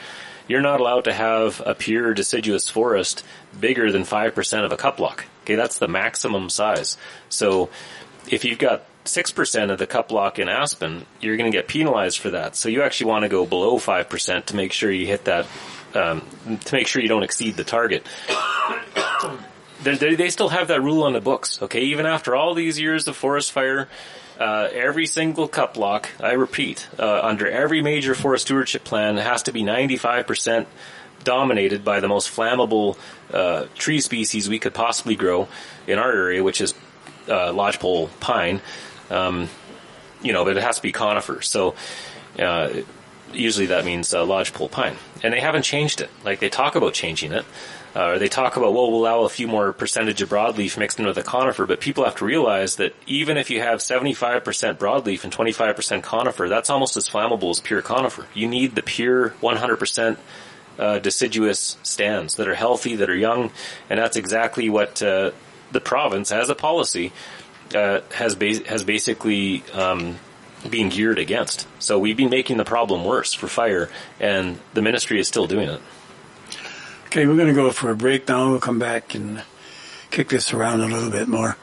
you're 0.47 0.61
not 0.61 0.79
allowed 0.79 1.05
to 1.05 1.13
have 1.13 1.61
a 1.65 1.75
pure 1.75 2.13
deciduous 2.13 2.69
forest 2.69 3.23
bigger 3.59 3.91
than 3.91 4.03
five 4.03 4.35
percent 4.35 4.65
of 4.65 4.71
a 4.71 4.77
cut 4.77 4.97
block. 4.97 5.25
Okay, 5.43 5.55
that's 5.55 5.77
the 5.77 5.87
maximum 5.87 6.49
size. 6.49 6.97
So 7.29 7.69
if 8.29 8.45
you've 8.45 8.59
got 8.59 8.85
6% 9.05 9.71
of 9.71 9.79
the 9.79 9.87
cut 9.87 10.07
block 10.07 10.39
in 10.39 10.47
Aspen, 10.47 11.05
you're 11.19 11.37
going 11.37 11.51
to 11.51 11.57
get 11.57 11.67
penalized 11.67 12.19
for 12.19 12.29
that. 12.31 12.55
So 12.55 12.69
you 12.69 12.81
actually 12.83 13.11
want 13.11 13.23
to 13.23 13.29
go 13.29 13.45
below 13.45 13.77
5% 13.77 14.45
to 14.45 14.55
make 14.55 14.71
sure 14.71 14.91
you 14.91 15.05
hit 15.05 15.25
that, 15.25 15.45
um, 15.93 16.21
to 16.65 16.75
make 16.75 16.87
sure 16.87 17.01
you 17.01 17.07
don't 17.07 17.23
exceed 17.23 17.55
the 17.55 17.63
target. 17.63 18.05
They, 19.83 20.29
still 20.29 20.47
have 20.47 20.69
that 20.69 20.81
rule 20.81 21.03
on 21.03 21.11
the 21.11 21.19
books, 21.19 21.61
okay? 21.61 21.81
Even 21.81 22.05
after 22.05 22.37
all 22.37 22.53
these 22.53 22.79
years 22.79 23.05
of 23.09 23.17
forest 23.17 23.51
fire, 23.51 23.89
uh, 24.39 24.69
every 24.71 25.05
single 25.07 25.49
cut 25.49 25.73
block, 25.73 26.09
I 26.21 26.33
repeat, 26.33 26.87
uh, 26.97 27.19
under 27.21 27.49
every 27.49 27.81
major 27.81 28.15
forest 28.15 28.45
stewardship 28.45 28.85
plan 28.85 29.17
has 29.17 29.43
to 29.43 29.51
be 29.51 29.61
95% 29.61 30.67
dominated 31.23 31.83
by 31.83 31.99
the 31.99 32.07
most 32.07 32.33
flammable 32.33 32.97
uh, 33.31 33.65
tree 33.75 33.99
species 33.99 34.47
we 34.47 34.59
could 34.59 34.73
possibly 34.73 35.15
grow 35.15 35.47
in 35.85 35.99
our 35.99 36.11
area, 36.11 36.43
which 36.43 36.61
is 36.61 36.73
uh, 37.27 37.51
lodgepole 37.51 38.07
pine, 38.19 38.61
um, 39.09 39.49
you 40.21 40.33
know, 40.33 40.45
but 40.45 40.57
it 40.57 40.63
has 40.63 40.77
to 40.77 40.81
be 40.81 40.91
conifer. 40.91 41.41
So 41.41 41.75
uh, 42.39 42.69
usually 43.35 43.67
that 43.67 43.85
means 43.85 44.13
uh, 44.13 44.25
lodgepole 44.25 44.69
pine, 44.69 44.95
and 45.21 45.33
they 45.33 45.39
haven't 45.39 45.63
changed 45.63 46.01
it. 46.01 46.09
Like 46.23 46.39
they 46.39 46.49
talk 46.49 46.75
about 46.75 46.93
changing 46.93 47.31
it. 47.31 47.45
Uh, 47.95 48.17
they 48.17 48.27
talk 48.27 48.57
about, 48.57 48.73
well, 48.73 48.89
we'll 48.89 49.01
allow 49.01 49.21
a 49.21 49.29
few 49.29 49.47
more 49.47 49.71
percentage 49.71 50.19
of 50.23 50.29
broadleaf 50.29 50.77
mixed 50.79 50.99
in 50.99 51.05
with 51.05 51.15
the 51.15 51.21
conifer, 51.21 51.67
but 51.67 51.79
people 51.79 52.03
have 52.03 52.15
to 52.15 52.25
realize 52.25 52.77
that 52.77 52.95
even 53.05 53.37
if 53.37 53.51
you 53.51 53.59
have 53.61 53.79
75% 53.79 54.41
broadleaf 54.41 55.23
and 55.23 55.31
25% 55.31 56.01
conifer, 56.01 56.49
that's 56.49 56.71
almost 56.71 56.97
as 56.97 57.07
flammable 57.07 57.51
as 57.51 57.59
pure 57.59 57.83
conifer. 57.83 58.25
You 58.33 58.47
need 58.47 58.73
the 58.73 58.81
pure 58.81 59.29
100% 59.43 60.17
uh, 60.79 60.99
deciduous 60.99 61.77
stands 61.83 62.35
that 62.37 62.47
are 62.47 62.55
healthy, 62.55 62.95
that 62.95 63.11
are 63.11 63.15
young, 63.15 63.51
and 63.91 63.99
that's 63.99 64.17
exactly 64.17 64.69
what 64.69 65.03
uh, 65.03 65.29
the 65.71 65.81
province, 65.81 66.31
as 66.31 66.49
a 66.49 66.55
policy, 66.55 67.11
uh, 67.75 68.01
has 68.11 68.35
ba- 68.35 68.67
has 68.67 68.83
basically 68.83 69.63
um, 69.73 70.17
been 70.69 70.89
geared 70.89 71.19
against. 71.19 71.67
So 71.79 71.99
we've 71.99 72.17
been 72.17 72.29
making 72.29 72.57
the 72.57 72.65
problem 72.65 73.03
worse 73.03 73.33
for 73.33 73.47
fire, 73.47 73.89
and 74.19 74.59
the 74.73 74.81
ministry 74.81 75.19
is 75.19 75.27
still 75.27 75.47
doing 75.47 75.69
it. 75.69 75.81
Okay, 77.07 77.27
we're 77.27 77.35
going 77.35 77.47
to 77.47 77.53
go 77.53 77.71
for 77.71 77.91
a 77.91 77.95
break 77.95 78.27
now. 78.27 78.49
We'll 78.49 78.59
come 78.59 78.79
back 78.79 79.13
and 79.13 79.43
kick 80.09 80.29
this 80.29 80.53
around 80.53 80.81
a 80.81 80.87
little 80.87 81.11
bit 81.11 81.27
more. 81.27 81.57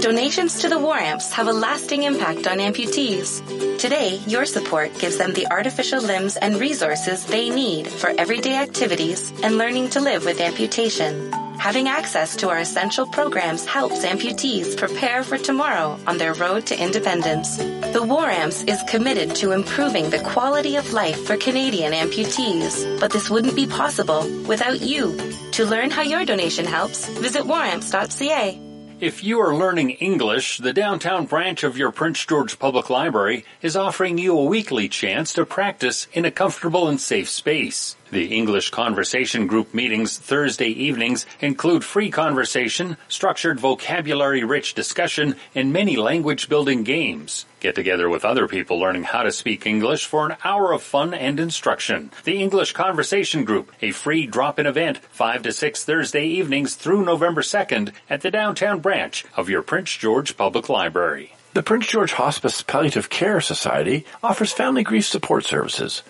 Donations 0.00 0.60
to 0.60 0.68
the 0.68 0.78
War 0.78 0.96
Amps 0.96 1.32
have 1.32 1.48
a 1.48 1.52
lasting 1.52 2.02
impact 2.02 2.46
on 2.46 2.58
amputees. 2.58 3.78
Today, 3.78 4.20
your 4.26 4.44
support 4.44 4.96
gives 4.98 5.16
them 5.16 5.32
the 5.32 5.46
artificial 5.48 6.00
limbs 6.00 6.36
and 6.36 6.60
resources 6.60 7.24
they 7.24 7.50
need 7.50 7.88
for 7.88 8.10
everyday 8.18 8.56
activities 8.56 9.32
and 9.42 9.58
learning 9.58 9.90
to 9.90 10.00
live 10.00 10.24
with 10.24 10.40
amputation. 10.40 11.32
Having 11.58 11.88
access 11.88 12.36
to 12.36 12.50
our 12.50 12.58
essential 12.58 13.06
programs 13.06 13.64
helps 13.64 14.04
amputees 14.04 14.76
prepare 14.76 15.22
for 15.22 15.38
tomorrow 15.38 15.98
on 16.06 16.18
their 16.18 16.34
road 16.34 16.66
to 16.66 16.80
independence. 16.80 17.56
The 17.56 18.04
War 18.06 18.28
Amps 18.28 18.62
is 18.64 18.82
committed 18.88 19.34
to 19.36 19.52
improving 19.52 20.10
the 20.10 20.20
quality 20.20 20.76
of 20.76 20.92
life 20.92 21.26
for 21.26 21.36
Canadian 21.36 21.92
amputees, 21.92 23.00
but 23.00 23.10
this 23.10 23.30
wouldn't 23.30 23.56
be 23.56 23.66
possible 23.66 24.28
without 24.46 24.80
you. 24.82 25.16
To 25.52 25.64
learn 25.64 25.90
how 25.90 26.02
your 26.02 26.24
donation 26.24 26.66
helps, 26.66 27.08
visit 27.08 27.44
waramps.ca. 27.44 28.65
If 28.98 29.22
you 29.22 29.40
are 29.40 29.54
learning 29.54 29.90
English, 29.90 30.56
the 30.56 30.72
downtown 30.72 31.26
branch 31.26 31.64
of 31.64 31.76
your 31.76 31.92
Prince 31.92 32.24
George 32.24 32.58
Public 32.58 32.88
Library 32.88 33.44
is 33.60 33.76
offering 33.76 34.16
you 34.16 34.38
a 34.38 34.44
weekly 34.44 34.88
chance 34.88 35.34
to 35.34 35.44
practice 35.44 36.06
in 36.14 36.24
a 36.24 36.30
comfortable 36.30 36.88
and 36.88 36.98
safe 36.98 37.28
space. 37.28 37.94
The 38.10 38.34
English 38.34 38.70
Conversation 38.70 39.46
Group 39.48 39.74
meetings 39.74 40.16
Thursday 40.16 40.68
evenings 40.68 41.26
include 41.40 41.84
free 41.84 42.10
conversation, 42.10 42.96
structured 43.06 43.60
vocabulary 43.60 44.44
rich 44.44 44.72
discussion, 44.72 45.36
and 45.54 45.74
many 45.74 45.96
language 45.96 46.48
building 46.48 46.82
games. 46.82 47.44
Get 47.66 47.74
together 47.74 48.08
with 48.08 48.24
other 48.24 48.46
people 48.46 48.78
learning 48.78 49.02
how 49.02 49.24
to 49.24 49.32
speak 49.32 49.66
English 49.66 50.06
for 50.06 50.24
an 50.24 50.36
hour 50.44 50.72
of 50.72 50.84
fun 50.84 51.12
and 51.12 51.40
instruction. 51.40 52.12
The 52.22 52.40
English 52.40 52.74
Conversation 52.74 53.42
Group, 53.42 53.72
a 53.82 53.90
free 53.90 54.24
drop-in 54.24 54.66
event, 54.66 54.98
5 54.98 55.42
to 55.42 55.52
6 55.52 55.84
Thursday 55.84 56.26
evenings 56.26 56.76
through 56.76 57.04
November 57.04 57.42
2nd 57.42 57.90
at 58.08 58.20
the 58.20 58.30
downtown 58.30 58.78
branch 58.78 59.24
of 59.36 59.50
your 59.50 59.62
Prince 59.62 59.96
George 59.96 60.36
Public 60.36 60.68
Library. 60.68 61.34
The 61.54 61.64
Prince 61.64 61.88
George 61.88 62.12
Hospice 62.12 62.62
Palliative 62.62 63.10
Care 63.10 63.40
Society 63.40 64.06
offers 64.22 64.52
family 64.52 64.84
grief 64.84 65.04
support 65.04 65.44
services. 65.44 66.04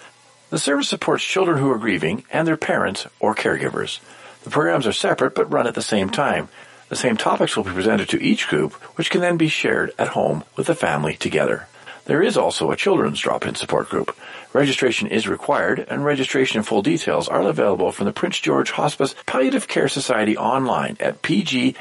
The 0.50 0.59
service 0.59 0.90
supports 0.90 1.24
children 1.24 1.57
who 1.57 1.70
are 1.70 1.78
grieving 1.78 2.24
and 2.30 2.46
their 2.46 2.59
parents 2.59 3.07
or 3.18 3.34
caregivers. 3.34 4.00
The 4.44 4.50
programs 4.50 4.86
are 4.86 4.92
separate 4.92 5.34
but 5.34 5.50
run 5.50 5.66
at 5.66 5.74
the 5.74 5.80
same 5.80 6.11
time. 6.11 6.50
The 6.89 6.97
same 6.97 7.16
topics 7.16 7.57
will 7.57 7.64
be 7.64 7.72
presented 7.72 8.09
to 8.11 8.22
each 8.22 8.49
group, 8.49 8.72
which 8.97 9.11
can 9.11 9.20
then 9.20 9.37
be 9.37 9.49
shared 9.49 9.93
at 9.99 10.09
home 10.09 10.45
with 10.57 10.66
the 10.66 10.74
family 10.74 11.16
together. 11.16 11.66
There 12.05 12.22
is 12.22 12.37
also 12.37 12.70
a 12.70 12.76
children's 12.76 13.18
drop-in 13.18 13.57
support 13.57 13.89
group. 13.89 14.16
Registration 14.53 15.09
is 15.09 15.26
required, 15.26 15.84
and 15.89 16.05
registration 16.05 16.62
full 16.62 16.82
details 16.82 17.28
are 17.28 17.43
available 17.43 17.91
from 17.91 18.07
the 18.07 18.12
Prince 18.12 18.39
George 18.39 18.70
Hospice 18.70 19.16
Palliative 19.26 19.66
Care 19.66 19.89
Society 19.89 20.37
online 20.37 20.97
at 21.01 21.20
pghpcs.ca. 21.22 21.76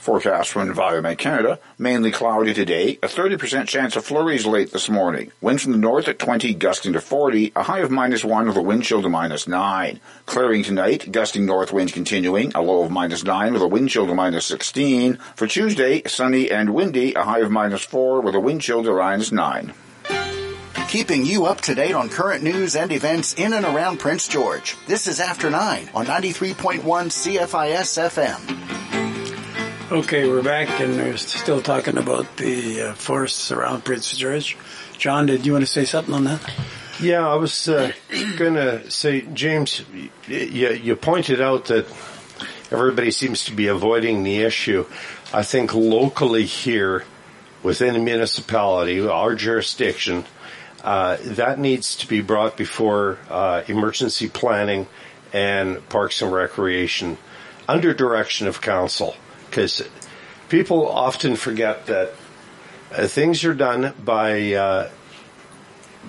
Forecast 0.00 0.50
from 0.50 0.66
Environment 0.66 1.18
Canada. 1.18 1.58
Mainly 1.78 2.10
cloudy 2.10 2.54
today. 2.54 2.98
A 3.02 3.06
30% 3.06 3.68
chance 3.68 3.96
of 3.96 4.04
flurries 4.04 4.46
late 4.46 4.72
this 4.72 4.88
morning. 4.88 5.30
Winds 5.42 5.62
from 5.62 5.72
the 5.72 5.78
north 5.78 6.08
at 6.08 6.18
20, 6.18 6.54
gusting 6.54 6.94
to 6.94 7.02
40. 7.02 7.52
A 7.54 7.62
high 7.62 7.80
of 7.80 7.90
minus 7.90 8.24
1 8.24 8.48
with 8.48 8.56
a 8.56 8.62
wind 8.62 8.82
chill 8.82 9.02
to 9.02 9.10
minus 9.10 9.46
9. 9.46 10.00
Clearing 10.24 10.62
tonight. 10.62 11.12
Gusting 11.12 11.44
north 11.44 11.70
winds 11.70 11.92
continuing. 11.92 12.50
A 12.54 12.62
low 12.62 12.82
of 12.82 12.90
minus 12.90 13.24
9 13.24 13.52
with 13.52 13.60
a 13.60 13.68
wind 13.68 13.90
chill 13.90 14.06
to 14.06 14.14
minus 14.14 14.46
16. 14.46 15.18
For 15.36 15.46
Tuesday, 15.46 16.02
sunny 16.06 16.50
and 16.50 16.72
windy. 16.72 17.12
A 17.12 17.22
high 17.22 17.40
of 17.40 17.50
minus 17.50 17.82
4 17.84 18.22
with 18.22 18.34
a 18.34 18.40
wind 18.40 18.62
chill 18.62 18.82
to 18.82 18.94
minus 18.94 19.30
9. 19.32 19.74
Keeping 20.88 21.26
you 21.26 21.44
up 21.44 21.60
to 21.60 21.74
date 21.74 21.94
on 21.94 22.08
current 22.08 22.42
news 22.42 22.74
and 22.74 22.90
events 22.90 23.34
in 23.34 23.52
and 23.52 23.66
around 23.66 24.00
Prince 24.00 24.26
George. 24.26 24.76
This 24.88 25.06
is 25.06 25.20
After 25.20 25.50
9 25.50 25.90
on 25.94 26.06
93.1 26.06 26.80
CFIS 26.80 28.10
FM. 28.10 29.09
Okay, 29.92 30.28
we're 30.28 30.44
back 30.44 30.80
and 30.80 30.98
we're 30.98 31.16
still 31.16 31.60
talking 31.60 31.98
about 31.98 32.36
the 32.36 32.82
uh, 32.82 32.94
forests 32.94 33.50
around 33.50 33.84
Prince 33.84 34.16
George. 34.16 34.56
John, 34.98 35.26
did 35.26 35.44
you 35.44 35.50
want 35.50 35.64
to 35.64 35.70
say 35.70 35.84
something 35.84 36.14
on 36.14 36.22
that? 36.24 36.48
Yeah, 37.00 37.26
I 37.26 37.34
was 37.34 37.68
uh, 37.68 37.90
going 38.36 38.54
to 38.54 38.88
say, 38.88 39.22
James, 39.22 39.82
you, 40.28 40.68
you 40.68 40.94
pointed 40.94 41.40
out 41.40 41.64
that 41.64 41.86
everybody 42.70 43.10
seems 43.10 43.46
to 43.46 43.52
be 43.52 43.66
avoiding 43.66 44.22
the 44.22 44.42
issue. 44.42 44.86
I 45.34 45.42
think 45.42 45.74
locally 45.74 46.44
here, 46.44 47.02
within 47.64 47.96
a 47.96 47.98
municipality, 47.98 49.04
our 49.04 49.34
jurisdiction, 49.34 50.24
uh, 50.84 51.16
that 51.20 51.58
needs 51.58 51.96
to 51.96 52.06
be 52.06 52.20
brought 52.20 52.56
before 52.56 53.18
uh, 53.28 53.64
emergency 53.66 54.28
planning 54.28 54.86
and 55.32 55.88
parks 55.88 56.22
and 56.22 56.32
recreation 56.32 57.18
under 57.66 57.92
direction 57.92 58.46
of 58.46 58.60
council 58.60 59.16
because 59.50 59.82
people 60.48 60.88
often 60.88 61.36
forget 61.36 61.86
that 61.86 62.12
uh, 62.92 63.06
things 63.06 63.44
are 63.44 63.54
done 63.54 63.92
by 64.02 64.52
uh, 64.54 64.90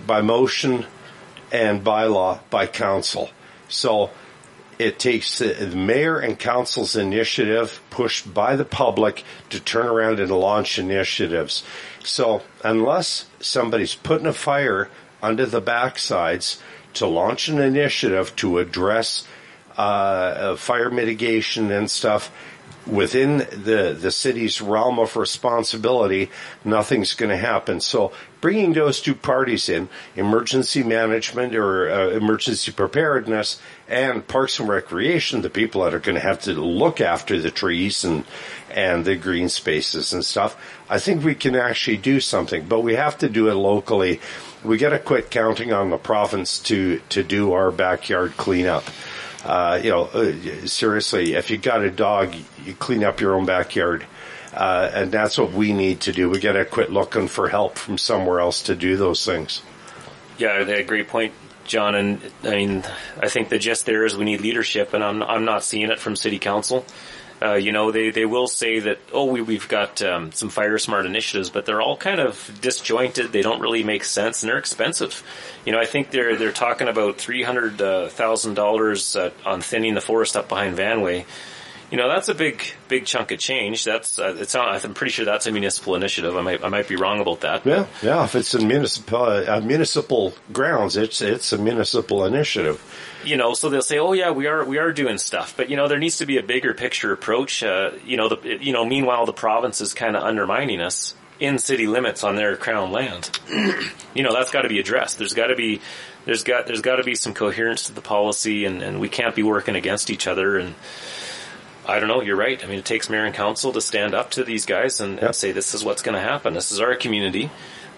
by 0.05 0.21
motion 0.21 0.85
and 1.51 1.83
by 1.83 2.05
law 2.05 2.39
by 2.49 2.67
council. 2.67 3.29
So 3.67 4.11
it 4.79 4.97
takes 4.97 5.37
the, 5.37 5.53
the 5.53 5.75
mayor 5.75 6.17
and 6.17 6.39
council's 6.39 6.95
initiative 6.95 7.81
pushed 7.89 8.33
by 8.33 8.55
the 8.55 8.65
public 8.65 9.23
to 9.49 9.59
turn 9.59 9.85
around 9.85 10.19
and 10.19 10.31
launch 10.31 10.79
initiatives. 10.79 11.63
So 12.03 12.41
unless 12.63 13.25
somebody's 13.39 13.93
putting 13.95 14.27
a 14.27 14.33
fire 14.33 14.89
under 15.21 15.45
the 15.45 15.61
backsides 15.61 16.59
to 16.95 17.05
launch 17.05 17.47
an 17.47 17.59
initiative 17.59 18.35
to 18.37 18.57
address 18.57 19.27
uh, 19.77 20.55
fire 20.55 20.89
mitigation 20.89 21.71
and 21.71 21.89
stuff, 21.89 22.31
within 22.85 23.37
the 23.37 23.95
the 23.99 24.11
city's 24.11 24.61
realm 24.61 24.99
of 24.99 25.15
responsibility, 25.15 26.29
nothing's 26.65 27.13
going 27.13 27.29
to 27.29 27.37
happen. 27.37 27.79
So 27.79 28.11
bringing 28.39 28.73
those 28.73 29.01
two 29.01 29.15
parties 29.15 29.69
in, 29.69 29.87
emergency 30.15 30.83
management 30.83 31.55
or 31.55 31.89
uh, 31.89 32.09
emergency 32.09 32.71
preparedness 32.71 33.61
and 33.87 34.27
parks 34.27 34.59
and 34.59 34.67
recreation, 34.67 35.41
the 35.41 35.49
people 35.49 35.83
that 35.83 35.93
are 35.93 35.99
going 35.99 36.15
to 36.15 36.21
have 36.21 36.41
to 36.41 36.53
look 36.53 36.99
after 36.99 37.39
the 37.39 37.51
trees 37.51 38.03
and 38.03 38.25
and 38.69 39.05
the 39.05 39.15
green 39.15 39.49
spaces 39.49 40.13
and 40.13 40.23
stuff, 40.23 40.55
I 40.89 40.97
think 40.97 41.23
we 41.23 41.35
can 41.35 41.55
actually 41.55 41.97
do 41.97 42.19
something, 42.19 42.65
but 42.67 42.81
we 42.81 42.95
have 42.95 43.17
to 43.19 43.29
do 43.29 43.49
it 43.49 43.55
locally. 43.55 44.21
We 44.63 44.77
got 44.77 44.89
to 44.89 44.99
quit 44.99 45.29
counting 45.29 45.73
on 45.73 45.89
the 45.89 45.97
province 45.97 46.59
to 46.59 47.01
to 47.09 47.23
do 47.23 47.53
our 47.53 47.71
backyard 47.71 48.37
cleanup. 48.37 48.85
Uh, 49.43 49.79
you 49.83 49.89
know, 49.89 50.03
uh, 50.05 50.67
seriously, 50.67 51.33
if 51.33 51.49
you 51.49 51.57
got 51.57 51.83
a 51.83 51.89
dog, 51.89 52.35
you 52.63 52.73
clean 52.73 53.03
up 53.03 53.21
your 53.21 53.35
own 53.35 53.45
backyard. 53.45 54.05
Uh, 54.53 54.89
and 54.93 55.11
that's 55.11 55.37
what 55.37 55.53
we 55.53 55.71
need 55.71 56.01
to 56.01 56.11
do. 56.11 56.29
We 56.29 56.39
got 56.39 56.53
to 56.53 56.65
quit 56.65 56.91
looking 56.91 57.27
for 57.27 57.47
help 57.47 57.77
from 57.77 57.97
somewhere 57.97 58.39
else 58.39 58.63
to 58.63 58.75
do 58.75 58.97
those 58.97 59.25
things. 59.25 59.61
Yeah, 60.37 60.59
a 60.59 60.83
great 60.83 61.07
point, 61.07 61.33
John. 61.65 61.95
And 61.95 62.21
I 62.43 62.49
mean, 62.49 62.83
I 63.17 63.29
think 63.29 63.49
the 63.49 63.59
gist 63.59 63.85
there 63.85 64.05
is 64.05 64.17
we 64.17 64.25
need 64.25 64.41
leadership, 64.41 64.93
and 64.93 65.03
I'm 65.03 65.23
I'm 65.23 65.45
not 65.45 65.63
seeing 65.63 65.89
it 65.89 65.99
from 65.99 66.15
City 66.15 66.39
Council. 66.39 66.85
Uh, 67.41 67.55
you 67.55 67.71
know, 67.71 67.91
they, 67.91 68.11
they 68.11 68.25
will 68.25 68.47
say 68.47 68.79
that, 68.79 68.99
oh, 69.11 69.25
we, 69.25 69.41
we've 69.41 69.67
got 69.67 70.03
um, 70.03 70.31
some 70.31 70.49
fire 70.49 70.77
smart 70.77 71.07
initiatives, 71.07 71.49
but 71.49 71.65
they're 71.65 71.81
all 71.81 71.97
kind 71.97 72.19
of 72.19 72.55
disjointed. 72.61 73.31
They 73.31 73.41
don't 73.41 73.61
really 73.61 73.83
make 73.83 74.03
sense 74.03 74.43
and 74.43 74.49
they're 74.49 74.59
expensive. 74.59 75.23
You 75.65 75.71
know, 75.71 75.79
I 75.79 75.85
think 75.85 76.11
they're, 76.11 76.35
they're 76.35 76.51
talking 76.51 76.87
about 76.87 77.17
$300,000 77.17 79.19
uh, 79.19 79.31
on 79.49 79.61
thinning 79.61 79.95
the 79.95 80.01
forest 80.01 80.37
up 80.37 80.49
behind 80.49 80.77
Vanway. 80.77 81.25
You 81.91 81.97
know 81.97 82.07
that's 82.07 82.29
a 82.29 82.33
big 82.33 82.63
big 82.87 83.05
chunk 83.05 83.31
of 83.31 83.39
change. 83.39 83.83
That's 83.83 84.17
uh, 84.17 84.35
it's 84.39 84.53
not, 84.53 84.83
I'm 84.83 84.93
pretty 84.93 85.11
sure 85.11 85.25
that's 85.25 85.45
a 85.45 85.51
municipal 85.51 85.95
initiative. 85.95 86.35
I 86.37 86.41
might 86.41 86.63
I 86.63 86.69
might 86.69 86.87
be 86.87 86.95
wrong 86.95 87.19
about 87.19 87.41
that. 87.41 87.65
Yeah, 87.65 87.85
yeah. 88.01 88.23
If 88.23 88.35
it's 88.35 88.55
in 88.55 88.67
municipal 88.67 89.25
uh, 89.25 89.59
municipal 89.59 90.33
grounds, 90.53 90.95
it's 90.95 91.21
it's 91.21 91.51
a 91.51 91.57
municipal 91.57 92.25
initiative. 92.25 92.81
You 93.25 93.35
know, 93.35 93.53
so 93.53 93.69
they'll 93.69 93.81
say, 93.81 93.99
"Oh 93.99 94.13
yeah, 94.13 94.31
we 94.31 94.47
are 94.47 94.63
we 94.63 94.77
are 94.77 94.93
doing 94.93 95.17
stuff," 95.17 95.55
but 95.57 95.69
you 95.69 95.75
know 95.75 95.89
there 95.89 95.99
needs 95.99 96.19
to 96.19 96.25
be 96.25 96.37
a 96.37 96.43
bigger 96.43 96.73
picture 96.73 97.11
approach. 97.11 97.61
Uh, 97.61 97.91
you 98.05 98.15
know, 98.15 98.29
the 98.29 98.57
you 98.61 98.71
know 98.71 98.85
meanwhile 98.85 99.25
the 99.25 99.33
province 99.33 99.81
is 99.81 99.93
kind 99.93 100.15
of 100.15 100.23
undermining 100.23 100.79
us 100.79 101.13
in 101.41 101.57
city 101.57 101.87
limits 101.87 102.23
on 102.23 102.37
their 102.37 102.55
crown 102.55 102.93
land. 102.93 103.37
you 104.13 104.23
know 104.23 104.31
that's 104.31 104.51
got 104.51 104.61
to 104.61 104.69
be 104.69 104.79
addressed. 104.79 105.17
There's 105.17 105.33
got 105.33 105.47
to 105.47 105.55
be 105.55 105.81
there's 106.23 106.43
got 106.43 106.67
there's 106.67 106.81
got 106.81 106.95
to 106.95 107.03
be 107.03 107.15
some 107.15 107.33
coherence 107.33 107.87
to 107.87 107.91
the 107.91 108.01
policy, 108.01 108.63
and, 108.63 108.81
and 108.81 109.01
we 109.01 109.09
can't 109.09 109.35
be 109.35 109.43
working 109.43 109.75
against 109.75 110.09
each 110.09 110.25
other 110.25 110.57
and 110.57 110.73
I 111.91 111.99
don't 111.99 112.07
know. 112.07 112.21
You're 112.21 112.37
right. 112.37 112.63
I 112.63 112.67
mean, 112.67 112.79
it 112.79 112.85
takes 112.85 113.09
mayor 113.09 113.25
and 113.25 113.35
council 113.35 113.73
to 113.73 113.81
stand 113.81 114.15
up 114.15 114.31
to 114.31 114.45
these 114.45 114.65
guys 114.65 115.01
and, 115.01 115.15
yep. 115.15 115.23
and 115.23 115.35
say, 115.35 115.51
"This 115.51 115.73
is 115.73 115.83
what's 115.83 116.01
going 116.01 116.15
to 116.15 116.21
happen. 116.21 116.53
This 116.53 116.71
is 116.71 116.79
our 116.79 116.95
community 116.95 117.51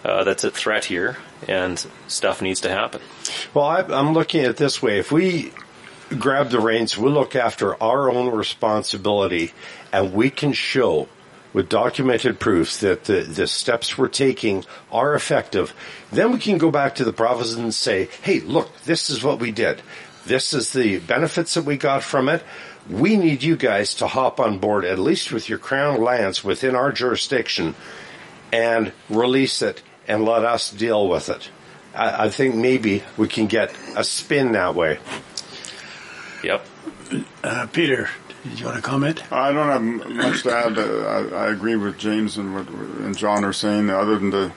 uh, 0.03 0.23
that's 0.23 0.43
a 0.43 0.49
threat 0.49 0.85
here, 0.85 1.17
and 1.47 1.77
stuff 2.07 2.41
needs 2.41 2.61
to 2.61 2.69
happen." 2.69 3.01
Well, 3.53 3.65
I, 3.65 3.81
I'm 3.81 4.13
looking 4.13 4.41
at 4.41 4.49
it 4.49 4.57
this 4.57 4.81
way: 4.81 4.97
if 4.97 5.11
we 5.11 5.53
grab 6.17 6.49
the 6.49 6.59
reins, 6.59 6.97
we 6.97 7.09
look 7.09 7.35
after 7.35 7.81
our 7.81 8.09
own 8.09 8.31
responsibility, 8.35 9.53
and 9.91 10.11
we 10.11 10.31
can 10.31 10.53
show 10.53 11.07
with 11.53 11.69
documented 11.69 12.39
proofs 12.39 12.79
that 12.79 13.03
the, 13.03 13.21
the 13.21 13.45
steps 13.45 13.95
we're 13.95 14.07
taking 14.07 14.65
are 14.91 15.13
effective, 15.13 15.71
then 16.11 16.31
we 16.31 16.39
can 16.39 16.57
go 16.57 16.71
back 16.71 16.95
to 16.95 17.03
the 17.03 17.13
province 17.13 17.53
and 17.53 17.71
say, 17.71 18.09
hey, 18.23 18.39
look, 18.39 18.75
this 18.85 19.11
is 19.11 19.23
what 19.23 19.39
we 19.39 19.51
did. 19.51 19.79
This 20.25 20.53
is 20.53 20.73
the 20.73 20.97
benefits 20.97 21.53
that 21.53 21.65
we 21.65 21.77
got 21.77 22.01
from 22.01 22.27
it 22.27 22.41
we 22.89 23.15
need 23.17 23.43
you 23.43 23.55
guys 23.55 23.95
to 23.95 24.07
hop 24.07 24.39
on 24.39 24.59
board, 24.59 24.85
at 24.85 24.99
least 24.99 25.31
with 25.31 25.49
your 25.49 25.59
crown 25.59 26.01
lands 26.01 26.43
within 26.43 26.75
our 26.75 26.91
jurisdiction, 26.91 27.75
and 28.51 28.91
release 29.09 29.61
it 29.61 29.81
and 30.07 30.25
let 30.25 30.43
us 30.43 30.69
deal 30.69 31.07
with 31.07 31.29
it. 31.29 31.49
I, 31.95 32.25
I 32.25 32.29
think 32.29 32.55
maybe 32.55 33.03
we 33.17 33.27
can 33.27 33.47
get 33.47 33.73
a 33.95 34.03
spin 34.03 34.51
that 34.53 34.75
way. 34.75 34.99
Yep. 36.43 36.65
Uh, 37.43 37.67
Peter, 37.71 38.09
did 38.43 38.59
you 38.59 38.65
want 38.65 38.77
to 38.77 38.81
comment? 38.81 39.31
I 39.31 39.51
don't 39.53 39.69
have 39.69 40.09
much 40.09 40.43
to 40.43 40.55
add. 40.55 40.77
I, 40.77 41.45
I 41.45 41.51
agree 41.51 41.75
with 41.75 41.97
James 41.97 42.37
and 42.37 42.53
what 42.53 42.67
and 42.67 43.17
John 43.17 43.45
are 43.45 43.53
saying, 43.53 43.89
other 43.89 44.19
than 44.19 44.31
the 44.31 44.51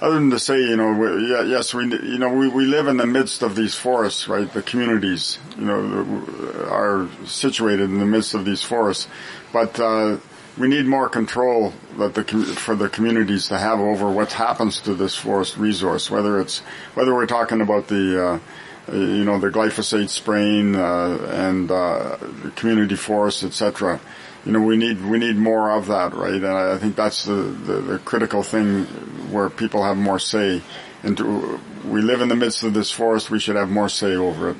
other 0.00 0.16
than 0.16 0.30
to 0.30 0.38
say, 0.38 0.60
you 0.60 0.76
know, 0.76 0.92
we, 0.92 1.30
yeah, 1.30 1.42
yes, 1.42 1.72
we, 1.72 1.84
you 1.84 2.18
know, 2.18 2.32
we, 2.32 2.48
we 2.48 2.66
live 2.66 2.86
in 2.86 2.98
the 2.98 3.06
midst 3.06 3.42
of 3.42 3.56
these 3.56 3.74
forests, 3.74 4.28
right? 4.28 4.50
The 4.52 4.62
communities, 4.62 5.38
you 5.56 5.64
know, 5.64 6.68
are 6.70 7.08
situated 7.24 7.84
in 7.84 7.98
the 7.98 8.06
midst 8.06 8.34
of 8.34 8.44
these 8.44 8.62
forests, 8.62 9.08
but 9.52 9.80
uh, 9.80 10.18
we 10.58 10.68
need 10.68 10.86
more 10.86 11.08
control 11.08 11.72
that 11.98 12.14
the 12.14 12.24
for 12.24 12.74
the 12.74 12.88
communities 12.88 13.48
to 13.48 13.58
have 13.58 13.80
over 13.80 14.10
what 14.10 14.32
happens 14.32 14.80
to 14.82 14.94
this 14.94 15.14
forest 15.14 15.56
resource. 15.56 16.10
Whether 16.10 16.40
it's 16.40 16.60
whether 16.94 17.14
we're 17.14 17.26
talking 17.26 17.60
about 17.60 17.88
the 17.88 18.40
uh, 18.88 18.92
you 18.92 19.24
know 19.24 19.38
the 19.38 19.48
glyphosate 19.48 20.10
spraying 20.10 20.76
uh, 20.76 21.18
and 21.30 21.70
uh, 21.70 22.18
community 22.54 22.96
forests, 22.96 23.44
etc 23.44 24.00
you 24.46 24.52
know, 24.52 24.60
we 24.60 24.76
need 24.76 25.04
we 25.04 25.18
need 25.18 25.36
more 25.36 25.72
of 25.72 25.88
that, 25.88 26.14
right? 26.14 26.34
And 26.34 26.46
I 26.46 26.78
think 26.78 26.94
that's 26.94 27.24
the, 27.24 27.34
the, 27.34 27.80
the 27.80 27.98
critical 27.98 28.44
thing 28.44 28.84
where 29.32 29.50
people 29.50 29.82
have 29.82 29.96
more 29.96 30.20
say. 30.20 30.62
And 31.02 31.16
to, 31.16 31.60
we 31.84 32.00
live 32.00 32.20
in 32.20 32.28
the 32.28 32.36
midst 32.36 32.62
of 32.62 32.72
this 32.72 32.92
forest; 32.92 33.28
we 33.28 33.40
should 33.40 33.56
have 33.56 33.68
more 33.68 33.88
say 33.88 34.14
over 34.14 34.50
it. 34.50 34.56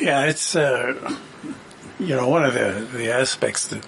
Yeah, 0.00 0.24
it's 0.26 0.54
uh, 0.54 1.16
you 1.98 2.14
know 2.14 2.28
one 2.28 2.44
of 2.44 2.54
the 2.54 2.88
the 2.96 3.10
aspects 3.10 3.66
that 3.68 3.84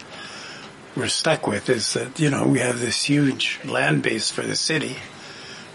we're 0.97 1.07
stuck 1.07 1.47
with 1.47 1.69
is 1.69 1.93
that 1.93 2.19
you 2.19 2.29
know 2.29 2.45
we 2.45 2.59
have 2.59 2.81
this 2.81 3.05
huge 3.05 3.61
land 3.65 4.03
base 4.03 4.33
for 4.33 4.43
the 4.43 4.57
city, 4.57 4.97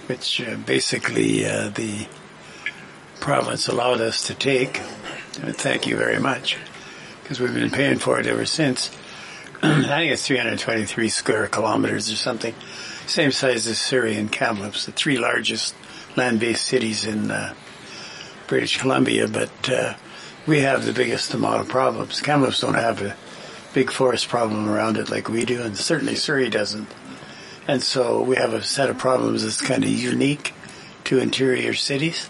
which 0.08 0.42
uh, 0.42 0.58
basically 0.58 1.46
uh, 1.46 1.70
the 1.70 2.08
province 3.22 3.70
allowed 3.70 4.02
us 4.02 4.28
to 4.28 4.36
take. 4.36 4.82
Thank 5.32 5.88
you 5.88 5.96
very 5.96 6.20
much 6.20 6.58
because 7.24 7.40
we've 7.40 7.54
been 7.54 7.72
paying 7.72 7.98
for 7.98 8.20
it 8.20 8.28
ever 8.28 8.46
since. 8.46 8.92
I 9.64 9.82
think 9.82 10.12
it's 10.12 10.28
323 10.28 11.10
square 11.10 11.48
kilometers 11.48 12.12
or 12.12 12.16
something. 12.16 12.54
Same 13.08 13.32
size 13.32 13.66
as 13.66 13.80
Surrey 13.80 14.16
and 14.16 14.32
Kamloops, 14.32 14.86
the 14.86 14.92
three 14.92 15.18
largest 15.18 15.74
land-based 16.18 16.64
cities 16.64 17.06
in 17.06 17.32
uh, 17.32 17.54
British 18.48 18.78
Columbia, 18.78 19.28
but 19.28 19.70
uh, 19.70 19.94
we 20.46 20.60
have 20.60 20.86
the 20.86 20.94
biggest 20.94 21.34
amount 21.34 21.62
of 21.62 21.70
problems. 21.70 22.20
Kamloops 22.22 22.60
don't 22.60 22.74
have 22.74 23.02
a 23.02 23.16
big 23.74 23.90
forest 23.90 24.28
problem 24.28 24.70
around 24.70 24.98
it 24.98 25.10
like 25.10 25.30
we 25.30 25.46
do, 25.46 25.64
and 25.64 25.78
certainly 25.78 26.16
Surrey 26.16 26.50
doesn't. 26.50 26.90
And 27.68 27.82
so 27.82 28.22
we 28.22 28.36
have 28.36 28.54
a 28.54 28.62
set 28.62 28.90
of 28.90 28.98
problems 28.98 29.44
that's 29.44 29.62
kind 29.62 29.84
of 29.84 29.90
unique 29.90 30.54
to 31.06 31.20
interior 31.20 31.74
cities 31.74 32.30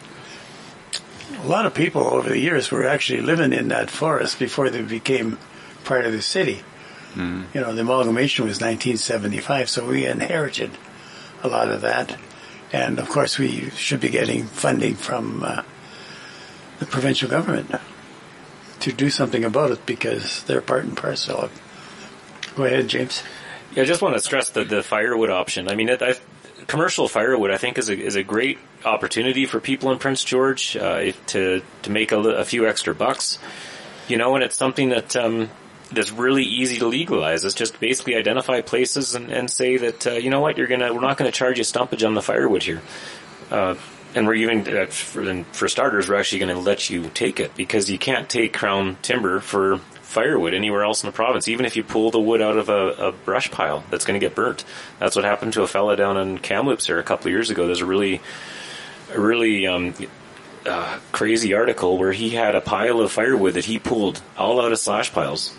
a 1.37 1.47
lot 1.47 1.65
of 1.65 1.73
people 1.73 2.07
over 2.07 2.29
the 2.29 2.39
years 2.39 2.71
were 2.71 2.87
actually 2.87 3.21
living 3.21 3.53
in 3.53 3.69
that 3.69 3.89
forest 3.89 4.39
before 4.39 4.69
they 4.69 4.81
became 4.81 5.37
part 5.83 6.05
of 6.05 6.11
the 6.11 6.21
city. 6.21 6.61
Mm. 7.13 7.45
You 7.53 7.61
know, 7.61 7.73
the 7.73 7.81
amalgamation 7.81 8.45
was 8.45 8.61
1975, 8.61 9.69
so 9.69 9.87
we 9.87 10.05
inherited 10.05 10.71
a 11.43 11.47
lot 11.47 11.69
of 11.69 11.81
that. 11.81 12.17
And 12.71 12.99
of 12.99 13.09
course, 13.09 13.37
we 13.37 13.69
should 13.71 13.99
be 13.99 14.09
getting 14.09 14.45
funding 14.45 14.95
from 14.95 15.43
uh, 15.43 15.63
the 16.79 16.85
provincial 16.85 17.29
government 17.29 17.71
to 18.79 18.91
do 18.91 19.09
something 19.09 19.43
about 19.43 19.71
it 19.71 19.85
because 19.85 20.43
they're 20.43 20.61
part 20.61 20.83
and 20.85 20.97
parcel 20.97 21.41
of. 21.41 21.61
Go 22.55 22.63
ahead, 22.63 22.87
James. 22.87 23.23
Yeah, 23.75 23.83
I 23.83 23.85
just 23.85 24.01
want 24.01 24.15
to 24.15 24.21
stress 24.21 24.49
the, 24.49 24.63
the 24.63 24.83
firewood 24.83 25.29
option. 25.29 25.69
I 25.69 25.75
mean, 25.75 25.89
it, 25.89 26.01
I, 26.01 26.15
commercial 26.67 27.07
firewood, 27.07 27.51
I 27.51 27.57
think, 27.57 27.77
is 27.77 27.89
a, 27.89 27.97
is 27.97 28.15
a 28.15 28.23
great 28.23 28.57
opportunity 28.85 29.45
for 29.45 29.59
people 29.59 29.91
in 29.91 29.99
Prince 29.99 30.23
George 30.23 30.75
uh, 30.75 31.11
to 31.27 31.61
to 31.83 31.91
make 31.91 32.11
a, 32.11 32.19
a, 32.19 32.45
few 32.45 32.67
extra 32.67 32.93
bucks. 32.93 33.39
You 34.07 34.17
know, 34.17 34.35
and 34.35 34.43
it's 34.43 34.57
something 34.57 34.89
that 34.89 35.15
um, 35.15 35.49
that's 35.91 36.11
really 36.11 36.43
easy 36.43 36.79
to 36.79 36.87
legalize. 36.87 37.45
It's 37.45 37.55
just 37.55 37.79
basically 37.79 38.15
identify 38.15 38.61
places 38.61 39.15
and, 39.15 39.31
and 39.31 39.49
say 39.49 39.77
that 39.77 40.07
uh, 40.07 40.11
you 40.11 40.29
know 40.29 40.41
what 40.41 40.57
you're 40.57 40.67
gonna 40.67 40.93
we're 40.93 41.01
not 41.01 41.17
going 41.17 41.31
to 41.31 41.37
charge 41.37 41.57
you 41.57 41.63
stumpage 41.63 42.05
on 42.05 42.13
the 42.13 42.21
firewood 42.21 42.63
here. 42.63 42.81
Uh, 43.51 43.75
and 44.15 44.27
we're 44.27 44.35
even 44.35 44.77
uh, 44.77 44.85
for, 44.87 45.43
for 45.53 45.67
starters, 45.67 46.07
we're 46.07 46.15
actually 46.15 46.39
going 46.39 46.55
to 46.55 46.61
let 46.61 46.89
you 46.89 47.09
take 47.09 47.39
it 47.39 47.55
because 47.55 47.89
you 47.89 47.97
can't 47.97 48.29
take 48.29 48.53
crown 48.53 48.97
timber 49.01 49.39
for 49.39 49.79
firewood 50.03 50.53
anywhere 50.53 50.83
else 50.83 51.03
in 51.03 51.07
the 51.07 51.13
province, 51.13 51.47
even 51.47 51.65
if 51.65 51.75
you 51.75 51.83
pull 51.83 52.11
the 52.11 52.19
wood 52.19 52.41
out 52.41 52.57
of 52.57 52.69
a, 52.69 53.07
a 53.07 53.11
brush 53.11 53.49
pile 53.49 53.83
that's 53.89 54.05
going 54.05 54.19
to 54.19 54.23
get 54.23 54.35
burnt. 54.35 54.63
That's 54.99 55.15
what 55.15 55.25
happened 55.25 55.53
to 55.53 55.63
a 55.63 55.67
fella 55.67 55.95
down 55.95 56.17
in 56.17 56.37
Kamloops 56.37 56.85
here 56.85 56.99
a 56.99 57.03
couple 57.03 57.27
of 57.27 57.31
years 57.31 57.49
ago. 57.49 57.65
There's 57.65 57.81
a 57.81 57.85
really, 57.85 58.21
a 59.11 59.19
really 59.19 59.65
um, 59.65 59.95
uh, 60.65 60.99
crazy 61.11 61.53
article 61.53 61.97
where 61.97 62.11
he 62.11 62.29
had 62.31 62.53
a 62.53 62.61
pile 62.61 63.01
of 63.01 63.11
firewood 63.11 63.55
that 63.55 63.65
he 63.65 63.79
pulled 63.79 64.21
all 64.37 64.61
out 64.61 64.71
of 64.71 64.79
slash 64.79 65.11
piles. 65.11 65.55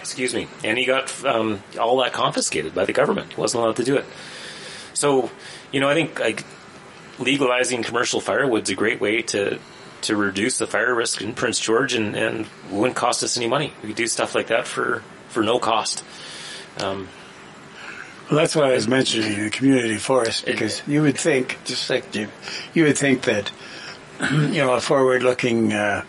Excuse 0.00 0.34
me, 0.34 0.48
and 0.62 0.78
he 0.78 0.84
got 0.84 1.24
um, 1.24 1.62
all 1.80 1.98
that 1.98 2.12
confiscated 2.12 2.74
by 2.74 2.84
the 2.84 2.92
government. 2.92 3.36
Wasn't 3.38 3.62
allowed 3.62 3.76
to 3.76 3.84
do 3.84 3.96
it. 3.96 4.04
So, 4.94 5.30
you 5.72 5.80
know, 5.80 5.88
I 5.88 5.94
think 5.94 6.20
like 6.20 6.44
legalizing 7.18 7.82
commercial 7.82 8.20
firewood 8.20 8.64
is 8.64 8.70
a 8.70 8.74
great 8.74 9.00
way 9.00 9.22
to 9.22 9.58
to 10.02 10.16
reduce 10.16 10.58
the 10.58 10.66
fire 10.66 10.94
risk 10.94 11.22
in 11.22 11.34
Prince 11.34 11.58
George 11.58 11.94
and, 11.94 12.16
and 12.16 12.46
wouldn't 12.70 12.96
cost 12.96 13.22
us 13.22 13.36
any 13.36 13.46
money. 13.46 13.72
We 13.82 13.88
could 13.88 13.96
do 13.96 14.06
stuff 14.06 14.34
like 14.34 14.48
that 14.48 14.66
for, 14.66 15.02
for 15.28 15.42
no 15.42 15.58
cost. 15.58 16.04
Um, 16.78 17.08
well, 18.30 18.40
that's 18.40 18.56
why 18.56 18.70
I 18.70 18.74
was 18.74 18.88
mentioning 18.88 19.44
the 19.44 19.50
community 19.50 19.96
forest 19.96 20.46
because 20.46 20.80
it, 20.80 20.88
you 20.88 21.02
would 21.02 21.18
think, 21.18 21.58
just 21.64 21.90
like 21.90 22.14
you, 22.14 22.28
you 22.72 22.84
would 22.84 22.96
think 22.96 23.22
that 23.22 23.50
you 24.20 24.58
know 24.62 24.74
a 24.74 24.80
forward-looking 24.80 25.72
uh, 25.72 26.04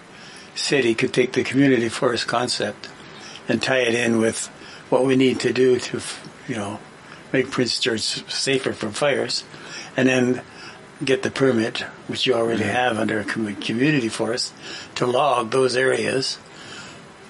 city 0.56 0.96
could 0.96 1.14
take 1.14 1.34
the 1.34 1.44
community 1.44 1.90
forest 1.90 2.28
concept 2.28 2.90
and 3.48 3.62
tie 3.62 3.80
it 3.80 3.96
in 3.96 4.20
with 4.20 4.48
what 4.90 5.06
we 5.06 5.16
need 5.16 5.40
to 5.42 5.52
do 5.52 5.80
to, 5.80 6.00
you 6.48 6.56
know, 6.56 6.80
make 7.34 7.50
Prince 7.52 7.80
George 7.80 8.02
safer 8.02 8.74
from 8.74 8.92
fires, 8.92 9.44
and 9.98 10.08
then 10.08 10.42
get 11.04 11.24
the 11.24 11.32
permit, 11.32 11.80
which 12.08 12.26
you 12.26 12.34
already 12.34 12.64
have 12.64 12.98
under 12.98 13.20
a 13.20 13.24
community 13.24 14.10
forest, 14.10 14.54
to 14.96 15.06
log 15.06 15.52
those 15.52 15.76
areas 15.76 16.36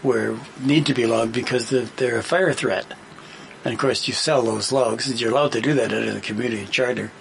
where 0.01 0.37
need 0.59 0.85
to 0.85 0.93
be 0.93 1.05
logged 1.05 1.33
because 1.33 1.69
they're 1.69 2.17
a 2.17 2.23
fire 2.23 2.53
threat. 2.53 2.85
And 3.63 3.73
of 3.73 3.79
course, 3.79 4.07
you 4.07 4.13
sell 4.13 4.41
those 4.41 4.71
logs, 4.71 5.09
and 5.09 5.19
you're 5.19 5.31
allowed 5.31 5.53
to 5.53 5.61
do 5.61 5.73
that 5.75 5.93
under 5.93 6.13
the 6.13 6.19
community 6.19 6.65
charter 6.65 7.11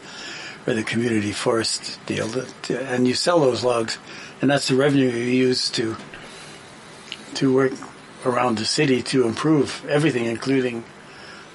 or 0.67 0.75
the 0.75 0.83
community 0.83 1.33
forest 1.33 2.05
deal. 2.07 2.29
And 2.69 3.07
you 3.07 3.15
sell 3.15 3.41
those 3.41 3.63
logs, 3.63 3.99
and 4.41 4.51
that's 4.51 4.69
the 4.69 4.75
revenue 4.75 5.11
you 5.11 5.25
use 5.25 5.71
to 5.71 5.97
to 7.35 7.55
work 7.55 7.73
around 8.27 8.59
the 8.59 8.65
city 8.65 9.03
to 9.03 9.27
improve 9.27 9.85
everything, 9.89 10.27
including 10.27 10.85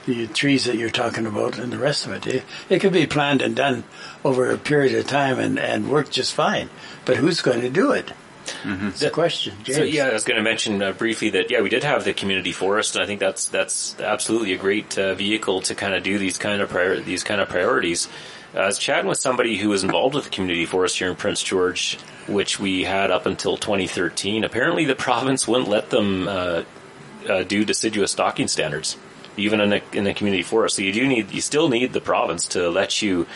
the 0.08 0.26
trees 0.26 0.66
that 0.66 0.78
you're 0.78 0.90
talking 0.90 1.28
about 1.28 1.60
and 1.60 1.72
the 1.72 1.78
rest 1.78 2.08
of 2.08 2.14
it. 2.14 2.26
It, 2.26 2.44
it 2.70 2.80
could 2.80 2.94
be 2.94 3.06
planned 3.06 3.42
and 3.42 3.56
done 3.56 3.84
over 4.24 4.50
a 4.50 4.58
period 4.58 4.96
of 4.96 5.06
time 5.06 5.38
and, 5.38 5.60
and 5.60 5.92
work 5.92 6.10
just 6.10 6.34
fine. 6.34 6.70
But 7.06 7.18
who's 7.18 7.42
going 7.42 7.62
to 7.62 7.70
do 7.70 7.92
it? 7.92 8.12
It's 8.66 9.02
a 9.02 9.10
question, 9.10 9.56
James. 9.64 9.78
So 9.78 9.84
yeah, 9.84 10.08
I 10.08 10.14
was 10.14 10.24
going 10.24 10.38
to 10.38 10.44
mention 10.44 10.82
uh, 10.82 10.94
briefly 10.94 11.32
that 11.32 11.52
yeah, 11.52 11.62
we 11.62 11.70
did 11.70 11.84
have 11.84 12.06
the 12.06 12.14
community 12.14 12.54
forest, 12.54 12.96
and 12.96 13.04
I 13.04 13.06
think 13.06 13.20
that's 13.20 13.50
that's 13.50 14.00
absolutely 14.00 14.54
a 14.54 14.58
great 14.58 14.98
uh, 14.98 15.16
vehicle 15.16 15.62
to 15.64 15.76
kind 15.76 15.94
of 15.94 16.02
do 16.04 16.18
these 16.18 16.38
kind 16.38 16.62
of 16.62 16.70
prior- 16.70 17.02
these 17.02 17.24
kind 17.24 17.42
of 17.42 17.50
priorities. 17.50 18.08
Uh, 18.56 18.60
I 18.60 18.66
was 18.68 18.80
chatting 18.80 19.10
with 19.10 19.18
somebody 19.18 19.58
who 19.58 19.68
was 19.68 19.84
involved 19.84 20.16
with 20.16 20.24
the 20.24 20.30
community 20.30 20.66
forest 20.66 20.98
here 20.98 21.10
in 21.10 21.18
Prince 21.18 21.44
George, 21.44 21.98
which 22.28 22.58
we 22.58 22.84
had 22.84 23.12
up 23.12 23.26
until 23.26 23.58
2013. 23.58 24.46
Apparently, 24.46 24.86
the 24.86 24.96
province 25.08 25.46
wouldn't 25.46 25.70
let 25.70 25.90
them 25.90 26.28
uh, 26.28 26.64
uh, 27.28 27.44
do 27.44 27.66
deciduous 27.66 28.12
stocking 28.12 28.48
standards, 28.48 28.98
even 29.38 29.62
in 29.62 29.74
a 29.74 29.82
in 29.94 30.08
a 30.08 30.14
community 30.14 30.44
forest. 30.44 30.76
So 30.76 30.82
you 30.82 30.94
do 30.94 31.08
need 31.08 31.32
you 31.32 31.42
still 31.42 31.70
need 31.70 31.94
the 31.94 32.02
province 32.02 32.48
to 32.50 32.70
let 32.70 33.02
you 33.02 33.28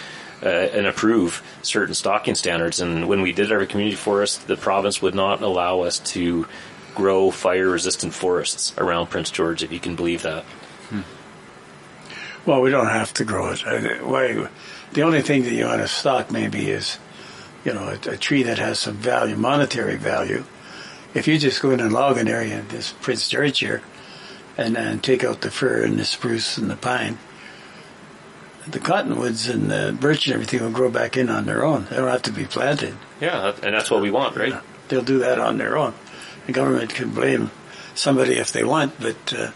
uh, 0.44 0.48
and 0.48 0.88
approve 0.88 1.44
certain 1.62 1.94
stocking 1.94 2.36
standards. 2.36 2.80
And 2.80 3.08
when 3.08 3.22
we 3.22 3.32
did 3.32 3.52
our 3.52 3.66
community 3.66 3.96
forest, 3.96 4.48
the 4.48 4.58
province 4.58 5.02
would 5.02 5.16
not 5.16 5.42
allow 5.42 5.82
us 5.82 6.00
to 6.00 6.48
grow 6.96 7.32
fire 7.32 7.70
resistant 7.70 8.14
forests 8.14 8.74
around 8.78 9.08
Prince 9.10 9.32
George, 9.32 9.64
if 9.64 9.72
you 9.72 9.80
can 9.80 9.96
believe 9.96 10.24
that. 10.24 10.44
Well, 12.46 12.62
we 12.62 12.72
don't 12.72 12.88
have 12.88 13.14
to 13.16 13.24
grow 13.24 13.52
it. 13.52 13.60
The 14.94 15.04
only 15.04 15.22
thing 15.22 15.44
that 15.44 15.54
you 15.54 15.66
want 15.66 15.82
to 15.82 15.88
stock 15.88 16.32
maybe 16.32 16.70
is, 16.72 16.98
you 17.64 17.74
know, 17.74 17.88
a, 17.88 18.10
a 18.10 18.18
tree 18.18 18.44
that 18.44 18.58
has 18.58 18.80
some 18.80 18.96
value, 18.96 19.38
monetary 19.38 19.96
value. 19.96 20.44
If 21.14 21.28
you 21.28 21.38
just 21.38 21.62
go 21.62 21.72
in 21.72 21.80
and 21.80 21.94
log 21.94 22.18
an 22.18 22.28
area 22.28 22.60
in 22.60 22.68
this 22.70 22.94
Prince 23.00 23.30
George 23.30 23.60
here, 23.60 23.84
and 24.62 24.78
and 24.78 25.04
take 25.04 25.24
out 25.24 25.42
the 25.42 25.52
fir 25.52 25.84
and 25.84 26.00
the 26.00 26.06
spruce 26.06 26.58
and 26.58 26.70
the 26.70 26.76
pine, 26.76 27.18
the 28.68 28.80
cottonwoods 28.80 29.48
and 29.48 29.70
the 29.70 29.96
birch 30.00 30.28
and 30.28 30.34
everything 30.34 30.62
will 30.62 30.72
grow 30.72 30.90
back 30.90 31.18
in 31.18 31.30
on 31.30 31.46
their 31.46 31.64
own. 31.66 31.88
They 31.90 31.98
don't 31.98 32.08
have 32.08 32.22
to 32.24 32.32
be 32.32 32.46
planted. 32.46 32.96
Yeah, 33.20 33.54
and 33.64 33.74
that's 33.74 33.92
what 33.92 34.02
we 34.02 34.12
want, 34.12 34.36
right? 34.36 34.54
They'll 34.88 35.02
do 35.02 35.20
that 35.20 35.40
on 35.40 35.58
their 35.58 35.78
own. 35.78 35.94
The 36.46 36.54
government 36.54 36.94
can 36.94 37.10
blame 37.10 37.52
somebody 37.94 38.34
if 38.38 38.52
they 38.52 38.64
want, 38.64 39.00
but 39.00 39.34
uh, 39.34 39.52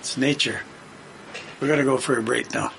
it's 0.00 0.16
nature. 0.16 0.60
We're 1.60 1.68
going 1.68 1.80
to 1.80 1.84
go 1.84 1.96
for 1.98 2.18
a 2.18 2.22
break 2.22 2.52
now. 2.54 2.72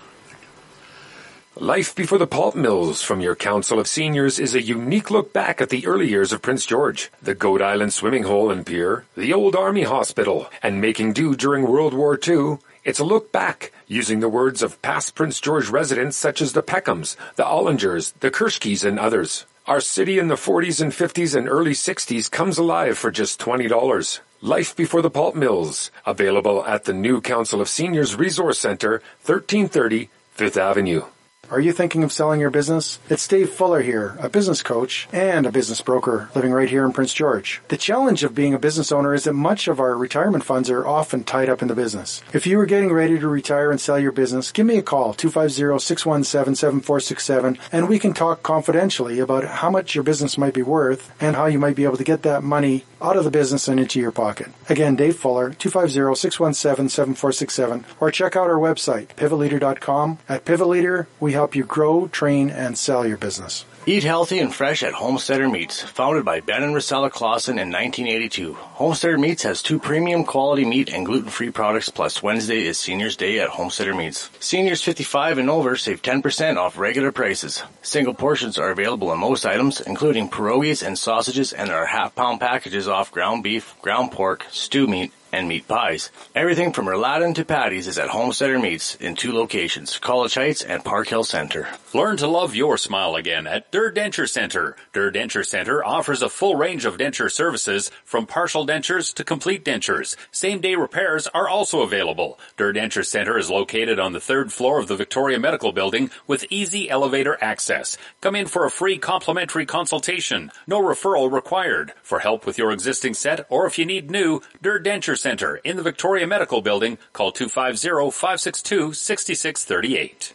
Life 1.62 1.94
Before 1.94 2.18
the 2.18 2.26
Pulp 2.26 2.56
Mills 2.56 3.02
from 3.02 3.20
your 3.20 3.36
Council 3.36 3.82
of 3.82 3.88
Seniors 3.90 4.40
is 4.40 4.56
a 4.56 4.62
unique 4.62 5.12
look 5.12 5.34
back 5.34 5.60
at 5.60 5.68
the 5.68 5.86
early 5.86 6.08
years 6.08 6.32
of 6.32 6.42
Prince 6.42 6.66
George, 6.66 7.12
the 7.22 7.36
Goat 7.36 7.62
Island 7.62 7.92
Swimming 7.92 8.24
Hole 8.24 8.50
and 8.50 8.66
Pier, 8.66 9.04
the 9.18 9.34
Old 9.34 9.58
Army 9.58 9.84
Hospital, 9.84 10.50
and 10.64 10.80
making 10.80 11.12
do 11.12 11.36
during 11.36 11.68
World 11.68 11.94
War 11.94 12.18
II. 12.26 12.60
It's 12.86 13.00
a 13.00 13.04
look 13.04 13.34
back, 13.34 13.74
using 13.90 14.22
the 14.22 14.30
words 14.30 14.64
of 14.64 14.82
past 14.82 15.16
Prince 15.16 15.42
George 15.42 15.68
residents 15.68 16.16
such 16.16 16.42
as 16.42 16.54
the 16.54 16.64
Peckhams, 16.64 17.18
the 17.36 17.44
Ollingers, 17.44 18.14
the 18.22 18.32
Kirschkes, 18.32 18.86
and 18.86 18.98
others. 18.98 19.46
Our 19.68 19.82
city 19.82 20.18
in 20.18 20.30
the 20.30 20.36
40s 20.36 20.80
and 20.80 20.94
50s 20.94 21.36
and 21.36 21.50
early 21.50 21.74
60s 21.74 22.32
comes 22.32 22.58
alive 22.58 22.98
for 22.98 23.12
just 23.12 23.38
$20. 23.42 24.22
Life 24.42 24.78
Before 24.78 25.02
the 25.02 25.12
Pulp 25.12 25.36
Mills, 25.36 25.92
available 26.06 26.66
at 26.66 26.86
the 26.86 26.94
new 26.94 27.20
Council 27.20 27.60
of 27.60 27.68
Seniors 27.68 28.16
Resource 28.16 28.60
Center, 28.60 29.02
1330 29.26 30.10
Fifth 30.32 30.56
Avenue. 30.56 31.04
Are 31.52 31.60
you 31.60 31.74
thinking 31.74 32.04
of 32.04 32.12
selling 32.12 32.40
your 32.40 32.52
business? 32.52 33.00
It's 33.10 33.28
Dave 33.28 33.50
Fuller 33.50 33.82
here, 33.82 34.16
a 34.20 34.30
business 34.30 34.62
coach 34.62 35.08
and 35.12 35.48
a 35.48 35.52
business 35.52 35.82
broker 35.82 36.30
living 36.36 36.52
right 36.52 36.70
here 36.70 36.86
in 36.86 36.94
Prince 36.94 37.12
George. 37.12 37.60
The 37.70 37.78
challenge 37.78 38.24
of 38.24 38.36
being 38.36 38.54
a 38.54 38.60
business 38.60 38.92
owner 38.92 39.16
is 39.16 39.24
that 39.24 39.34
much 39.34 39.68
of 39.68 39.80
our 39.80 39.98
retirement 39.98 40.44
funds 40.44 40.70
are 40.70 40.86
often 40.86 41.24
tied 41.24 41.50
up 41.50 41.64
in 41.64 41.68
the 41.68 41.74
business. 41.74 42.22
If 42.34 42.46
you 42.46 42.60
are 42.60 42.68
getting 42.68 42.94
ready 42.94 43.18
to 43.18 43.28
retire 43.28 43.72
and 43.72 43.82
sell 43.82 43.98
your 43.98 44.12
business, 44.12 44.52
give 44.52 44.68
me 44.68 44.78
a 44.78 44.84
call, 44.84 45.16
250-617-7467, 45.16 47.58
and 47.72 47.90
we 47.90 47.98
can 47.98 48.14
talk 48.14 48.44
confidentially 48.44 49.18
about 49.18 49.44
how 49.44 49.72
much 49.72 49.96
your 49.96 50.04
business 50.04 50.38
might 50.38 50.54
be 50.54 50.62
worth 50.62 51.12
and 51.20 51.36
how 51.36 51.48
you 51.48 51.58
might 51.58 51.76
be 51.76 51.84
able 51.84 51.98
to 51.98 52.04
get 52.04 52.22
that 52.22 52.44
money 52.44 52.86
out 53.02 53.18
of 53.18 53.24
the 53.24 53.32
business 53.32 53.68
and 53.68 53.80
into 53.80 54.00
your 54.00 54.12
pocket. 54.12 54.50
Again, 54.70 54.96
Dave 54.96 55.18
Fuller, 55.18 55.50
250-617-7467, 55.52 57.84
or 58.00 58.12
check 58.12 58.36
out 58.36 58.50
our 58.50 58.60
website, 58.60 59.08
pivotleader.com. 59.16 60.20
At 60.28 60.46
Pivot 60.46 60.68
Leader, 60.68 61.08
we 61.20 61.34
help 61.34 61.56
you 61.56 61.64
grow, 61.64 62.08
train, 62.08 62.50
and 62.50 62.76
sell 62.78 63.08
your 63.08 63.18
business. 63.18 63.66
Eat 63.90 64.04
healthy 64.04 64.38
and 64.38 64.54
fresh 64.54 64.84
at 64.84 64.94
Homesteader 64.94 65.50
Meats. 65.50 65.82
Founded 65.82 66.24
by 66.24 66.42
Ben 66.42 66.62
and 66.62 66.76
Rosella 66.76 67.10
Clausen 67.10 67.58
in 67.58 67.72
1982, 67.72 68.54
Homesteader 68.54 69.18
Meats 69.18 69.42
has 69.42 69.64
two 69.64 69.80
premium 69.80 70.26
quality 70.26 70.64
meat 70.64 70.94
and 70.94 71.08
gluten-free 71.08 71.50
products, 71.50 71.90
plus 71.90 72.22
Wednesday 72.22 72.68
is 72.68 72.78
Seniors 72.78 73.18
Day 73.18 73.40
at 73.40 73.50
Homesteader 73.50 73.96
Meats. 73.96 74.30
Seniors 74.40 74.84
55 74.84 75.40
and 75.40 75.50
over 75.50 75.76
save 75.76 76.04
10% 76.04 76.58
off 76.58 76.78
regular 76.78 77.12
prices. 77.12 77.64
Single 77.82 78.14
portions 78.14 78.60
are 78.60 78.70
available 78.70 79.12
in 79.12 79.18
most 79.18 79.44
items, 79.44 79.82
including 79.82 80.30
pierogies 80.30 80.86
and 80.86 80.96
sausages, 80.96 81.52
and 81.52 81.72
there 81.72 81.78
are 81.78 81.88
half-pound 81.88 82.40
packages 82.40 82.88
off 82.88 83.12
ground 83.12 83.42
beef, 83.42 83.74
ground 83.82 84.12
pork, 84.12 84.46
stew 84.52 84.86
meat, 84.86 85.12
and 85.32 85.48
meat 85.48 85.68
pies. 85.68 86.10
Everything 86.36 86.74
from 86.74 86.86
rouladen 86.86 87.36
to 87.36 87.46
patties 87.46 87.88
is 87.88 88.00
at 88.00 88.10
Homesteader 88.10 88.60
Meats 88.60 88.96
in 88.96 89.16
two 89.16 89.32
locations, 89.32 89.98
College 90.00 90.36
Heights 90.36 90.64
and 90.64 90.84
Park 90.84 91.08
Hill 91.10 91.24
Center. 91.24 91.68
Learn 91.94 92.18
to 92.18 92.28
love 92.28 92.56
your 92.56 92.78
smile 92.78 93.16
again 93.16 93.48
at 93.48 93.72
Durr 93.72 93.92
Denture 93.92 94.30
Center. 94.30 94.76
Durr 94.94 95.12
Denture 95.12 95.46
Center 95.46 95.84
offers 95.84 96.22
a 96.22 96.30
full 96.30 96.56
range 96.56 96.86
of 96.86 96.98
denture 96.98 97.32
services 97.32 97.92
from 98.04 98.26
partial 98.26 98.66
dentures 98.66 99.14
to 99.16 99.24
complete 99.24 99.66
dentures. 99.66 100.16
Same 100.32 100.62
day 100.62 100.76
repairs 100.76 101.28
are 101.28 101.48
also 101.48 101.82
available. 101.82 102.40
Durr 102.58 102.74
Denture 102.74 103.06
Center 103.06 103.38
is 103.38 103.50
located 103.50 104.00
on 104.00 104.14
the 104.14 104.20
third 104.20 104.54
floor 104.54 104.80
of 104.80 104.88
the 104.88 104.96
Victoria 104.96 105.40
Medical 105.40 105.72
Building 105.72 106.12
with 106.28 106.46
easy 106.50 106.90
elevator 106.90 107.38
access. 107.42 107.98
Come 108.22 108.36
in 108.36 108.48
for 108.48 108.66
a 108.66 108.72
free 108.72 108.98
complimentary 108.98 109.66
consultation. 109.66 110.52
No 110.68 110.82
referral 110.82 111.32
required. 111.32 111.94
For 112.02 112.20
help 112.20 112.46
with 112.46 112.58
your 112.58 112.72
existing 112.72 113.14
set 113.14 113.46
or 113.50 113.66
if 113.66 113.78
you 113.78 113.86
need 113.86 114.12
new, 114.12 114.42
Durr 114.62 114.80
Denture 114.80 115.19
Center 115.20 115.58
in 115.58 115.78
the 115.78 115.84
Victoria 115.84 116.26
Medical 116.26 116.62
Building, 116.62 116.98
call 117.14 117.32
250-562-6638. 117.34 120.34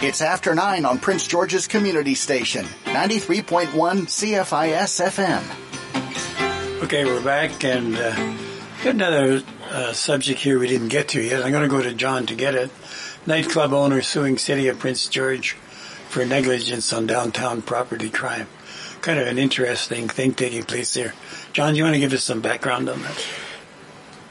It's 0.00 0.22
after 0.22 0.54
9 0.54 0.84
on 0.84 0.98
Prince 0.98 1.26
George's 1.26 1.66
Community 1.66 2.14
Station, 2.14 2.64
93.1 2.84 3.72
CFIS 3.72 5.10
FM. 5.10 5.42
Okay, 6.84 7.04
we're 7.04 7.22
back, 7.22 7.64
and 7.64 7.96
uh, 7.96 8.14
got 8.84 8.94
another 8.94 9.42
uh, 9.70 9.92
subject 9.92 10.40
here 10.40 10.58
we 10.58 10.68
didn't 10.68 10.88
get 10.88 11.08
to 11.08 11.20
yet. 11.20 11.44
I'm 11.44 11.50
going 11.50 11.64
to 11.64 11.68
go 11.68 11.82
to 11.82 11.94
John 11.94 12.26
to 12.26 12.34
get 12.34 12.54
it. 12.54 12.70
Nightclub 13.26 13.72
owner 13.72 14.00
suing 14.00 14.38
City 14.38 14.68
of 14.68 14.78
Prince 14.78 15.08
George 15.08 15.56
for 16.08 16.24
negligence 16.24 16.92
on 16.92 17.06
downtown 17.06 17.60
property 17.60 18.08
crime. 18.08 18.46
Kind 19.02 19.18
of 19.18 19.26
an 19.26 19.38
interesting 19.38 20.08
thing 20.08 20.32
taking 20.32 20.62
place 20.62 20.94
there. 20.94 21.12
John, 21.52 21.72
do 21.72 21.78
you 21.78 21.84
want 21.84 21.94
to 21.94 22.00
give 22.00 22.12
us 22.12 22.24
some 22.24 22.40
background 22.40 22.88
on 22.88 23.02
that? 23.02 23.26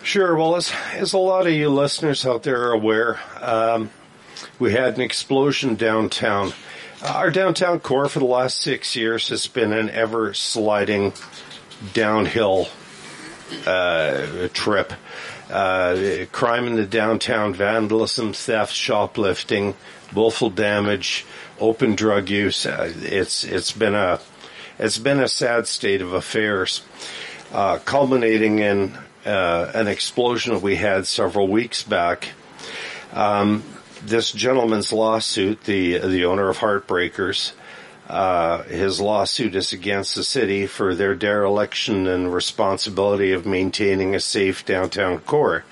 Sure. 0.08 0.38
Well, 0.38 0.56
as, 0.56 0.72
as 0.94 1.12
a 1.12 1.18
lot 1.18 1.48
of 1.48 1.52
you 1.52 1.68
listeners 1.68 2.26
out 2.26 2.44
there 2.44 2.70
are 2.70 2.72
aware, 2.72 3.20
um, 3.42 3.90
we 4.58 4.72
had 4.72 4.96
an 4.96 5.02
explosion 5.02 5.76
downtown. 5.76 6.54
Our 7.06 7.30
downtown 7.30 7.82
core 7.82 8.08
for 8.08 8.20
the 8.20 8.26
last 8.26 8.62
six 8.62 8.96
years 8.96 9.28
has 9.28 9.48
been 9.48 9.74
an 9.74 9.90
ever 9.90 10.34
sliding 10.34 11.12
downhill 11.94 12.70
uh, 13.66 14.48
trip. 14.54 14.94
Uh, 15.50 16.26
crime 16.32 16.68
in 16.68 16.78
the 16.78 16.86
downtown, 16.86 17.54
vandalism, 17.54 18.32
theft, 18.32 18.72
shoplifting, 18.72 19.76
willful 20.16 20.50
damage, 20.50 21.26
open 21.60 21.96
drug 21.96 22.30
use. 22.30 22.66
Uh, 22.66 22.94
it's 22.96 23.44
it's 23.44 23.74
been 23.74 23.94
a 23.94 24.22
it's 24.80 25.00
been 25.00 25.20
a 25.20 25.28
sad 25.28 25.68
state 25.68 26.02
of 26.02 26.14
affairs, 26.14 26.82
uh, 27.52 27.80
culminating 27.80 28.60
in 28.60 28.98
uh, 29.28 29.72
an 29.74 29.88
explosion 29.88 30.62
we 30.62 30.78
had 30.78 31.06
several 31.06 31.48
weeks 31.48 31.84
back. 31.84 32.30
Um, 33.12 33.64
this 34.04 34.32
gentleman's 34.32 34.94
lawsuit, 34.94 35.64
the 35.66 35.98
the 36.00 36.26
owner 36.26 36.50
of 36.50 36.58
Heartbreakers, 36.58 37.52
uh, 38.08 38.64
his 38.64 39.02
lawsuit 39.02 39.54
is 39.56 39.74
against 39.74 40.16
the 40.16 40.24
city 40.24 40.66
for 40.66 40.96
their 40.96 41.14
dereliction 41.14 42.08
and 42.08 42.34
responsibility 42.34 43.34
of 43.34 43.46
maintaining 43.46 44.16
a 44.16 44.20
safe 44.20 44.66
downtown 44.66 45.20
core. 45.20 45.66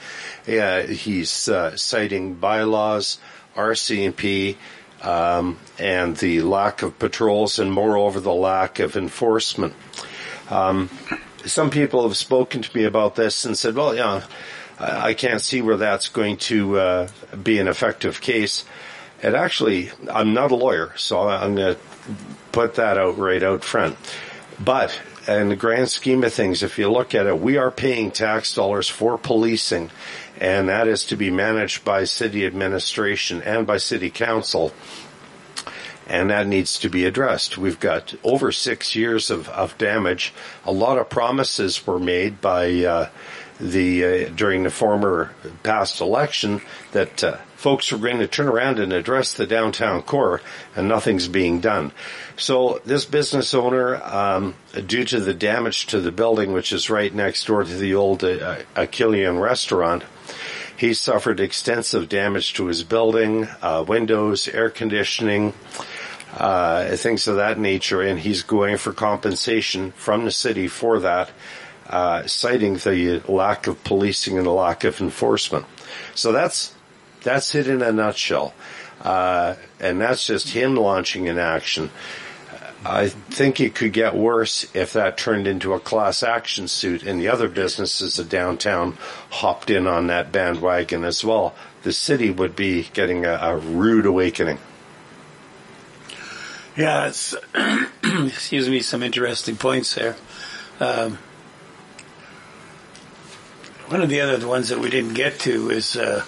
Yeah, 0.45 0.81
he's 0.81 1.47
uh, 1.47 1.77
citing 1.77 2.35
bylaws, 2.35 3.19
RCMP, 3.55 4.57
um, 5.01 5.57
and 5.79 6.17
the 6.17 6.41
lack 6.41 6.81
of 6.81 6.99
patrols, 6.99 7.57
and 7.57 7.71
moreover 7.71 8.19
the 8.19 8.33
lack 8.33 8.79
of 8.79 8.97
enforcement. 8.97 9.73
Um, 10.49 10.89
some 11.45 11.69
people 11.69 12.03
have 12.03 12.17
spoken 12.17 12.61
to 12.61 12.77
me 12.77 12.83
about 12.83 13.15
this 13.15 13.45
and 13.45 13.57
said, 13.57 13.75
"Well, 13.75 13.95
yeah." 13.95 14.23
I 14.77 15.13
can't 15.13 15.41
see 15.41 15.61
where 15.61 15.77
that's 15.77 16.09
going 16.09 16.37
to 16.37 16.77
uh, 16.77 17.07
be 17.41 17.59
an 17.59 17.67
effective 17.67 18.19
case. 18.19 18.65
And 19.23 19.35
actually, 19.35 19.91
I'm 20.11 20.33
not 20.33 20.51
a 20.51 20.55
lawyer, 20.55 20.93
so 20.97 21.29
I'm 21.29 21.55
going 21.55 21.75
to 21.75 21.81
put 22.51 22.75
that 22.75 22.97
out 22.97 23.17
right 23.17 23.41
out 23.41 23.63
front. 23.63 23.97
But 24.59 24.99
in 25.27 25.49
the 25.49 25.55
grand 25.55 25.89
scheme 25.89 26.23
of 26.23 26.33
things, 26.33 26.61
if 26.61 26.77
you 26.77 26.91
look 26.91 27.15
at 27.15 27.25
it, 27.25 27.39
we 27.39 27.57
are 27.57 27.71
paying 27.71 28.11
tax 28.11 28.53
dollars 28.53 28.89
for 28.89 29.17
policing, 29.17 29.91
and 30.39 30.69
that 30.69 30.87
is 30.87 31.05
to 31.05 31.15
be 31.15 31.31
managed 31.31 31.85
by 31.85 32.03
city 32.03 32.45
administration 32.45 33.41
and 33.41 33.65
by 33.65 33.77
city 33.77 34.09
council. 34.09 34.73
And 36.07 36.29
that 36.29 36.47
needs 36.47 36.79
to 36.79 36.89
be 36.89 37.05
addressed. 37.05 37.57
We've 37.57 37.79
got 37.79 38.13
over 38.23 38.51
six 38.51 38.95
years 38.95 39.31
of, 39.31 39.49
of 39.49 39.77
damage. 39.77 40.33
A 40.65 40.71
lot 40.71 40.99
of 40.99 41.09
promises 41.09 41.85
were 41.87 41.99
made 41.99 42.41
by 42.41 42.83
uh, 42.83 43.09
the 43.59 44.05
uh, 44.05 44.29
during 44.29 44.63
the 44.63 44.69
former 44.69 45.33
past 45.63 46.01
election 46.01 46.61
that 46.91 47.23
uh, 47.23 47.37
folks 47.55 47.91
were 47.91 47.97
going 47.97 48.19
to 48.19 48.27
turn 48.27 48.47
around 48.47 48.79
and 48.79 48.93
address 48.93 49.33
the 49.33 49.47
downtown 49.47 50.01
core, 50.01 50.41
and 50.75 50.87
nothing's 50.87 51.27
being 51.27 51.61
done. 51.61 51.91
So 52.37 52.81
this 52.85 53.05
business 53.05 53.53
owner, 53.53 53.95
um, 54.03 54.55
due 54.85 55.05
to 55.05 55.19
the 55.19 55.33
damage 55.33 55.87
to 55.87 56.01
the 56.01 56.11
building, 56.11 56.51
which 56.51 56.73
is 56.73 56.89
right 56.89 57.13
next 57.13 57.47
door 57.47 57.63
to 57.63 57.73
the 57.73 57.95
old 57.95 58.23
uh, 58.23 58.57
Achillion 58.75 59.41
restaurant, 59.41 60.03
he 60.77 60.93
suffered 60.93 61.39
extensive 61.39 62.09
damage 62.09 62.53
to 62.55 62.65
his 62.65 62.83
building, 62.83 63.47
uh, 63.61 63.85
windows, 63.87 64.49
air 64.49 64.69
conditioning, 64.69 65.53
uh, 66.35 66.95
things 66.97 67.27
of 67.27 67.37
that 67.37 67.57
nature, 67.57 68.01
and 68.01 68.19
he's 68.19 68.43
going 68.43 68.77
for 68.77 68.91
compensation 68.91 69.91
from 69.91 70.25
the 70.25 70.31
city 70.31 70.67
for 70.67 70.99
that, 70.99 71.31
uh, 71.89 72.25
citing 72.27 72.75
the 72.75 73.21
lack 73.27 73.67
of 73.67 73.83
policing 73.83 74.37
and 74.37 74.45
the 74.45 74.51
lack 74.51 74.83
of 74.83 74.99
enforcement. 75.01 75.65
So 76.13 76.31
that's 76.31 76.73
that's 77.23 77.55
it 77.55 77.67
in 77.67 77.81
a 77.81 77.91
nutshell, 77.91 78.53
uh, 79.01 79.55
and 79.79 80.01
that's 80.01 80.27
just 80.27 80.49
him 80.49 80.75
launching 80.75 81.27
an 81.29 81.39
action. 81.39 81.89
I 82.87 83.09
think 83.09 83.59
it 83.59 83.73
could 83.73 83.93
get 83.93 84.15
worse 84.15 84.67
if 84.75 84.93
that 84.93 85.17
turned 85.17 85.47
into 85.47 85.73
a 85.73 85.79
class 85.79 86.21
action 86.21 86.67
suit 86.67 87.01
and 87.01 87.19
the 87.19 87.29
other 87.29 87.49
businesses 87.49 88.19
of 88.19 88.29
downtown 88.29 88.97
hopped 89.31 89.71
in 89.71 89.87
on 89.87 90.05
that 90.07 90.31
bandwagon 90.31 91.03
as 91.03 91.25
well. 91.25 91.55
The 91.81 91.93
city 91.93 92.29
would 92.29 92.55
be 92.55 92.83
getting 92.93 93.25
a, 93.25 93.39
a 93.41 93.57
rude 93.57 94.05
awakening. 94.05 94.59
Yeah, 96.77 97.07
it's, 97.07 97.33
excuse 98.03 98.67
me, 98.67 98.81
some 98.81 99.01
interesting 99.01 99.55
points 99.55 99.95
there. 99.95 100.17
Um, 100.81 101.17
one 103.87 104.01
of 104.01 104.09
the 104.09 104.19
other 104.19 104.45
ones 104.45 104.69
that 104.69 104.79
we 104.79 104.89
didn't 104.89 105.13
get 105.13 105.39
to 105.41 105.69
is 105.69 105.95
uh, 105.95 106.25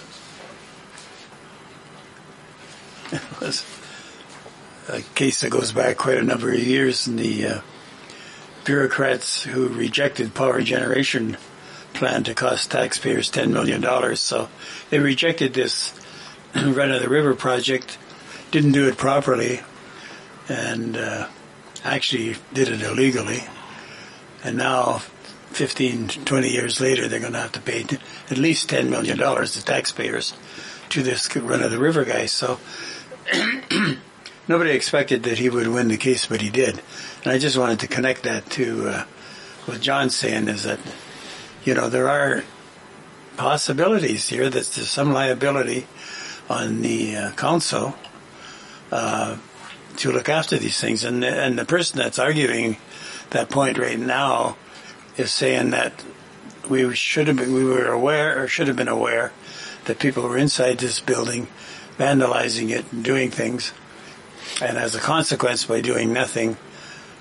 was 3.42 3.66
a 4.88 5.02
case 5.14 5.42
that 5.42 5.50
goes 5.50 5.72
back 5.72 5.98
quite 5.98 6.16
a 6.16 6.22
number 6.22 6.50
of 6.50 6.58
years, 6.58 7.06
and 7.06 7.18
the 7.18 7.46
uh, 7.46 7.60
bureaucrats 8.64 9.42
who 9.42 9.68
rejected 9.68 10.32
power 10.34 10.62
generation 10.62 11.36
plan 11.92 12.24
to 12.24 12.32
cost 12.32 12.70
taxpayers 12.70 13.30
$10 13.30 13.50
million. 13.50 14.16
So 14.16 14.48
they 14.88 14.98
rejected 14.98 15.52
this 15.52 15.92
run 16.54 16.90
of 16.90 17.02
the 17.02 17.08
river 17.10 17.34
project, 17.34 17.98
didn't 18.50 18.72
do 18.72 18.88
it 18.88 18.96
properly, 18.96 19.60
and 20.48 20.96
uh, 20.96 21.28
actually 21.84 22.36
did 22.52 22.68
it 22.68 22.82
illegally. 22.82 23.42
And 24.44 24.56
now, 24.56 24.98
15, 25.50 26.08
20 26.08 26.48
years 26.48 26.80
later, 26.80 27.08
they're 27.08 27.20
going 27.20 27.32
to 27.32 27.40
have 27.40 27.52
to 27.52 27.60
pay 27.60 27.84
at 28.30 28.38
least 28.38 28.70
$10 28.70 28.88
million 28.88 29.16
to 29.16 29.64
taxpayers 29.64 30.34
to 30.90 31.02
this 31.02 31.34
run 31.36 31.62
of 31.62 31.70
the 31.70 31.78
river 31.78 32.04
guy. 32.04 32.26
So 32.26 32.58
nobody 34.48 34.70
expected 34.70 35.24
that 35.24 35.38
he 35.38 35.48
would 35.48 35.68
win 35.68 35.88
the 35.88 35.96
case, 35.96 36.26
but 36.26 36.40
he 36.40 36.50
did. 36.50 36.80
And 37.24 37.32
I 37.32 37.38
just 37.38 37.56
wanted 37.56 37.80
to 37.80 37.88
connect 37.88 38.22
that 38.24 38.48
to 38.50 38.88
uh, 38.88 39.04
what 39.66 39.80
John's 39.80 40.14
saying 40.14 40.48
is 40.48 40.64
that, 40.64 40.78
you 41.64 41.74
know, 41.74 41.88
there 41.88 42.08
are 42.08 42.44
possibilities 43.36 44.28
here 44.28 44.44
that 44.44 44.52
there's 44.52 44.90
some 44.90 45.12
liability 45.12 45.86
on 46.48 46.80
the 46.82 47.16
uh, 47.16 47.30
council 47.32 47.94
uh, 48.90 49.36
to 49.98 50.12
look 50.12 50.28
after 50.28 50.56
these 50.56 50.80
things. 50.80 51.04
And, 51.04 51.24
and 51.24 51.58
the 51.58 51.64
person 51.64 51.98
that's 51.98 52.18
arguing 52.18 52.76
that 53.30 53.50
point 53.50 53.78
right 53.78 53.98
now 53.98 54.56
is 55.16 55.32
saying 55.32 55.70
that 55.70 56.04
we 56.68 56.94
should 56.94 57.26
have 57.28 57.36
been, 57.36 57.52
we 57.52 57.64
were 57.64 57.88
aware 57.88 58.42
or 58.42 58.48
should 58.48 58.68
have 58.68 58.76
been 58.76 58.88
aware 58.88 59.32
that 59.84 59.98
people 59.98 60.22
were 60.22 60.38
inside 60.38 60.78
this 60.78 61.00
building 61.00 61.48
vandalizing 61.98 62.70
it 62.70 62.90
and 62.92 63.04
doing 63.04 63.30
things. 63.30 63.72
And 64.62 64.78
as 64.78 64.94
a 64.94 65.00
consequence, 65.00 65.66
by 65.66 65.80
doing 65.80 66.12
nothing, 66.12 66.56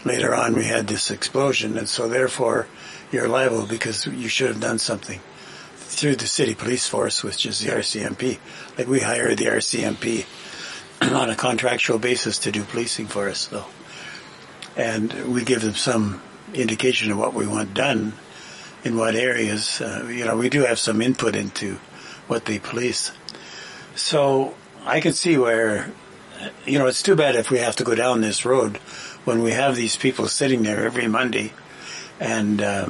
later 0.05 0.33
on 0.33 0.53
we 0.53 0.65
had 0.65 0.87
this 0.87 1.11
explosion. 1.11 1.77
And 1.77 1.89
so 1.89 2.07
therefore, 2.07 2.67
you're 3.11 3.27
liable 3.27 3.65
because 3.65 4.05
you 4.05 4.27
should 4.29 4.49
have 4.49 4.61
done 4.61 4.77
something 4.77 5.19
through 5.75 6.15
the 6.15 6.27
city 6.27 6.53
police 6.53 6.87
force, 6.87 7.23
which 7.23 7.45
is 7.45 7.59
the 7.59 7.71
RCMP. 7.71 8.37
Like 8.77 8.87
we 8.87 8.99
hired 8.99 9.39
the 9.39 9.45
RCMP 9.45 10.25
on 11.01 11.29
a 11.29 11.35
contractual 11.35 11.99
basis 11.99 12.39
to 12.39 12.51
do 12.51 12.63
policing 12.63 13.07
for 13.07 13.29
us, 13.29 13.47
though. 13.47 13.65
And 14.75 15.33
we 15.33 15.43
give 15.43 15.61
them 15.61 15.75
some 15.75 16.21
indication 16.53 17.11
of 17.11 17.17
what 17.17 17.33
we 17.33 17.47
want 17.47 17.73
done 17.73 18.13
in 18.83 18.97
what 18.97 19.15
areas. 19.15 19.81
Uh, 19.81 20.07
you 20.09 20.25
know, 20.25 20.37
we 20.37 20.49
do 20.49 20.61
have 20.61 20.79
some 20.79 21.01
input 21.01 21.35
into 21.35 21.75
what 22.27 22.45
they 22.45 22.59
police. 22.59 23.11
So 23.95 24.55
I 24.85 24.99
can 24.99 25.13
see 25.13 25.37
where, 25.37 25.91
you 26.65 26.77
know, 26.77 26.87
it's 26.87 27.03
too 27.03 27.15
bad 27.15 27.35
if 27.35 27.49
we 27.49 27.59
have 27.59 27.75
to 27.77 27.83
go 27.83 27.95
down 27.95 28.21
this 28.21 28.45
road 28.45 28.77
when 29.25 29.43
we 29.43 29.51
have 29.51 29.75
these 29.75 29.97
people 29.97 30.27
sitting 30.27 30.63
there 30.63 30.85
every 30.85 31.07
Monday, 31.07 31.51
and 32.19 32.61
uh, 32.61 32.89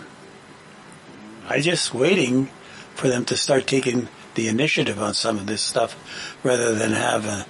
I 1.49 1.61
just 1.61 1.93
waiting 1.93 2.49
for 2.93 3.07
them 3.07 3.25
to 3.25 3.37
start 3.37 3.65
taking 3.65 4.07
the 4.35 4.47
initiative 4.47 5.01
on 5.01 5.15
some 5.15 5.37
of 5.37 5.47
this 5.47 5.61
stuff, 5.61 5.95
rather 6.43 6.75
than 6.75 6.91
have 6.91 7.25
a, 7.25 7.45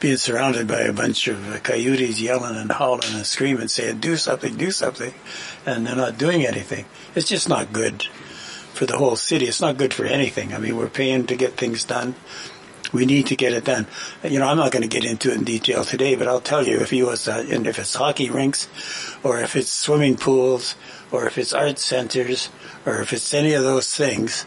being 0.00 0.16
surrounded 0.16 0.68
by 0.68 0.80
a 0.80 0.92
bunch 0.92 1.28
of 1.28 1.62
coyotes 1.62 2.20
yelling 2.20 2.56
and 2.56 2.70
howling 2.70 3.14
and 3.14 3.26
screaming, 3.26 3.68
saying 3.68 3.98
"Do 3.98 4.16
something, 4.16 4.56
do 4.56 4.70
something," 4.70 5.14
and 5.66 5.86
they're 5.86 5.96
not 5.96 6.18
doing 6.18 6.46
anything. 6.46 6.84
It's 7.14 7.28
just 7.28 7.48
not 7.48 7.72
good 7.72 8.02
for 8.74 8.86
the 8.86 8.96
whole 8.96 9.16
city. 9.16 9.46
It's 9.46 9.60
not 9.60 9.76
good 9.76 9.92
for 9.92 10.04
anything. 10.04 10.54
I 10.54 10.58
mean, 10.58 10.76
we're 10.76 10.88
paying 10.88 11.26
to 11.26 11.36
get 11.36 11.56
things 11.56 11.84
done 11.84 12.14
we 12.92 13.06
need 13.06 13.26
to 13.26 13.36
get 13.36 13.52
it 13.52 13.64
done. 13.64 13.86
You 14.24 14.38
know, 14.38 14.48
I'm 14.48 14.56
not 14.56 14.72
going 14.72 14.82
to 14.82 14.88
get 14.88 15.04
into 15.04 15.30
it 15.30 15.38
in 15.38 15.44
detail 15.44 15.84
today, 15.84 16.14
but 16.14 16.28
I'll 16.28 16.40
tell 16.40 16.66
you 16.66 16.80
if 16.80 16.92
you 16.92 17.06
was, 17.06 17.28
uh, 17.28 17.44
and 17.50 17.66
if 17.66 17.78
it's 17.78 17.94
hockey 17.94 18.30
rinks, 18.30 18.68
or 19.22 19.40
if 19.40 19.56
it's 19.56 19.70
swimming 19.70 20.16
pools, 20.16 20.74
or 21.10 21.26
if 21.26 21.38
it's 21.38 21.52
art 21.52 21.78
centers, 21.78 22.48
or 22.86 23.00
if 23.00 23.12
it's 23.12 23.34
any 23.34 23.54
of 23.54 23.62
those 23.62 23.94
things, 23.94 24.46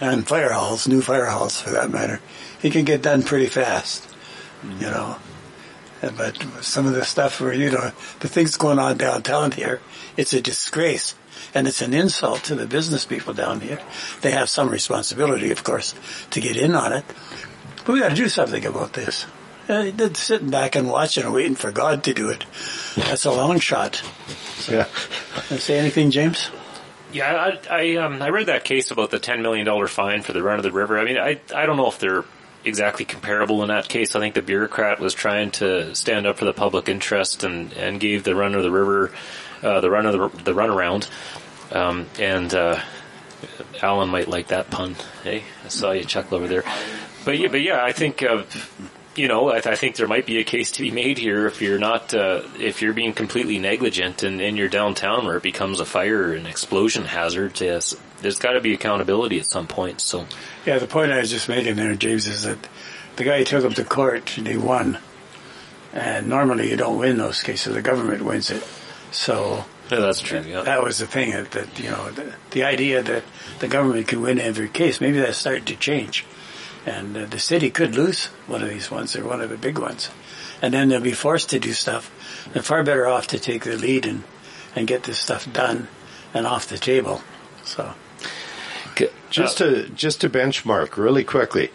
and 0.00 0.26
fire 0.26 0.52
halls, 0.52 0.86
new 0.86 1.02
fire 1.02 1.26
halls 1.26 1.60
for 1.60 1.70
that 1.70 1.90
matter, 1.90 2.20
it 2.64 2.72
can 2.72 2.84
get 2.84 3.02
done 3.02 3.22
pretty 3.22 3.46
fast. 3.46 4.08
You 4.64 4.86
know, 4.86 5.16
but 6.00 6.42
some 6.62 6.86
of 6.86 6.94
the 6.94 7.04
stuff 7.04 7.40
where 7.40 7.52
you 7.52 7.70
know 7.70 7.92
the 8.20 8.28
things 8.28 8.56
going 8.56 8.78
on 8.78 8.96
downtown 8.96 9.52
here, 9.52 9.80
it's 10.16 10.32
a 10.32 10.40
disgrace 10.40 11.14
and 11.54 11.68
it's 11.68 11.82
an 11.82 11.92
insult 11.92 12.44
to 12.44 12.54
the 12.54 12.66
business 12.66 13.04
people 13.04 13.34
down 13.34 13.60
here. 13.60 13.78
They 14.22 14.30
have 14.30 14.48
some 14.48 14.70
responsibility, 14.70 15.50
of 15.52 15.62
course, 15.62 15.94
to 16.30 16.40
get 16.40 16.56
in 16.56 16.74
on 16.74 16.92
it. 16.92 17.04
But 17.84 17.92
we 17.92 18.00
got 18.00 18.08
to 18.10 18.14
do 18.14 18.28
something 18.28 18.64
about 18.64 18.94
this. 18.94 19.26
Uh, 19.68 19.90
sitting 20.14 20.50
back 20.50 20.74
and 20.74 20.90
watching 20.90 21.24
and 21.24 21.32
waiting 21.32 21.54
for 21.54 21.70
God 21.70 22.04
to 22.04 22.14
do 22.14 22.30
it. 22.30 22.44
That's 22.96 23.24
a 23.24 23.32
long 23.32 23.58
shot. 23.58 23.96
So, 24.56 24.72
yeah. 24.72 25.56
Say 25.56 25.78
anything, 25.78 26.10
James? 26.10 26.50
Yeah, 27.12 27.32
I 27.32 27.58
I, 27.70 27.96
um, 27.96 28.20
I 28.20 28.30
read 28.30 28.46
that 28.46 28.64
case 28.64 28.90
about 28.90 29.10
the 29.10 29.18
ten 29.18 29.40
million 29.40 29.64
dollar 29.64 29.86
fine 29.86 30.22
for 30.22 30.32
the 30.32 30.42
run 30.42 30.58
of 30.58 30.64
the 30.64 30.72
river. 30.72 30.98
I 30.98 31.04
mean, 31.04 31.16
I 31.16 31.40
I 31.54 31.64
don't 31.64 31.76
know 31.76 31.88
if 31.88 31.98
they're 31.98 32.24
exactly 32.64 33.04
comparable 33.04 33.62
in 33.62 33.68
that 33.68 33.88
case. 33.88 34.14
I 34.16 34.20
think 34.20 34.34
the 34.34 34.42
bureaucrat 34.42 35.00
was 35.00 35.14
trying 35.14 35.50
to 35.52 35.94
stand 35.94 36.26
up 36.26 36.38
for 36.38 36.44
the 36.44 36.52
public 36.52 36.88
interest 36.88 37.44
and 37.44 37.72
and 37.74 38.00
gave 38.00 38.24
the 38.24 38.34
run 38.34 38.54
of 38.54 38.62
the 38.62 38.70
river, 38.70 39.12
uh, 39.62 39.80
the 39.80 39.90
run 39.90 40.06
of 40.06 40.12
the 40.12 40.42
the 40.42 40.52
runaround. 40.52 41.08
Um, 41.72 42.06
and 42.18 42.52
uh, 42.54 42.80
Alan 43.82 44.08
might 44.08 44.28
like 44.28 44.48
that 44.48 44.70
pun. 44.70 44.96
Hey, 45.22 45.44
I 45.64 45.68
saw 45.68 45.92
you 45.92 46.04
chuckle 46.04 46.38
over 46.38 46.48
there. 46.48 46.64
But 47.24 47.38
yeah, 47.38 47.48
but 47.48 47.62
yeah, 47.62 47.82
I 47.82 47.92
think 47.92 48.22
uh, 48.22 48.44
you 49.16 49.28
know, 49.28 49.48
I, 49.48 49.60
th- 49.60 49.66
I, 49.66 49.76
think 49.76 49.96
there 49.96 50.08
might 50.08 50.26
be 50.26 50.38
a 50.38 50.44
case 50.44 50.72
to 50.72 50.82
be 50.82 50.90
made 50.90 51.18
here 51.18 51.46
if 51.46 51.62
you're 51.62 51.78
not 51.78 52.14
uh, 52.14 52.42
if 52.58 52.82
you're 52.82 52.92
being 52.92 53.12
completely 53.12 53.58
negligent 53.58 54.22
and 54.22 54.40
in 54.40 54.56
your 54.56 54.68
downtown 54.68 55.26
where 55.26 55.36
it 55.36 55.42
becomes 55.42 55.80
a 55.80 55.84
fire 55.84 56.32
and 56.32 56.46
explosion 56.46 57.04
hazard. 57.04 57.60
Yes, 57.60 57.94
there's 58.20 58.38
got 58.38 58.52
to 58.52 58.60
be 58.60 58.74
accountability 58.74 59.38
at 59.38 59.46
some 59.46 59.66
point. 59.66 60.00
So 60.00 60.26
yeah, 60.66 60.78
the 60.78 60.86
point 60.86 61.12
I 61.12 61.18
was 61.18 61.30
just 61.30 61.48
making 61.48 61.76
there, 61.76 61.94
James, 61.94 62.26
is 62.26 62.42
that 62.42 62.58
the 63.16 63.24
guy 63.24 63.44
took 63.44 63.64
him 63.64 63.72
to 63.74 63.84
court 63.84 64.36
and 64.36 64.46
he 64.46 64.56
won. 64.56 64.98
And 65.92 66.28
normally 66.28 66.70
you 66.70 66.76
don't 66.76 66.98
win 66.98 67.18
those 67.18 67.42
cases; 67.42 67.74
the 67.74 67.82
government 67.82 68.22
wins 68.22 68.50
it. 68.50 68.66
So 69.12 69.64
yeah, 69.90 70.00
that's 70.00 70.20
true. 70.20 70.40
Yeah. 70.40 70.62
That 70.62 70.82
was 70.82 70.98
the 70.98 71.06
thing 71.06 71.30
that, 71.32 71.50
that 71.52 71.78
you 71.78 71.90
know 71.90 72.10
the, 72.10 72.34
the, 72.52 72.64
idea 72.64 73.02
that 73.02 73.22
the 73.58 73.68
government 73.68 74.08
can 74.08 74.22
win 74.22 74.40
every 74.40 74.68
case. 74.68 75.00
Maybe 75.00 75.20
that's 75.20 75.38
starting 75.38 75.66
to 75.66 75.76
change, 75.76 76.24
and 76.86 77.16
uh, 77.16 77.26
the 77.26 77.38
city 77.38 77.70
could 77.70 77.94
lose 77.94 78.26
one 78.46 78.62
of 78.62 78.68
these 78.68 78.90
ones 78.90 79.16
or 79.16 79.24
one 79.24 79.40
of 79.40 79.50
the 79.50 79.56
big 79.56 79.78
ones, 79.78 80.10
and 80.62 80.74
then 80.74 80.88
they'll 80.88 81.00
be 81.00 81.12
forced 81.12 81.50
to 81.50 81.58
do 81.58 81.72
stuff. 81.72 82.10
They're 82.52 82.62
far 82.62 82.82
better 82.82 83.06
off 83.06 83.28
to 83.28 83.38
take 83.38 83.64
the 83.64 83.76
lead 83.76 84.06
and 84.06 84.24
and 84.76 84.86
get 84.86 85.04
this 85.04 85.18
stuff 85.18 85.50
done 85.52 85.88
and 86.32 86.46
off 86.46 86.68
the 86.68 86.78
table. 86.78 87.22
So, 87.64 87.94
just 89.30 89.58
to 89.58 89.88
just 89.90 90.20
to 90.22 90.30
benchmark 90.30 90.96
really 90.96 91.24
quickly, 91.24 91.70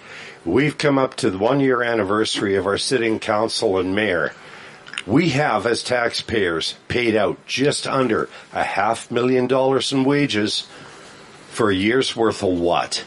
We've 0.45 0.77
come 0.77 0.97
up 0.97 1.15
to 1.17 1.29
the 1.29 1.37
one 1.37 1.59
year 1.59 1.83
anniversary 1.83 2.55
of 2.55 2.65
our 2.65 2.77
sitting 2.77 3.19
council 3.19 3.77
and 3.77 3.93
mayor. 3.93 4.33
We 5.05 5.29
have, 5.29 5.65
as 5.65 5.83
taxpayers, 5.83 6.75
paid 6.87 7.15
out 7.15 7.45
just 7.45 7.85
under 7.85 8.29
a 8.53 8.63
half 8.63 9.11
million 9.11 9.47
dollars 9.47 9.91
in 9.91 10.05
wages 10.05 10.65
for 11.49 11.69
a 11.69 11.75
year's 11.75 12.15
worth 12.15 12.41
of 12.41 12.57
what? 12.57 13.03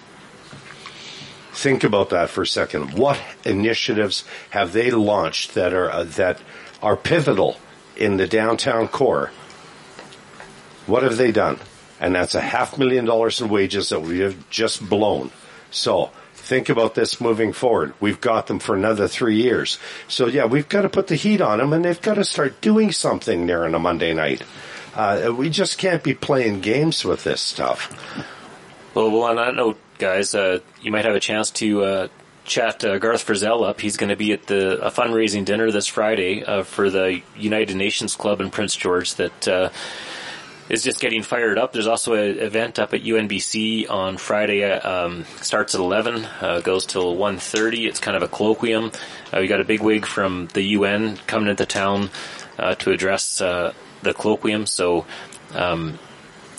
Think 1.63 1.85
about 1.85 2.11
that 2.11 2.29
for 2.29 2.43
a 2.43 2.47
second. 2.47 2.95
What 2.95 3.21
initiatives 3.45 4.25
have 4.51 4.73
they 4.73 4.91
launched 4.91 5.55
that 5.55 5.73
are 5.73 5.89
uh, 5.89 6.03
that 6.17 6.41
are 6.83 6.97
pivotal 6.97 7.57
in 7.95 8.17
the 8.17 8.27
downtown 8.27 8.89
core? 8.89 9.31
What 10.89 11.05
have 11.05 11.17
they 11.19 11.31
done? 11.31 11.61
And 12.01 12.17
that's 12.17 12.35
a 12.35 12.41
half 12.41 12.79
million 12.79 13.05
dollars 13.05 13.41
in 13.41 13.49
wages 13.49 13.91
that 13.91 14.01
we 14.01 14.19
have 14.19 14.51
just 14.51 14.89
blown. 14.91 15.31
So 15.71 16.11
think 16.35 16.69
about 16.69 16.97
this 16.97 17.21
moving 17.21 17.53
forward. 17.53 17.95
We've 18.01 18.21
got 18.21 18.49
them 18.49 18.59
for 18.59 18.75
another 18.75 19.07
three 19.07 19.37
years. 19.37 19.79
So 20.09 20.27
yeah, 20.27 20.47
we've 20.47 20.69
got 20.69 20.83
to 20.83 20.89
put 20.89 21.07
the 21.07 21.15
heat 21.15 21.41
on 21.41 21.59
them 21.59 21.73
and 21.73 21.85
they've 21.85 22.03
got 22.03 22.15
to 22.15 22.25
start 22.25 22.61
doing 22.61 22.91
something 22.91 23.47
there 23.47 23.65
on 23.65 23.77
a 23.77 23.79
Monday 23.79 24.15
night. 24.15 24.43
Uh, 24.97 25.33
we 25.33 25.49
just 25.49 25.79
can't 25.79 26.03
be 26.03 26.13
playing 26.13 26.61
games 26.61 27.05
with 27.05 27.23
this 27.23 27.41
stuff. 27.41 28.27
Well, 28.95 29.15
on 29.23 29.37
that 29.37 29.55
note, 29.55 29.79
guys, 29.99 30.35
uh, 30.35 30.61
you 30.81 30.91
might 30.91 31.05
have 31.05 31.15
a 31.15 31.21
chance 31.21 31.51
to 31.53 31.85
uh, 31.85 32.09
chat 32.45 32.85
uh, 32.85 32.99
Garth 32.99 33.27
Frizzell 33.27 33.67
up. 33.69 33.81
He's 33.81 33.97
going 33.97 34.11
to 34.11 34.17
be 34.17 34.33
at 34.33 34.47
the 34.47 34.85
a 34.85 34.91
fundraising 34.91 35.45
dinner 35.45 35.71
this 35.71 35.87
Friday 35.87 36.45
uh, 36.45 36.63
for 36.63 36.91
the 36.91 37.23
United 37.37 37.77
Nations 37.77 38.17
Club 38.17 38.41
in 38.41 38.51
Prince 38.51 38.75
George 38.75 39.15
that 39.15 39.49
uh, 39.49 39.71
is 40.69 40.83
just 40.83 41.01
getting 41.01 41.23
fired 41.23 41.59
up. 41.59 41.73
There's 41.73 41.87
also 41.87 42.15
an 42.15 42.39
event 42.39 42.79
up 42.79 42.95
at 42.95 43.03
UNBC 43.03 43.89
on 43.91 44.17
Friday. 44.17 44.65
Uh, 44.65 45.07
um, 45.07 45.25
starts 45.41 45.75
at 45.75 45.81
11, 45.81 46.25
uh, 46.41 46.61
goes 46.61 46.87
till 46.87 47.17
1.30. 47.17 47.87
It's 47.87 48.01
kind 48.01 48.17
of 48.17 48.23
a 48.23 48.29
colloquium. 48.29 48.95
Uh, 49.33 49.41
we 49.41 49.47
got 49.47 49.61
a 49.61 49.65
big 49.65 49.83
wig 49.83 50.07
from 50.07 50.49
the 50.55 50.63
UN 50.63 51.17
coming 51.27 51.49
into 51.49 51.67
town 51.67 52.11
uh, 52.59 52.75
to 52.77 52.91
address 52.91 53.39
the 53.39 53.75
colloquium. 54.05 54.67
So 54.67 55.07
um, 55.55 55.99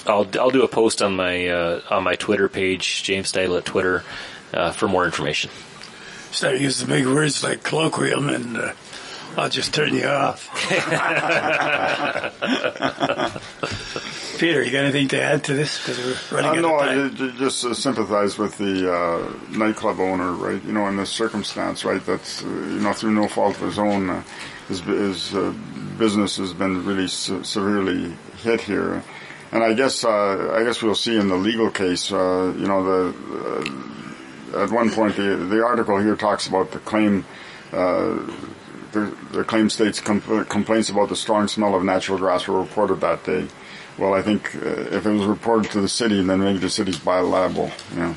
I'll 0.06 0.28
I'll 0.40 0.52
do 0.52 0.64
a 0.64 0.68
post 0.68 1.02
on 1.02 1.16
my 1.16 1.48
uh, 1.48 1.82
on 1.90 2.04
my 2.04 2.16
Twitter 2.16 2.50
page, 2.50 3.04
James 3.04 3.32
Steidle 3.32 3.58
at 3.58 3.66
Twitter, 3.66 4.04
uh, 4.54 4.72
for 4.72 4.88
more 4.88 5.06
information. 5.06 5.50
Start 6.32 6.60
using 6.60 6.88
big 6.88 7.06
words 7.06 7.44
like 7.44 7.64
colloquium, 7.64 8.34
and 8.34 8.58
uh, 8.58 8.74
I'll 9.38 9.50
just 9.50 9.74
turn 9.74 9.94
you 9.94 10.06
off. 10.08 10.50
Peter, 14.40 14.64
you 14.64 14.72
got 14.72 14.84
anything 14.84 15.08
to 15.10 15.22
add 15.22 15.44
to 15.46 15.54
this? 15.54 15.78
Because 15.80 16.32
we're 16.32 16.42
running 16.42 16.66
Uh, 16.66 16.68
out 16.68 16.88
no, 16.88 17.04
of 17.04 17.16
time. 17.16 17.28
I, 17.30 17.34
I 17.34 17.38
just 17.38 17.66
uh, 17.66 17.74
sympathize 17.74 18.38
with 18.38 18.58
the 18.58 18.92
uh, 18.92 19.34
nightclub 19.56 20.00
owner, 20.00 20.32
right? 20.34 20.62
You 20.64 20.74
know, 20.74 20.88
in 20.88 20.98
this 20.98 21.10
circumstance, 21.12 21.86
right? 21.86 22.04
That's 22.06 22.44
uh, 22.44 22.48
you 22.48 22.80
know 22.82 22.94
through 22.94 23.14
no 23.14 23.28
fault 23.28 23.56
of 23.56 23.62
his 23.62 23.80
own, 23.80 24.10
uh, 24.10 24.24
his, 24.68 24.80
his 24.82 25.36
uh, 25.36 25.54
business 25.98 26.38
has 26.38 26.54
been 26.54 26.84
really 26.86 27.08
se- 27.08 27.44
severely 27.44 28.14
hit 28.42 28.62
here, 28.62 29.04
and 29.54 29.64
I 29.64 29.74
guess 29.74 30.04
uh, 30.04 30.52
I 30.52 30.64
guess 30.64 30.82
we'll 30.82 30.96
see 30.96 31.16
in 31.16 31.30
the 31.30 31.36
legal 31.36 31.70
case. 31.70 32.12
Uh, 32.12 32.54
you 32.58 32.68
know, 32.68 32.84
the 32.84 34.56
uh, 34.56 34.64
at 34.64 34.72
one 34.72 34.90
point 34.90 35.16
the 35.16 35.36
the 35.36 35.64
article 35.64 35.98
here 36.00 36.16
talks 36.16 36.48
about 36.48 36.72
the 36.72 36.80
claim. 36.80 37.24
Uh, 37.72 38.20
the, 38.92 39.16
the 39.32 39.44
claim 39.44 39.72
states 39.72 40.00
compl- 40.00 40.48
complaints 40.48 40.90
about 40.90 41.10
the 41.10 41.16
strong 41.16 41.48
smell 41.48 41.74
of 41.74 41.84
natural 41.84 42.20
grass 42.20 42.48
were 42.48 42.62
reported 42.62 43.02
that 43.02 43.24
day. 43.24 43.48
Well, 43.98 44.14
I 44.14 44.22
think 44.22 44.56
uh, 44.56 44.70
if 44.96 45.06
it 45.06 45.12
was 45.12 45.26
reported 45.26 45.72
to 45.72 45.82
the 45.82 45.90
city, 45.90 46.22
then 46.22 46.40
maybe 46.40 46.60
the 46.60 46.70
city's 46.70 47.04
liable. 47.04 47.72
Yeah. 47.96 48.14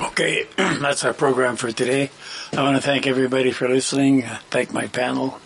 Okay, 0.00 0.46
that's 0.56 1.04
our 1.04 1.12
program 1.12 1.56
for 1.56 1.72
today. 1.72 2.10
I 2.52 2.62
want 2.62 2.76
to 2.76 2.82
thank 2.82 3.06
everybody 3.06 3.50
for 3.50 3.68
listening. 3.68 4.22
Thank 4.50 4.72
my 4.72 4.86
panel, 4.86 5.40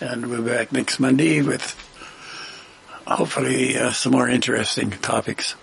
and 0.00 0.26
we'll 0.26 0.42
be 0.42 0.50
back 0.50 0.72
next 0.72 1.00
Monday 1.00 1.40
with 1.40 1.87
hopefully 3.16 3.76
uh, 3.76 3.92
some 3.92 4.12
more 4.12 4.28
interesting 4.28 4.90
topics. 4.90 5.54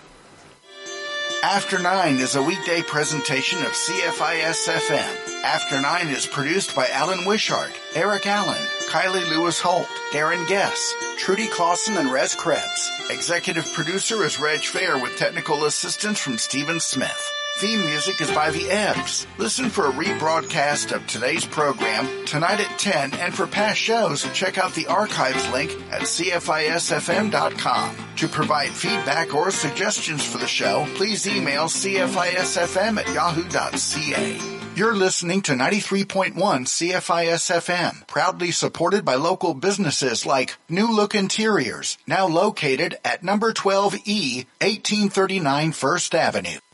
After 1.42 1.78
Nine 1.78 2.16
is 2.16 2.34
a 2.34 2.42
weekday 2.42 2.82
presentation 2.82 3.58
of 3.60 3.72
CFIS 3.72 4.68
FM. 4.68 5.44
After 5.44 5.80
Nine 5.80 6.08
is 6.08 6.26
produced 6.26 6.74
by 6.74 6.88
Alan 6.88 7.24
Wishart, 7.24 7.72
Eric 7.94 8.26
Allen, 8.26 8.60
Kylie 8.88 9.28
Lewis 9.30 9.60
Holt, 9.60 9.86
Darren 10.10 10.46
Guess, 10.48 10.94
Trudy 11.18 11.46
Clausen, 11.46 11.96
and 11.96 12.10
Rez 12.10 12.34
Krebs. 12.34 12.90
Executive 13.10 13.70
producer 13.72 14.24
is 14.24 14.40
Reg 14.40 14.60
Fair 14.60 14.98
with 14.98 15.16
technical 15.16 15.66
assistance 15.66 16.18
from 16.18 16.38
Stephen 16.38 16.80
Smith. 16.80 17.35
Theme 17.58 17.86
music 17.86 18.20
is 18.20 18.30
by 18.32 18.50
The 18.50 18.70
Ebbs. 18.70 19.26
Listen 19.38 19.70
for 19.70 19.86
a 19.86 19.90
rebroadcast 19.92 20.94
of 20.94 21.06
today's 21.06 21.46
program 21.46 22.26
tonight 22.26 22.60
at 22.60 22.78
10 22.78 23.14
and 23.14 23.34
for 23.34 23.46
past 23.46 23.78
shows, 23.78 24.24
check 24.34 24.58
out 24.58 24.74
the 24.74 24.88
archives 24.88 25.48
link 25.48 25.70
at 25.90 26.02
CFISFM.com. 26.02 27.96
To 28.16 28.28
provide 28.28 28.68
feedback 28.68 29.34
or 29.34 29.50
suggestions 29.50 30.22
for 30.22 30.36
the 30.36 30.46
show, 30.46 30.86
please 30.96 31.26
email 31.26 31.64
CFISFM 31.64 32.98
at 32.98 33.14
yahoo.ca. 33.14 34.56
You're 34.76 34.94
listening 34.94 35.40
to 35.40 35.52
93.1 35.52 36.34
CFISFM, 36.34 38.06
proudly 38.06 38.50
supported 38.50 39.06
by 39.06 39.14
local 39.14 39.54
businesses 39.54 40.26
like 40.26 40.58
New 40.68 40.94
Look 40.94 41.14
Interiors, 41.14 41.96
now 42.06 42.26
located 42.26 42.98
at 43.02 43.24
number 43.24 43.54
12E, 43.54 44.44
1839 44.60 45.72
First 45.72 46.14
Avenue. 46.14 46.58